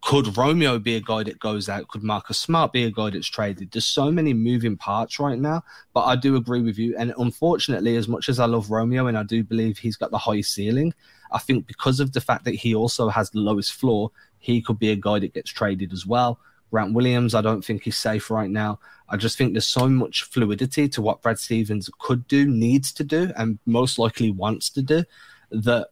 could 0.03 0.37
Romeo 0.37 0.79
be 0.79 0.97
a 0.97 1.01
guy 1.01 1.23
that 1.23 1.39
goes 1.39 1.69
out? 1.69 1.89
Could 1.89 2.03
Marcus 2.03 2.39
Smart 2.39 2.73
be 2.73 2.85
a 2.85 2.91
guy 2.91 3.11
that's 3.11 3.27
traded? 3.27 3.71
There's 3.71 3.87
so 3.87 4.13
many 4.13 4.35
moving 4.35 4.77
parts 4.77 5.19
right 5.19 5.39
now, 5.39 5.65
but 5.95 6.03
I 6.03 6.15
do 6.15 6.37
agree 6.37 6.61
with 6.61 6.79
you. 6.79 6.95
And 6.99 7.15
unfortunately, 7.19 7.97
as 7.97 8.07
much 8.07 8.29
as 8.29 8.39
I 8.39 8.45
love 8.45 8.71
Romeo 8.71 9.07
and 9.07 9.17
I 9.17 9.23
do 9.23 9.43
believe 9.43 9.79
he's 9.79 9.97
got 9.97 10.11
the 10.11 10.19
highest 10.19 10.55
ceiling, 10.55 10.93
I 11.33 11.39
think 11.39 11.67
because 11.67 12.01
of 12.01 12.13
the 12.13 12.21
fact 12.21 12.45
that 12.45 12.55
he 12.55 12.75
also 12.75 13.09
has 13.09 13.31
the 13.31 13.41
lowest 13.41 13.73
floor, 13.73 14.11
he 14.39 14.61
could 14.61 14.79
be 14.79 14.91
a 14.91 14.97
guy 14.97 15.19
that 15.21 15.35
gets 15.35 15.51
traded 15.51 15.93
as 15.93 16.07
well. 16.07 16.39
Grant 16.71 16.95
Williams, 16.95 17.35
I 17.35 17.41
don't 17.41 17.65
think 17.65 17.83
he's 17.83 17.97
safe 17.97 18.31
right 18.31 18.51
now. 18.51 18.79
I 19.09 19.17
just 19.17 19.37
think 19.37 19.53
there's 19.53 19.67
so 19.67 19.89
much 19.89 20.25
fluidity 20.25 20.89
to 20.91 21.03
what 21.03 21.23
Brad 21.23 21.39
Stevens 21.39 21.91
could 21.99 22.29
do, 22.29 22.47
needs 22.47 22.93
to 22.93 23.05
do, 23.05 23.33
and 23.37 23.59
most 23.67 23.99
likely 23.99 24.31
wants 24.31 24.71
to 24.71 24.83
do 24.83 25.05
that 25.51 25.89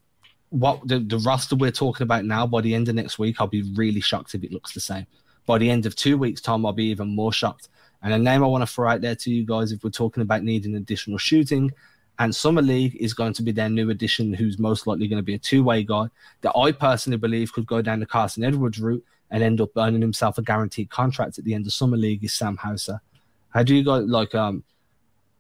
what 0.51 0.87
the, 0.87 1.01
the 1.01 1.19
roster 1.19 1.57
we're 1.57 1.71
talking 1.71 2.05
about 2.05 2.25
now 2.25 2.47
by 2.47 2.61
the 2.61 2.75
end 2.75 2.89
of 2.89 2.95
next 2.95 3.19
week, 3.19 3.37
I'll 3.39 3.47
be 3.47 3.71
really 3.75 4.01
shocked 4.01 4.35
if 4.35 4.43
it 4.45 4.53
looks 4.53 4.73
the 4.73 4.81
same. 4.81 5.07
By 5.47 5.59
the 5.59 5.71
end 5.71 5.87
of 5.87 5.97
two 5.97 6.19
weeks' 6.19 6.41
time, 6.41 6.65
I'll 6.65 6.73
be 6.73 6.87
even 6.87 7.15
more 7.15 7.33
shocked. 7.33 7.69
And 8.03 8.13
a 8.13 8.19
name 8.19 8.45
I 8.45 8.47
want 8.47 8.63
to 8.63 8.73
throw 8.73 8.91
out 8.91 9.01
there 9.01 9.15
to 9.17 9.31
you 9.31 9.45
guys, 9.45 9.73
if 9.73 9.83
we're 9.83 9.91
talking 9.91 10.23
about 10.23 10.43
needing 10.43 10.75
additional 10.75 11.19
shooting, 11.19 11.71
and 12.21 12.35
Summer 12.35 12.63
League 12.63 12.97
is 12.97 13.15
going 13.15 13.33
to 13.35 13.43
be 13.43 13.53
their 13.53 13.69
new 13.69 13.91
addition, 13.91 14.33
who's 14.33 14.59
most 14.59 14.87
likely 14.87 15.07
going 15.07 15.19
to 15.19 15.25
be 15.25 15.35
a 15.35 15.39
two-way 15.39 15.85
guy 15.85 16.07
that 16.41 16.57
I 16.57 16.73
personally 16.73 17.17
believe 17.17 17.53
could 17.53 17.67
go 17.67 17.81
down 17.81 18.01
the 18.01 18.07
Carsen 18.07 18.45
Edwards 18.45 18.81
route 18.81 19.05
and 19.31 19.43
end 19.43 19.61
up 19.61 19.71
earning 19.77 20.01
himself 20.01 20.39
a 20.39 20.43
guaranteed 20.43 20.91
contract 20.91 21.39
at 21.39 21.45
the 21.45 21.55
end 21.55 21.67
of 21.67 21.73
Summer 21.73 21.97
League. 21.97 22.25
Is 22.25 22.33
Sam 22.33 22.57
Hauser? 22.57 23.01
How 23.51 23.63
do 23.63 23.75
you 23.75 23.85
guys 23.85 24.05
like? 24.05 24.35
Um, 24.35 24.65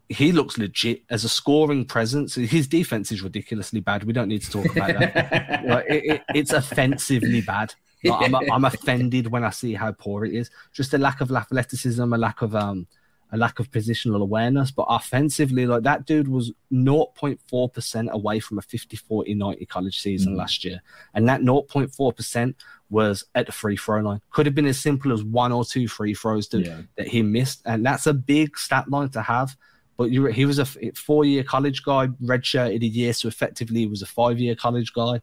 he 0.09 0.32
looks 0.32 0.56
legit 0.56 1.02
as 1.11 1.24
a 1.24 1.28
scoring 1.28 1.84
presence. 1.84 2.34
His 2.34 2.66
defense 2.66 3.12
is 3.12 3.22
ridiculously 3.22 3.80
bad. 3.80 4.04
We 4.04 4.12
don't 4.12 4.28
need 4.28 4.42
to 4.42 4.50
talk 4.50 4.74
about 4.74 4.98
that. 4.98 5.64
like, 5.68 5.84
it, 5.88 6.04
it, 6.04 6.22
it's 6.34 6.52
offensively 6.52 7.42
bad. 7.42 7.74
Like, 8.04 8.32
I'm, 8.32 8.50
I'm 8.50 8.64
offended 8.64 9.26
when 9.26 9.44
I 9.44 9.50
see 9.50 9.74
how 9.74 9.92
poor 9.92 10.24
it 10.24 10.32
is. 10.32 10.50
Just 10.72 10.94
a 10.94 10.98
lack 10.98 11.20
of 11.20 11.30
athleticism, 11.30 12.12
a 12.12 12.16
lack 12.16 12.42
of 12.42 12.54
um, 12.54 12.86
a 13.32 13.36
lack 13.36 13.59
of 13.59 13.70
positional 13.70 14.22
awareness. 14.22 14.70
But 14.70 14.86
offensively, 14.88 15.66
like 15.66 15.82
that 15.82 16.06
dude 16.06 16.28
was 16.28 16.52
0.4% 16.72 18.11
away 18.11 18.40
from 18.40 18.59
a 18.59 18.62
50 18.62 18.96
40 18.96 19.34
90 19.34 19.66
college 19.66 20.00
season 20.00 20.34
mm. 20.34 20.38
last 20.38 20.64
year. 20.64 20.80
And 21.14 21.28
that 21.28 21.42
0.4% 21.42 22.54
was 22.90 23.24
at 23.34 23.46
the 23.46 23.52
free 23.52 23.76
throw 23.76 24.00
line. 24.00 24.20
Could 24.30 24.46
have 24.46 24.54
been 24.54 24.66
as 24.66 24.78
simple 24.78 25.12
as 25.12 25.22
one 25.22 25.52
or 25.52 25.64
two 25.64 25.88
free 25.88 26.14
throws 26.14 26.48
that, 26.48 26.64
yeah. 26.64 26.80
that 26.96 27.09
he 27.09 27.22
missed. 27.22 27.62
And 27.66 27.84
that's 27.84 28.06
a 28.06 28.14
big 28.14 28.56
stat 28.56 28.90
line 28.90 29.11
to 29.11 29.22
have. 29.22 29.56
But 29.99 30.11
you, 30.11 30.26
he 30.26 30.46
was 30.46 30.61
a 30.61 30.64
four 30.64 31.24
year 31.24 31.42
college 31.42 31.82
guy, 31.82 32.07
redshirted 32.22 32.82
a 32.82 32.86
year. 32.86 33.12
So 33.12 33.28
effectively, 33.28 33.80
he 33.80 33.86
was 33.86 34.01
a 34.01 34.07
five 34.07 34.38
year 34.38 34.55
college 34.55 34.92
guy. 34.94 35.20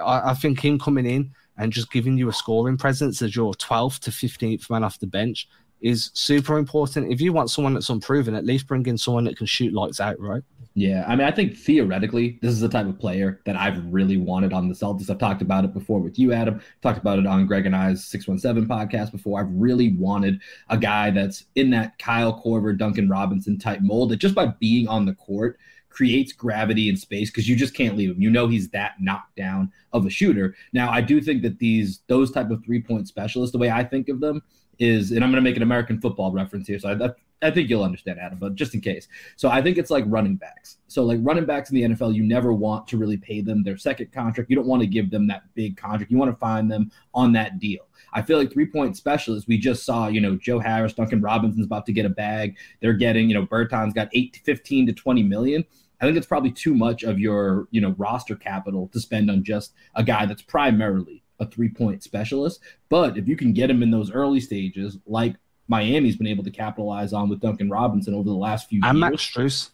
I, 0.00 0.30
I 0.30 0.34
think 0.34 0.64
him 0.64 0.78
coming 0.78 1.04
in 1.04 1.32
and 1.58 1.72
just 1.72 1.90
giving 1.90 2.16
you 2.16 2.28
a 2.28 2.32
scoring 2.32 2.78
presence 2.78 3.20
as 3.20 3.34
your 3.34 3.52
12th 3.54 3.98
to 4.00 4.10
15th 4.10 4.70
man 4.70 4.84
off 4.84 5.00
the 5.00 5.08
bench 5.08 5.48
is 5.80 6.10
super 6.14 6.58
important. 6.58 7.12
If 7.12 7.20
you 7.20 7.32
want 7.32 7.50
someone 7.50 7.74
that's 7.74 7.88
unproven, 7.88 8.34
at 8.34 8.44
least 8.44 8.66
bring 8.66 8.86
in 8.86 8.98
someone 8.98 9.24
that 9.24 9.36
can 9.36 9.46
shoot 9.46 9.72
lights 9.72 10.00
out, 10.00 10.18
right? 10.20 10.42
Yeah, 10.74 11.04
I 11.08 11.16
mean, 11.16 11.26
I 11.26 11.32
think 11.32 11.56
theoretically, 11.56 12.38
this 12.40 12.52
is 12.52 12.60
the 12.60 12.68
type 12.68 12.86
of 12.86 12.98
player 13.00 13.40
that 13.46 13.56
I've 13.56 13.84
really 13.92 14.16
wanted 14.16 14.52
on 14.52 14.68
the 14.68 14.74
Celtics. 14.74 15.10
I've 15.10 15.18
talked 15.18 15.42
about 15.42 15.64
it 15.64 15.74
before 15.74 15.98
with 15.98 16.18
you, 16.18 16.32
Adam. 16.32 16.60
Talked 16.82 16.98
about 16.98 17.18
it 17.18 17.26
on 17.26 17.46
Greg 17.46 17.66
and 17.66 17.74
I's 17.74 18.04
617 18.04 18.68
podcast 18.68 19.10
before. 19.10 19.40
I've 19.40 19.50
really 19.50 19.92
wanted 19.94 20.40
a 20.68 20.78
guy 20.78 21.10
that's 21.10 21.46
in 21.56 21.70
that 21.70 21.98
Kyle 21.98 22.40
Korver, 22.40 22.78
Duncan 22.78 23.08
Robinson 23.08 23.58
type 23.58 23.80
mold 23.80 24.10
that 24.10 24.18
just 24.18 24.36
by 24.36 24.46
being 24.46 24.86
on 24.86 25.04
the 25.04 25.14
court 25.14 25.58
creates 25.90 26.32
gravity 26.32 26.88
and 26.88 26.96
space 26.96 27.28
because 27.28 27.48
you 27.48 27.56
just 27.56 27.74
can't 27.74 27.96
leave 27.96 28.10
him. 28.10 28.22
You 28.22 28.30
know 28.30 28.46
he's 28.46 28.68
that 28.70 28.92
knocked 29.00 29.34
down 29.34 29.72
of 29.92 30.06
a 30.06 30.10
shooter. 30.10 30.54
Now, 30.72 30.90
I 30.90 31.00
do 31.00 31.20
think 31.20 31.42
that 31.42 31.58
these 31.58 32.02
those 32.06 32.30
type 32.30 32.50
of 32.50 32.64
three 32.64 32.80
point 32.80 33.08
specialists, 33.08 33.50
the 33.50 33.58
way 33.58 33.70
I 33.70 33.82
think 33.82 34.08
of 34.08 34.20
them 34.20 34.42
is, 34.78 35.10
and 35.10 35.24
I'm 35.24 35.30
going 35.30 35.42
to 35.42 35.48
make 35.48 35.56
an 35.56 35.62
American 35.62 36.00
football 36.00 36.32
reference 36.32 36.66
here, 36.66 36.78
so 36.78 36.90
I, 36.90 37.46
I 37.46 37.50
think 37.50 37.68
you'll 37.68 37.84
understand, 37.84 38.18
Adam, 38.18 38.38
but 38.38 38.54
just 38.54 38.74
in 38.74 38.80
case. 38.80 39.06
So 39.36 39.48
I 39.48 39.62
think 39.62 39.78
it's 39.78 39.90
like 39.90 40.04
running 40.08 40.36
backs. 40.36 40.78
So 40.88 41.04
like 41.04 41.20
running 41.22 41.44
backs 41.44 41.70
in 41.70 41.76
the 41.76 41.82
NFL, 41.82 42.14
you 42.14 42.24
never 42.24 42.52
want 42.52 42.88
to 42.88 42.96
really 42.96 43.16
pay 43.16 43.40
them 43.40 43.62
their 43.62 43.76
second 43.76 44.12
contract. 44.12 44.50
You 44.50 44.56
don't 44.56 44.66
want 44.66 44.82
to 44.82 44.88
give 44.88 45.10
them 45.10 45.26
that 45.28 45.42
big 45.54 45.76
contract. 45.76 46.10
You 46.10 46.18
want 46.18 46.32
to 46.32 46.36
find 46.36 46.70
them 46.70 46.90
on 47.14 47.32
that 47.32 47.58
deal. 47.58 47.86
I 48.12 48.22
feel 48.22 48.38
like 48.38 48.52
three 48.52 48.66
point 48.66 48.96
specialists, 48.96 49.46
we 49.46 49.58
just 49.58 49.84
saw, 49.84 50.08
you 50.08 50.20
know, 50.20 50.36
Joe 50.36 50.58
Harris, 50.58 50.94
Duncan 50.94 51.20
Robinson's 51.20 51.66
about 51.66 51.86
to 51.86 51.92
get 51.92 52.06
a 52.06 52.10
bag. 52.10 52.56
They're 52.80 52.94
getting, 52.94 53.28
you 53.28 53.34
know, 53.34 53.46
Burton's 53.46 53.94
got 53.94 54.08
eight 54.14 54.32
to 54.32 54.40
15 54.40 54.86
to 54.86 54.92
20 54.92 55.22
million. 55.22 55.64
I 56.00 56.06
think 56.06 56.16
it's 56.16 56.26
probably 56.26 56.52
too 56.52 56.74
much 56.74 57.02
of 57.02 57.18
your, 57.18 57.68
you 57.70 57.80
know, 57.80 57.94
roster 57.98 58.36
capital 58.36 58.88
to 58.92 59.00
spend 59.00 59.30
on 59.30 59.42
just 59.44 59.74
a 59.94 60.02
guy 60.02 60.26
that's 60.26 60.42
primarily 60.42 61.22
a 61.40 61.46
three 61.46 61.68
point 61.68 62.02
specialist. 62.02 62.60
But 62.88 63.16
if 63.16 63.28
you 63.28 63.36
can 63.36 63.52
get 63.52 63.70
him 63.70 63.82
in 63.82 63.90
those 63.90 64.10
early 64.10 64.40
stages, 64.40 64.98
like 65.06 65.36
Miami's 65.68 66.16
been 66.16 66.26
able 66.26 66.44
to 66.44 66.50
capitalize 66.50 67.12
on 67.12 67.28
with 67.28 67.40
Duncan 67.40 67.70
Robinson 67.70 68.14
over 68.14 68.28
the 68.28 68.34
last 68.34 68.68
few 68.68 68.80
and 68.84 68.98
years. 68.98 69.10
Max. 69.10 69.70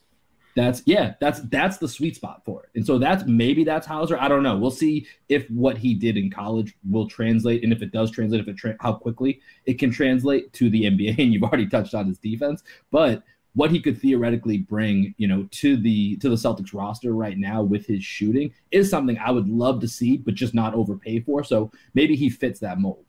That's 0.57 0.83
yeah, 0.87 1.15
that's 1.21 1.41
that's 1.49 1.79
the 1.79 1.89
sweet 1.89 2.15
spot 2.15 2.43
for 2.45 2.63
it. 2.63 2.71
And 2.77 2.87
so 2.87 2.97
that's 2.97 3.25
maybe 3.27 3.65
that's 3.65 3.87
Hauser. 3.87 4.17
I 4.17 4.29
don't 4.29 4.45
know. 4.45 4.57
We'll 4.57 4.71
see 4.71 5.07
if 5.29 5.51
what 5.51 5.77
he 5.77 5.95
did 5.95 6.17
in 6.17 6.31
college 6.31 6.77
will 6.89 7.09
translate, 7.09 7.65
and 7.65 7.73
if 7.73 7.83
it 7.83 7.91
does 7.91 8.11
translate, 8.13 8.41
if 8.41 8.49
it 8.49 8.57
tra- 8.57 8.77
how 8.79 8.93
quickly 8.93 9.41
it 9.67 9.81
can 9.81 9.91
translate 9.91 10.53
to 10.55 10.71
the 10.71 10.85
NBA. 10.85 11.19
And 11.25 11.33
you've 11.33 11.43
already 11.43 11.67
touched 11.67 11.95
on 11.95 12.07
his 12.07 12.19
defense, 12.19 12.63
but 12.91 13.25
what 13.55 13.71
he 13.71 13.81
could 13.81 14.01
theoretically 14.01 14.59
bring, 14.59 15.15
you 15.17 15.29
know, 15.29 15.49
to 15.51 15.77
the 15.77 16.17
to 16.17 16.29
the 16.29 16.35
Celtics 16.37 16.75
roster 16.75 17.15
right 17.15 17.39
now 17.39 17.63
with 17.63 17.87
his 17.87 18.05
shooting 18.05 18.53
is 18.71 18.91
something 18.91 19.19
I 19.19 19.31
would 19.31 19.49
love 19.49 19.81
to 19.81 19.89
see, 19.89 20.17
but 20.17 20.35
just 20.35 20.55
not 20.55 20.75
overpay 20.75 21.21
for. 21.21 21.45
So 21.45 21.71
maybe 21.95 22.17
he 22.17 22.29
fits 22.29 22.61
that 22.61 22.79
mold. 22.79 23.05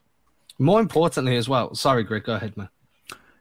More 0.57 0.79
importantly, 0.79 1.35
as 1.35 1.49
well. 1.49 1.75
Sorry, 1.75 2.03
Greg. 2.03 2.23
Go 2.23 2.35
ahead, 2.35 2.55
man. 2.55 2.69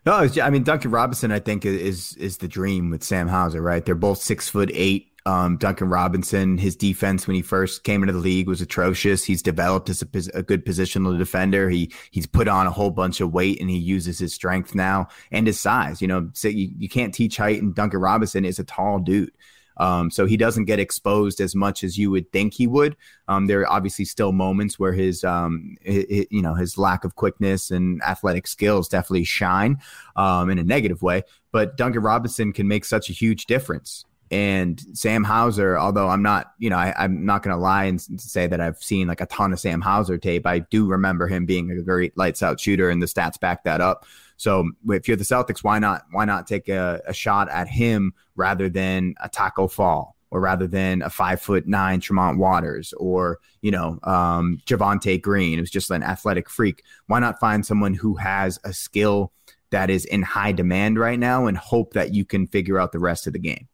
No, 0.07 0.29
I 0.43 0.51
mean 0.51 0.65
Duncan 0.65 0.91
Robinson. 0.91 1.33
I 1.33 1.39
think 1.39 1.65
is 1.65 2.15
is 2.17 2.39
the 2.39 2.49
dream 2.49 2.91
with 2.91 3.03
Sam 3.03 3.29
Hauser. 3.29 3.63
Right, 3.63 3.85
they're 3.85 3.95
both 3.95 4.19
six 4.19 4.49
foot 4.49 4.71
eight. 4.73 5.09
Um, 5.27 5.57
Duncan 5.57 5.89
Robinson, 5.89 6.59
his 6.59 6.77
defense 6.77 7.27
when 7.27 7.35
he 7.35 7.41
first 7.41 7.83
came 7.83 8.03
into 8.03 8.13
the 8.13 8.19
league 8.19 8.47
was 8.47 8.61
atrocious. 8.61 9.25
He's 9.25 9.41
developed 9.41 9.89
as 9.89 10.03
a, 10.03 10.39
a, 10.39 10.43
good 10.43 10.67
positional 10.67 11.17
defender. 11.17 11.71
He 11.71 11.91
he's 12.11 12.27
put 12.27 12.47
on 12.47 12.67
a 12.67 12.71
whole 12.71 12.91
bunch 12.91 13.23
of 13.23 13.33
weight 13.33 13.59
and 13.59 13.71
he 13.71 13.79
uses 13.79 14.19
his 14.19 14.35
strength 14.35 14.75
now 14.75 15.09
and 15.33 15.47
his 15.47 15.59
size. 15.59 16.03
You 16.03 16.09
know, 16.09 16.29
so 16.35 16.49
you, 16.49 16.71
you 16.77 16.91
can't 16.91 17.15
teach 17.15 17.39
height, 17.39 17.63
and 17.63 17.75
Duncan 17.75 18.01
Robinson 18.01 18.45
is 18.45 18.59
a 18.59 18.65
tall 18.65 18.99
dude. 18.99 19.33
Um, 19.77 20.11
so 20.11 20.27
he 20.27 20.37
doesn't 20.37 20.67
get 20.67 20.79
exposed 20.79 21.41
as 21.41 21.55
much 21.55 21.83
as 21.83 21.99
you 21.99 22.11
would 22.11 22.31
think 22.31 22.55
he 22.55 22.67
would. 22.67 22.97
Um, 23.27 23.47
there 23.47 23.61
are 23.61 23.73
obviously 23.73 24.05
still 24.05 24.33
moments 24.33 24.79
where 24.79 24.93
his, 24.93 25.25
um, 25.25 25.77
his, 25.81 26.27
you 26.31 26.43
know, 26.43 26.55
his 26.55 26.79
lack 26.79 27.05
of 27.05 27.17
quickness 27.17 27.71
and 27.71 28.03
athletic 28.03 28.47
skills 28.47 28.89
definitely 28.89 29.25
shine 29.25 29.79
um, 30.17 30.51
in 30.51 30.59
a 30.59 30.65
negative 30.65 31.03
way. 31.03 31.23
But 31.51 31.77
Duncan 31.77 32.03
Robinson 32.03 32.53
can 32.53 32.69
make 32.69 32.85
such 32.85 33.11
a 33.11 33.13
huge 33.13 33.47
difference. 33.47 34.05
And 34.35 34.85
Sam 34.95 35.23
Hauser, 35.23 35.79
although 35.79 36.09
I'm 36.09 36.21
not, 36.21 36.55
you 36.59 36.69
know, 36.69 36.77
I, 36.77 37.05
am 37.05 37.25
not 37.25 37.45
going 37.45 37.55
to 37.55 37.63
lie 37.63 37.85
and 37.85 38.03
say 38.21 38.49
that 38.49 38.61
I've 38.61 38.83
seen 38.83 39.07
like 39.07 39.21
a 39.21 39.27
ton 39.27 39.53
of 39.53 39.61
Sam 39.61 39.81
Hauser 39.81 40.19
tape. 40.19 40.45
I 40.45 40.59
do 40.59 40.89
remember 40.89 41.29
him 41.29 41.47
being 41.47 41.71
a 41.71 41.81
great 41.81 42.19
lights 42.19 42.43
out 42.43 42.59
shooter, 42.59 42.91
and 42.91 43.01
the 43.01 43.07
stats 43.07 43.39
back 43.39 43.63
that 43.63 43.81
up. 43.81 44.05
So 44.37 44.73
if 44.89 45.07
you're 45.07 45.17
the 45.17 45.23
Celtics, 45.23 45.63
why 45.63 45.79
not 45.79 46.07
why 46.11 46.25
not 46.25 46.49
take 46.49 46.69
a, 46.69 47.01
a 47.07 47.15
shot 47.15 47.49
at 47.49 47.69
him 47.69 48.13
rather 48.35 48.69
than 48.69 49.15
a 49.23 49.29
Taco 49.29 49.69
Fall 49.69 50.17
or 50.33 50.41
rather 50.41 50.67
than 50.67 51.01
a 51.03 51.11
five 51.11 51.41
foot 51.41 51.69
nine 51.69 52.01
Tremont 52.01 52.37
Waters 52.37 52.93
or 52.95 53.39
you 53.63 53.71
know 53.71 54.01
um, 54.03 54.59
Javonte 54.67 55.23
Green, 55.23 55.61
who's 55.61 55.71
just 55.71 55.93
an 55.93 56.03
athletic 56.03 56.51
freak. 56.51 56.83
Why 57.07 57.21
not 57.21 57.39
find 57.39 57.65
someone 57.65 57.95
who 57.95 58.17
has 58.17 58.59
a 58.65 58.73
skill 58.73 59.31
that 59.71 59.91
is 59.91 60.05
in 60.05 60.23
high 60.23 60.51
demand 60.51 60.99
right 60.99 61.21
now 61.21 61.47
and 61.47 61.57
hope 61.57 61.93
that 61.93 62.13
you 62.13 62.25
can 62.25 62.49
figure 62.49 62.81
out 62.81 62.91
the 62.91 62.99
rest 62.99 63.29
of 63.29 63.33
the 63.33 63.39
game? 63.39 63.69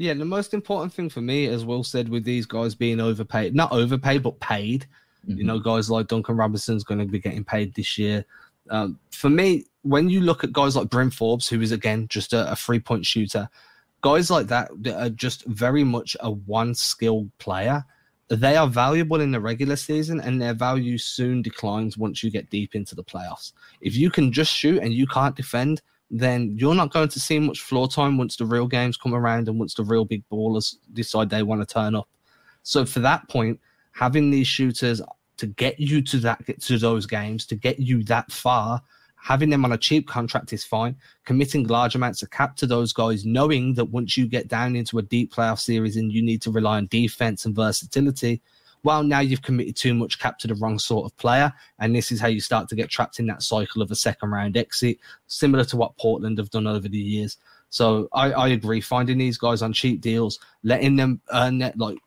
Yeah, 0.00 0.14
the 0.14 0.24
most 0.24 0.54
important 0.54 0.92
thing 0.92 1.10
for 1.10 1.20
me, 1.20 1.46
as 1.46 1.64
Will 1.64 1.82
said, 1.82 2.08
with 2.08 2.22
these 2.22 2.46
guys 2.46 2.72
being 2.72 3.00
overpaid, 3.00 3.52
not 3.52 3.72
overpaid, 3.72 4.22
but 4.22 4.38
paid. 4.38 4.86
Mm-hmm. 5.26 5.38
You 5.38 5.44
know, 5.44 5.58
guys 5.58 5.90
like 5.90 6.06
Duncan 6.06 6.36
Robinson's 6.36 6.84
going 6.84 7.00
to 7.00 7.04
be 7.04 7.18
getting 7.18 7.42
paid 7.42 7.74
this 7.74 7.98
year. 7.98 8.24
Um, 8.70 9.00
for 9.10 9.28
me, 9.28 9.64
when 9.82 10.08
you 10.08 10.20
look 10.20 10.44
at 10.44 10.52
guys 10.52 10.76
like 10.76 10.88
Bryn 10.88 11.10
Forbes, 11.10 11.48
who 11.48 11.60
is 11.60 11.72
again 11.72 12.06
just 12.06 12.32
a, 12.32 12.52
a 12.52 12.54
three 12.54 12.78
point 12.78 13.04
shooter, 13.04 13.48
guys 14.00 14.30
like 14.30 14.46
that, 14.46 14.70
that 14.84 15.02
are 15.02 15.10
just 15.10 15.44
very 15.46 15.82
much 15.82 16.16
a 16.20 16.30
one 16.30 16.76
skilled 16.76 17.36
player. 17.38 17.84
They 18.28 18.56
are 18.56 18.68
valuable 18.68 19.20
in 19.20 19.32
the 19.32 19.40
regular 19.40 19.74
season, 19.74 20.20
and 20.20 20.40
their 20.40 20.54
value 20.54 20.96
soon 20.96 21.42
declines 21.42 21.98
once 21.98 22.22
you 22.22 22.30
get 22.30 22.50
deep 22.50 22.76
into 22.76 22.94
the 22.94 23.02
playoffs. 23.02 23.52
If 23.80 23.96
you 23.96 24.10
can 24.10 24.30
just 24.30 24.54
shoot 24.54 24.80
and 24.80 24.94
you 24.94 25.08
can't 25.08 25.34
defend, 25.34 25.82
then 26.10 26.54
you're 26.56 26.74
not 26.74 26.92
going 26.92 27.08
to 27.08 27.20
see 27.20 27.38
much 27.38 27.60
floor 27.60 27.88
time 27.88 28.16
once 28.16 28.36
the 28.36 28.46
real 28.46 28.66
games 28.66 28.96
come 28.96 29.14
around 29.14 29.48
and 29.48 29.58
once 29.58 29.74
the 29.74 29.84
real 29.84 30.04
big 30.04 30.22
ballers 30.30 30.76
decide 30.92 31.28
they 31.28 31.42
want 31.42 31.60
to 31.60 31.72
turn 31.72 31.94
up. 31.94 32.08
So 32.62 32.84
for 32.84 33.00
that 33.00 33.28
point, 33.28 33.60
having 33.92 34.30
these 34.30 34.46
shooters 34.46 35.02
to 35.38 35.46
get 35.46 35.78
you 35.78 36.02
to 36.02 36.18
that 36.18 36.40
to 36.60 36.78
those 36.78 37.06
games, 37.06 37.46
to 37.46 37.54
get 37.54 37.78
you 37.78 38.02
that 38.04 38.30
far, 38.32 38.82
having 39.16 39.50
them 39.50 39.64
on 39.64 39.72
a 39.72 39.78
cheap 39.78 40.06
contract 40.08 40.52
is 40.52 40.64
fine. 40.64 40.96
Committing 41.24 41.66
large 41.66 41.94
amounts 41.94 42.22
of 42.22 42.30
cap 42.30 42.56
to 42.56 42.66
those 42.66 42.92
guys, 42.92 43.24
knowing 43.24 43.74
that 43.74 43.86
once 43.86 44.16
you 44.16 44.26
get 44.26 44.48
down 44.48 44.76
into 44.76 44.98
a 44.98 45.02
deep 45.02 45.32
playoff 45.32 45.60
series 45.60 45.96
and 45.96 46.12
you 46.12 46.22
need 46.22 46.42
to 46.42 46.50
rely 46.50 46.76
on 46.76 46.86
defense 46.86 47.44
and 47.44 47.54
versatility, 47.54 48.40
well, 48.82 49.02
now 49.02 49.20
you've 49.20 49.42
committed 49.42 49.76
too 49.76 49.94
much 49.94 50.18
cap 50.18 50.38
to 50.38 50.46
the 50.46 50.54
wrong 50.54 50.78
sort 50.78 51.04
of 51.04 51.16
player. 51.16 51.52
And 51.78 51.94
this 51.94 52.12
is 52.12 52.20
how 52.20 52.28
you 52.28 52.40
start 52.40 52.68
to 52.68 52.76
get 52.76 52.90
trapped 52.90 53.18
in 53.18 53.26
that 53.26 53.42
cycle 53.42 53.82
of 53.82 53.90
a 53.90 53.96
second 53.96 54.30
round 54.30 54.56
exit, 54.56 54.98
similar 55.26 55.64
to 55.66 55.76
what 55.76 55.96
Portland 55.96 56.38
have 56.38 56.50
done 56.50 56.66
over 56.66 56.88
the 56.88 56.98
years. 56.98 57.38
So 57.70 58.08
I, 58.12 58.32
I 58.32 58.48
agree. 58.48 58.80
Finding 58.80 59.18
these 59.18 59.38
guys 59.38 59.62
on 59.62 59.72
cheap 59.72 60.00
deals, 60.00 60.38
letting 60.62 60.96
them 60.96 61.20
earn 61.32 61.58
that, 61.58 61.78
like 61.78 61.98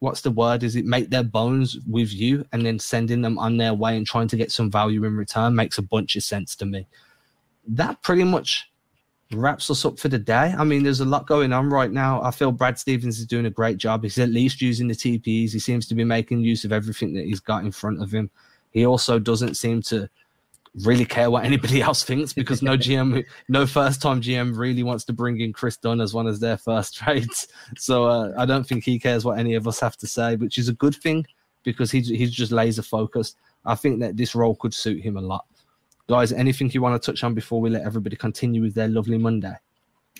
what's 0.00 0.22
the 0.22 0.30
word? 0.30 0.62
Is 0.62 0.76
it 0.76 0.84
make 0.84 1.10
their 1.10 1.22
bones 1.22 1.78
with 1.88 2.12
you 2.12 2.44
and 2.52 2.66
then 2.66 2.78
sending 2.78 3.22
them 3.22 3.38
on 3.38 3.56
their 3.56 3.74
way 3.74 3.96
and 3.96 4.06
trying 4.06 4.28
to 4.28 4.36
get 4.36 4.50
some 4.50 4.70
value 4.70 5.04
in 5.04 5.16
return 5.16 5.54
makes 5.54 5.78
a 5.78 5.82
bunch 5.82 6.16
of 6.16 6.24
sense 6.24 6.56
to 6.56 6.66
me. 6.66 6.86
That 7.66 8.02
pretty 8.02 8.24
much 8.24 8.70
wraps 9.32 9.70
us 9.70 9.84
up 9.84 9.98
for 9.98 10.08
the 10.08 10.18
day. 10.18 10.54
I 10.56 10.64
mean, 10.64 10.82
there's 10.82 11.00
a 11.00 11.04
lot 11.04 11.26
going 11.26 11.52
on 11.52 11.70
right 11.70 11.90
now. 11.90 12.22
I 12.22 12.30
feel 12.30 12.52
Brad 12.52 12.78
Stevens 12.78 13.18
is 13.18 13.26
doing 13.26 13.46
a 13.46 13.50
great 13.50 13.78
job. 13.78 14.02
He's 14.02 14.18
at 14.18 14.28
least 14.28 14.60
using 14.60 14.88
the 14.88 14.94
TPEs. 14.94 15.52
He 15.52 15.58
seems 15.58 15.86
to 15.88 15.94
be 15.94 16.04
making 16.04 16.40
use 16.40 16.64
of 16.64 16.72
everything 16.72 17.14
that 17.14 17.26
he's 17.26 17.40
got 17.40 17.64
in 17.64 17.70
front 17.70 18.02
of 18.02 18.12
him. 18.12 18.30
He 18.70 18.84
also 18.84 19.18
doesn't 19.18 19.54
seem 19.54 19.82
to 19.82 20.08
really 20.84 21.04
care 21.04 21.30
what 21.30 21.44
anybody 21.44 21.80
else 21.82 22.02
thinks 22.02 22.32
because 22.32 22.62
no 22.62 22.76
GM, 22.76 23.24
no 23.48 23.66
first 23.66 24.02
time 24.02 24.20
GM 24.20 24.56
really 24.56 24.82
wants 24.82 25.04
to 25.04 25.12
bring 25.12 25.40
in 25.40 25.52
Kris 25.52 25.76
Dunn 25.76 26.00
as 26.00 26.14
one 26.14 26.26
of 26.26 26.40
their 26.40 26.56
first 26.56 26.94
trades. 26.96 27.48
So 27.76 28.04
uh, 28.04 28.32
I 28.36 28.46
don't 28.46 28.66
think 28.66 28.84
he 28.84 28.98
cares 28.98 29.24
what 29.24 29.38
any 29.38 29.54
of 29.54 29.68
us 29.68 29.80
have 29.80 29.96
to 29.98 30.06
say, 30.06 30.36
which 30.36 30.58
is 30.58 30.68
a 30.68 30.74
good 30.74 30.94
thing 30.94 31.26
because 31.62 31.90
he's, 31.90 32.08
he's 32.08 32.32
just 32.32 32.52
laser 32.52 32.82
focused. 32.82 33.36
I 33.64 33.74
think 33.74 34.00
that 34.00 34.16
this 34.16 34.34
role 34.34 34.56
could 34.56 34.74
suit 34.74 35.02
him 35.02 35.16
a 35.16 35.20
lot. 35.20 35.44
Guys, 36.10 36.32
anything 36.32 36.68
you 36.72 36.82
want 36.82 37.00
to 37.00 37.12
touch 37.12 37.22
on 37.22 37.34
before 37.34 37.60
we 37.60 37.70
let 37.70 37.82
everybody 37.82 38.16
continue 38.16 38.62
with 38.62 38.74
their 38.74 38.88
lovely 38.88 39.16
Monday? 39.16 39.54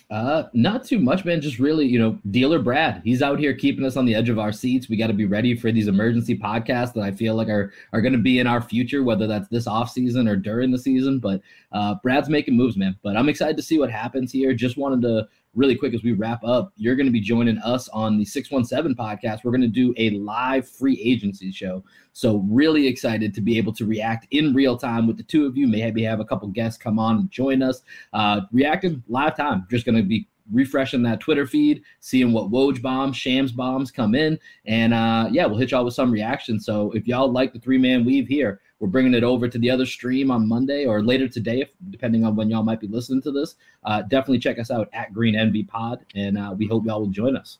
Uh, 0.09 0.43
not 0.53 0.85
too 0.85 0.97
much, 0.97 1.25
man. 1.25 1.41
Just 1.41 1.59
really, 1.59 1.85
you 1.85 1.99
know, 1.99 2.17
dealer 2.31 2.59
Brad. 2.59 3.01
He's 3.03 3.21
out 3.21 3.39
here 3.39 3.53
keeping 3.53 3.83
us 3.83 3.97
on 3.97 4.05
the 4.05 4.15
edge 4.15 4.29
of 4.29 4.39
our 4.39 4.53
seats. 4.53 4.87
We 4.87 4.95
got 4.95 5.07
to 5.07 5.13
be 5.13 5.25
ready 5.25 5.53
for 5.53 5.69
these 5.69 5.89
emergency 5.89 6.37
podcasts 6.37 6.93
that 6.93 7.03
I 7.03 7.11
feel 7.11 7.35
like 7.35 7.49
are 7.49 7.73
are 7.91 7.99
going 7.99 8.13
to 8.13 8.19
be 8.19 8.39
in 8.39 8.47
our 8.47 8.61
future, 8.61 9.03
whether 9.03 9.27
that's 9.27 9.49
this 9.49 9.67
off 9.67 9.91
season 9.91 10.29
or 10.29 10.37
during 10.37 10.71
the 10.71 10.77
season. 10.77 11.19
But 11.19 11.41
uh, 11.73 11.95
Brad's 12.01 12.29
making 12.29 12.55
moves, 12.55 12.77
man. 12.77 12.97
But 13.03 13.17
I'm 13.17 13.27
excited 13.27 13.57
to 13.57 13.63
see 13.63 13.77
what 13.77 13.91
happens 13.91 14.31
here. 14.31 14.53
Just 14.53 14.77
wanted 14.77 15.01
to 15.01 15.27
really 15.53 15.75
quick 15.75 15.93
as 15.93 16.03
we 16.03 16.13
wrap 16.13 16.43
up, 16.43 16.71
you're 16.77 16.95
going 16.95 17.05
to 17.05 17.11
be 17.11 17.19
joining 17.19 17.57
us 17.59 17.89
on 17.89 18.17
the 18.17 18.25
617 18.25 18.95
podcast. 18.95 19.43
We're 19.43 19.51
going 19.51 19.61
to 19.61 19.67
do 19.67 19.93
a 19.97 20.11
live 20.11 20.67
free 20.67 20.99
agency 21.03 21.51
show. 21.51 21.83
So, 22.13 22.45
really 22.49 22.87
excited 22.87 23.33
to 23.33 23.41
be 23.41 23.57
able 23.57 23.73
to 23.73 23.85
react 23.85 24.27
in 24.31 24.53
real 24.53 24.77
time 24.77 25.07
with 25.07 25.17
the 25.17 25.23
two 25.23 25.45
of 25.45 25.57
you. 25.57 25.67
Maybe 25.67 26.03
have 26.03 26.19
a 26.19 26.25
couple 26.25 26.47
guests 26.49 26.81
come 26.81 26.99
on 26.99 27.17
and 27.17 27.31
join 27.31 27.61
us. 27.61 27.81
Uh, 28.13 28.41
reacting 28.51 29.03
live 29.07 29.35
time. 29.35 29.65
Just 29.69 29.85
going 29.85 29.95
to 29.95 30.03
be 30.03 30.27
refreshing 30.51 31.03
that 31.03 31.19
Twitter 31.19 31.45
feed, 31.45 31.81
seeing 31.99 32.33
what 32.33 32.51
Woj 32.51 32.81
bombs, 32.81 33.15
Shams 33.15 33.51
bombs 33.51 33.91
come 33.91 34.15
in. 34.15 34.37
And 34.65 34.93
uh, 34.93 35.29
yeah, 35.31 35.45
we'll 35.45 35.57
hit 35.57 35.71
y'all 35.71 35.85
with 35.85 35.93
some 35.93 36.11
reaction. 36.11 36.59
So, 36.59 36.91
if 36.91 37.07
y'all 37.07 37.31
like 37.31 37.53
the 37.53 37.59
three 37.59 37.77
man 37.77 38.05
weave 38.05 38.27
here, 38.27 38.61
We're 38.81 38.87
bringing 38.87 39.13
it 39.13 39.23
over 39.23 39.47
to 39.47 39.59
the 39.59 39.69
other 39.69 39.85
stream 39.85 40.31
on 40.31 40.47
Monday 40.47 40.85
or 40.85 41.03
later 41.03 41.27
today, 41.27 41.69
depending 41.91 42.25
on 42.25 42.35
when 42.35 42.49
y'all 42.49 42.63
might 42.63 42.79
be 42.79 42.87
listening 42.87 43.21
to 43.21 43.31
this. 43.31 43.55
Uh, 43.83 44.01
definitely 44.01 44.39
check 44.39 44.57
us 44.57 44.71
out 44.71 44.89
at 44.91 45.13
Green 45.13 45.35
Envy 45.35 45.61
Pod, 45.61 46.03
and 46.15 46.35
uh, 46.35 46.55
we 46.57 46.65
hope 46.65 46.83
y'all 46.83 46.99
will 46.99 47.07
join 47.07 47.37
us. 47.37 47.59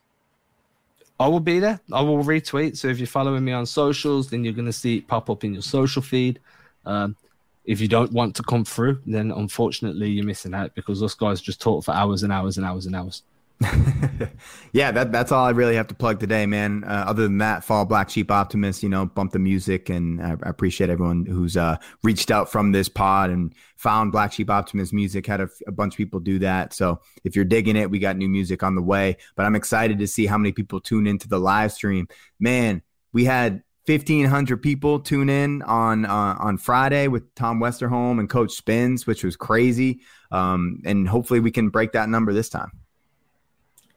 I 1.19 1.27
will 1.27 1.39
be 1.39 1.59
there. 1.59 1.79
I 1.93 2.01
will 2.01 2.23
retweet. 2.23 2.75
So 2.75 2.87
if 2.87 2.97
you're 2.97 3.05
following 3.05 3.45
me 3.45 3.51
on 3.51 3.67
socials, 3.67 4.31
then 4.31 4.43
you're 4.43 4.55
going 4.55 4.65
to 4.65 4.73
see 4.73 4.97
it 4.97 5.07
pop 5.07 5.29
up 5.29 5.43
in 5.43 5.53
your 5.53 5.61
social 5.61 6.01
feed. 6.01 6.39
Um, 6.87 7.15
if 7.65 7.79
you 7.79 7.87
don't 7.87 8.11
want 8.11 8.35
to 8.37 8.43
come 8.43 8.65
through, 8.65 8.99
then 9.05 9.29
unfortunately 9.31 10.09
you're 10.09 10.25
missing 10.25 10.55
out 10.55 10.73
because 10.73 10.99
those 10.99 11.13
guys 11.13 11.39
just 11.39 11.61
talk 11.61 11.85
for 11.85 11.93
hours 11.93 12.23
and 12.23 12.33
hours 12.33 12.57
and 12.57 12.65
hours 12.65 12.87
and 12.87 12.95
hours. 12.95 13.21
yeah, 14.73 14.91
that 14.91 15.11
that's 15.11 15.31
all 15.31 15.45
I 15.45 15.51
really 15.51 15.75
have 15.75 15.87
to 15.87 15.95
plug 15.95 16.19
today, 16.19 16.45
man. 16.45 16.83
Uh, 16.83 17.05
other 17.07 17.23
than 17.23 17.37
that, 17.39 17.63
follow 17.63 17.85
Black 17.85 18.09
Sheep 18.09 18.31
Optimist. 18.31 18.81
You 18.81 18.89
know, 18.89 19.05
bump 19.05 19.33
the 19.33 19.39
music, 19.39 19.89
and 19.89 20.21
I, 20.21 20.31
I 20.31 20.49
appreciate 20.49 20.89
everyone 20.89 21.25
who's 21.25 21.57
uh, 21.57 21.77
reached 22.03 22.31
out 22.31 22.51
from 22.51 22.71
this 22.71 22.89
pod 22.89 23.29
and 23.29 23.53
found 23.77 24.11
Black 24.11 24.33
Sheep 24.33 24.49
Optimist 24.49 24.93
music. 24.93 25.27
Had 25.27 25.41
a, 25.41 25.49
a, 25.67 25.71
bunch 25.71 25.93
of 25.93 25.97
people 25.97 26.19
do 26.19 26.39
that. 26.39 26.73
So 26.73 27.01
if 27.23 27.35
you're 27.35 27.45
digging 27.45 27.75
it, 27.75 27.89
we 27.89 27.99
got 27.99 28.17
new 28.17 28.29
music 28.29 28.63
on 28.63 28.75
the 28.75 28.81
way. 28.81 29.17
But 29.35 29.45
I'm 29.45 29.55
excited 29.55 29.99
to 29.99 30.07
see 30.07 30.25
how 30.25 30.37
many 30.37 30.51
people 30.51 30.79
tune 30.79 31.05
into 31.05 31.27
the 31.27 31.39
live 31.39 31.71
stream. 31.71 32.07
Man, 32.39 32.81
we 33.13 33.25
had 33.25 33.61
1,500 33.85 34.57
people 34.57 34.99
tune 34.99 35.29
in 35.29 35.61
on 35.63 36.05
uh, 36.05 36.35
on 36.39 36.57
Friday 36.57 37.09
with 37.09 37.33
Tom 37.35 37.59
Westerholm 37.59 38.19
and 38.19 38.29
Coach 38.29 38.53
Spins, 38.53 39.05
which 39.05 39.23
was 39.23 39.35
crazy. 39.35 40.01
Um, 40.31 40.79
and 40.83 41.07
hopefully 41.07 41.41
we 41.41 41.51
can 41.51 41.69
break 41.69 41.91
that 41.91 42.09
number 42.09 42.33
this 42.33 42.49
time 42.49 42.71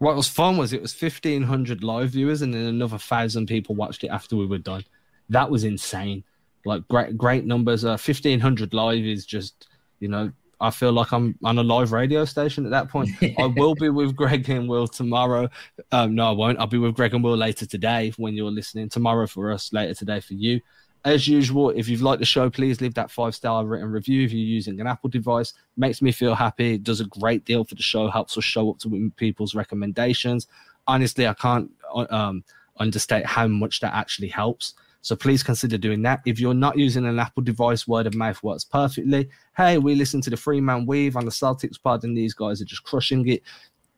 what 0.04 0.16
was 0.16 0.28
fun 0.28 0.58
was 0.58 0.72
it 0.74 0.82
was 0.82 1.00
1500 1.00 1.82
live 1.82 2.10
viewers 2.10 2.42
and 2.42 2.52
then 2.52 2.66
another 2.66 2.98
thousand 2.98 3.46
people 3.46 3.74
watched 3.74 4.04
it 4.04 4.08
after 4.08 4.36
we 4.36 4.44
were 4.44 4.58
done. 4.58 4.84
That 5.30 5.50
was 5.50 5.64
insane. 5.64 6.24
Like 6.66 6.86
great 6.88 7.16
great 7.16 7.46
numbers. 7.46 7.84
Uh 7.84 7.96
1500 7.96 8.74
live 8.74 9.04
is 9.04 9.24
just 9.24 9.68
you 10.00 10.08
know 10.08 10.30
i 10.60 10.70
feel 10.70 10.92
like 10.92 11.12
i'm 11.12 11.36
on 11.44 11.58
a 11.58 11.62
live 11.62 11.92
radio 11.92 12.26
station 12.26 12.66
at 12.66 12.70
that 12.70 12.90
point. 12.90 13.10
I 13.38 13.46
will 13.46 13.74
be 13.74 13.88
with 13.88 14.14
greg 14.14 14.48
and 14.50 14.68
will 14.68 14.86
tomorrow. 14.86 15.48
Um 15.90 16.14
no 16.14 16.28
i 16.28 16.32
won't. 16.32 16.58
I'll 16.58 16.66
be 16.66 16.78
with 16.78 16.94
greg 16.94 17.14
and 17.14 17.24
will 17.24 17.36
later 17.36 17.64
today 17.64 18.12
when 18.18 18.34
you're 18.34 18.50
listening. 18.50 18.90
Tomorrow 18.90 19.26
for 19.26 19.52
us 19.52 19.72
later 19.72 19.94
today 19.94 20.20
for 20.20 20.34
you 20.34 20.60
as 21.04 21.28
usual, 21.28 21.70
if 21.70 21.88
you've 21.88 22.02
liked 22.02 22.20
the 22.20 22.26
show, 22.26 22.48
please 22.48 22.80
leave 22.80 22.94
that 22.94 23.10
five 23.10 23.34
star 23.34 23.64
written 23.66 23.90
review 23.90 24.24
if 24.24 24.32
you're 24.32 24.40
using 24.40 24.80
an 24.80 24.86
Apple 24.86 25.10
device. 25.10 25.52
Makes 25.76 26.00
me 26.00 26.12
feel 26.12 26.34
happy. 26.34 26.78
Does 26.78 27.00
a 27.00 27.04
great 27.04 27.44
deal 27.44 27.64
for 27.64 27.74
the 27.74 27.82
show, 27.82 28.08
helps 28.08 28.38
us 28.38 28.44
show 28.44 28.70
up 28.70 28.78
to 28.80 29.12
people's 29.16 29.54
recommendations. 29.54 30.46
Honestly, 30.86 31.26
I 31.26 31.34
can't 31.34 31.70
um, 32.10 32.42
understate 32.78 33.26
how 33.26 33.46
much 33.46 33.80
that 33.80 33.94
actually 33.94 34.28
helps. 34.28 34.74
So 35.02 35.14
please 35.14 35.42
consider 35.42 35.76
doing 35.76 36.00
that. 36.02 36.22
If 36.24 36.40
you're 36.40 36.54
not 36.54 36.78
using 36.78 37.04
an 37.04 37.18
Apple 37.18 37.42
device, 37.42 37.86
word 37.86 38.06
of 38.06 38.14
mouth 38.14 38.42
works 38.42 38.64
perfectly. 38.64 39.28
Hey, 39.54 39.76
we 39.76 39.94
listen 39.94 40.22
to 40.22 40.30
the 40.30 40.36
Three 40.38 40.62
Man 40.62 40.86
Weave 40.86 41.16
on 41.16 41.26
the 41.26 41.30
Celtics 41.30 41.80
pod, 41.82 42.04
and 42.04 42.16
these 42.16 42.32
guys 42.32 42.62
are 42.62 42.64
just 42.64 42.84
crushing 42.84 43.28
it. 43.28 43.42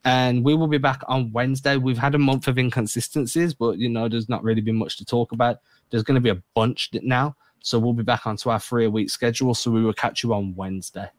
And 0.05 0.45
we 0.45 0.57
will 0.57 0.67
be 0.67 0.79
back 0.79 1.03
on 1.07 1.31
Wednesday. 1.31 1.77
We've 1.77 1.99
had 1.99 2.17
a 2.17 2.19
month 2.19 2.49
of 2.49 2.59
inconsistencies, 2.59 3.55
but 3.55 3.79
you 3.79 3.89
know, 3.89 4.09
there's 4.09 4.29
not 4.29 4.43
really 4.43 4.61
been 4.61 4.77
much 4.77 4.97
to 4.97 5.05
talk 5.05 5.31
about. 5.31 5.59
There's 5.91 6.03
going 6.03 6.17
to 6.17 6.21
be 6.21 6.31
a 6.31 6.43
bunch 6.55 6.91
now. 7.03 7.37
So 7.61 7.79
we'll 7.79 7.95
be 7.95 8.03
back 8.03 8.27
onto 8.27 8.51
our 8.51 8.61
three 8.61 8.85
a 8.85 8.91
week 8.91 9.11
schedule. 9.11 9.55
So 9.55 9.71
we 9.71 9.83
will 9.83 9.93
catch 9.93 10.23
you 10.23 10.35
on 10.35 10.55
Wednesday. 10.55 11.11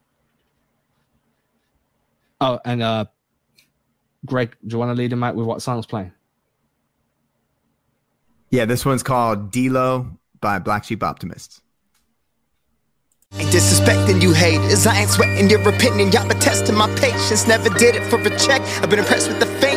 Oh, 2.40 2.60
and 2.64 2.82
uh, 2.84 3.06
Greg, 4.26 4.56
do 4.66 4.76
you 4.76 4.80
want 4.80 4.90
to 4.90 4.96
lead 4.96 5.12
him 5.12 5.24
out 5.24 5.36
with 5.36 5.46
what 5.46 5.62
song's 5.62 5.86
playing? 5.86 6.14
Yeah, 8.50 8.66
this 8.66 8.86
one's 8.86 9.04
called 9.04 9.52
D-Lo 9.52 10.08
by 10.40 10.60
Black 10.60 10.86
Sheep 10.86 11.04
Optimists. 11.04 11.62
Ain't 13.34 13.50
disrespecting 13.50 14.22
you 14.22 14.32
haters, 14.32 14.88
I 14.88 15.02
ain't 15.02 15.10
sweating 15.10 15.50
your 15.50 15.68
opinion. 15.68 16.14
Y'all 16.14 16.28
been 16.28 16.40
testing 16.40 16.76
my 16.76 16.88
patience, 16.96 17.46
never 17.46 17.70
did 17.78 17.96
it 17.96 18.04
for 18.04 18.22
a 18.22 18.38
check. 18.38 18.62
I've 18.82 18.90
been 18.90 19.00
impressed 19.00 19.28
with 19.28 19.40
the 19.40 19.48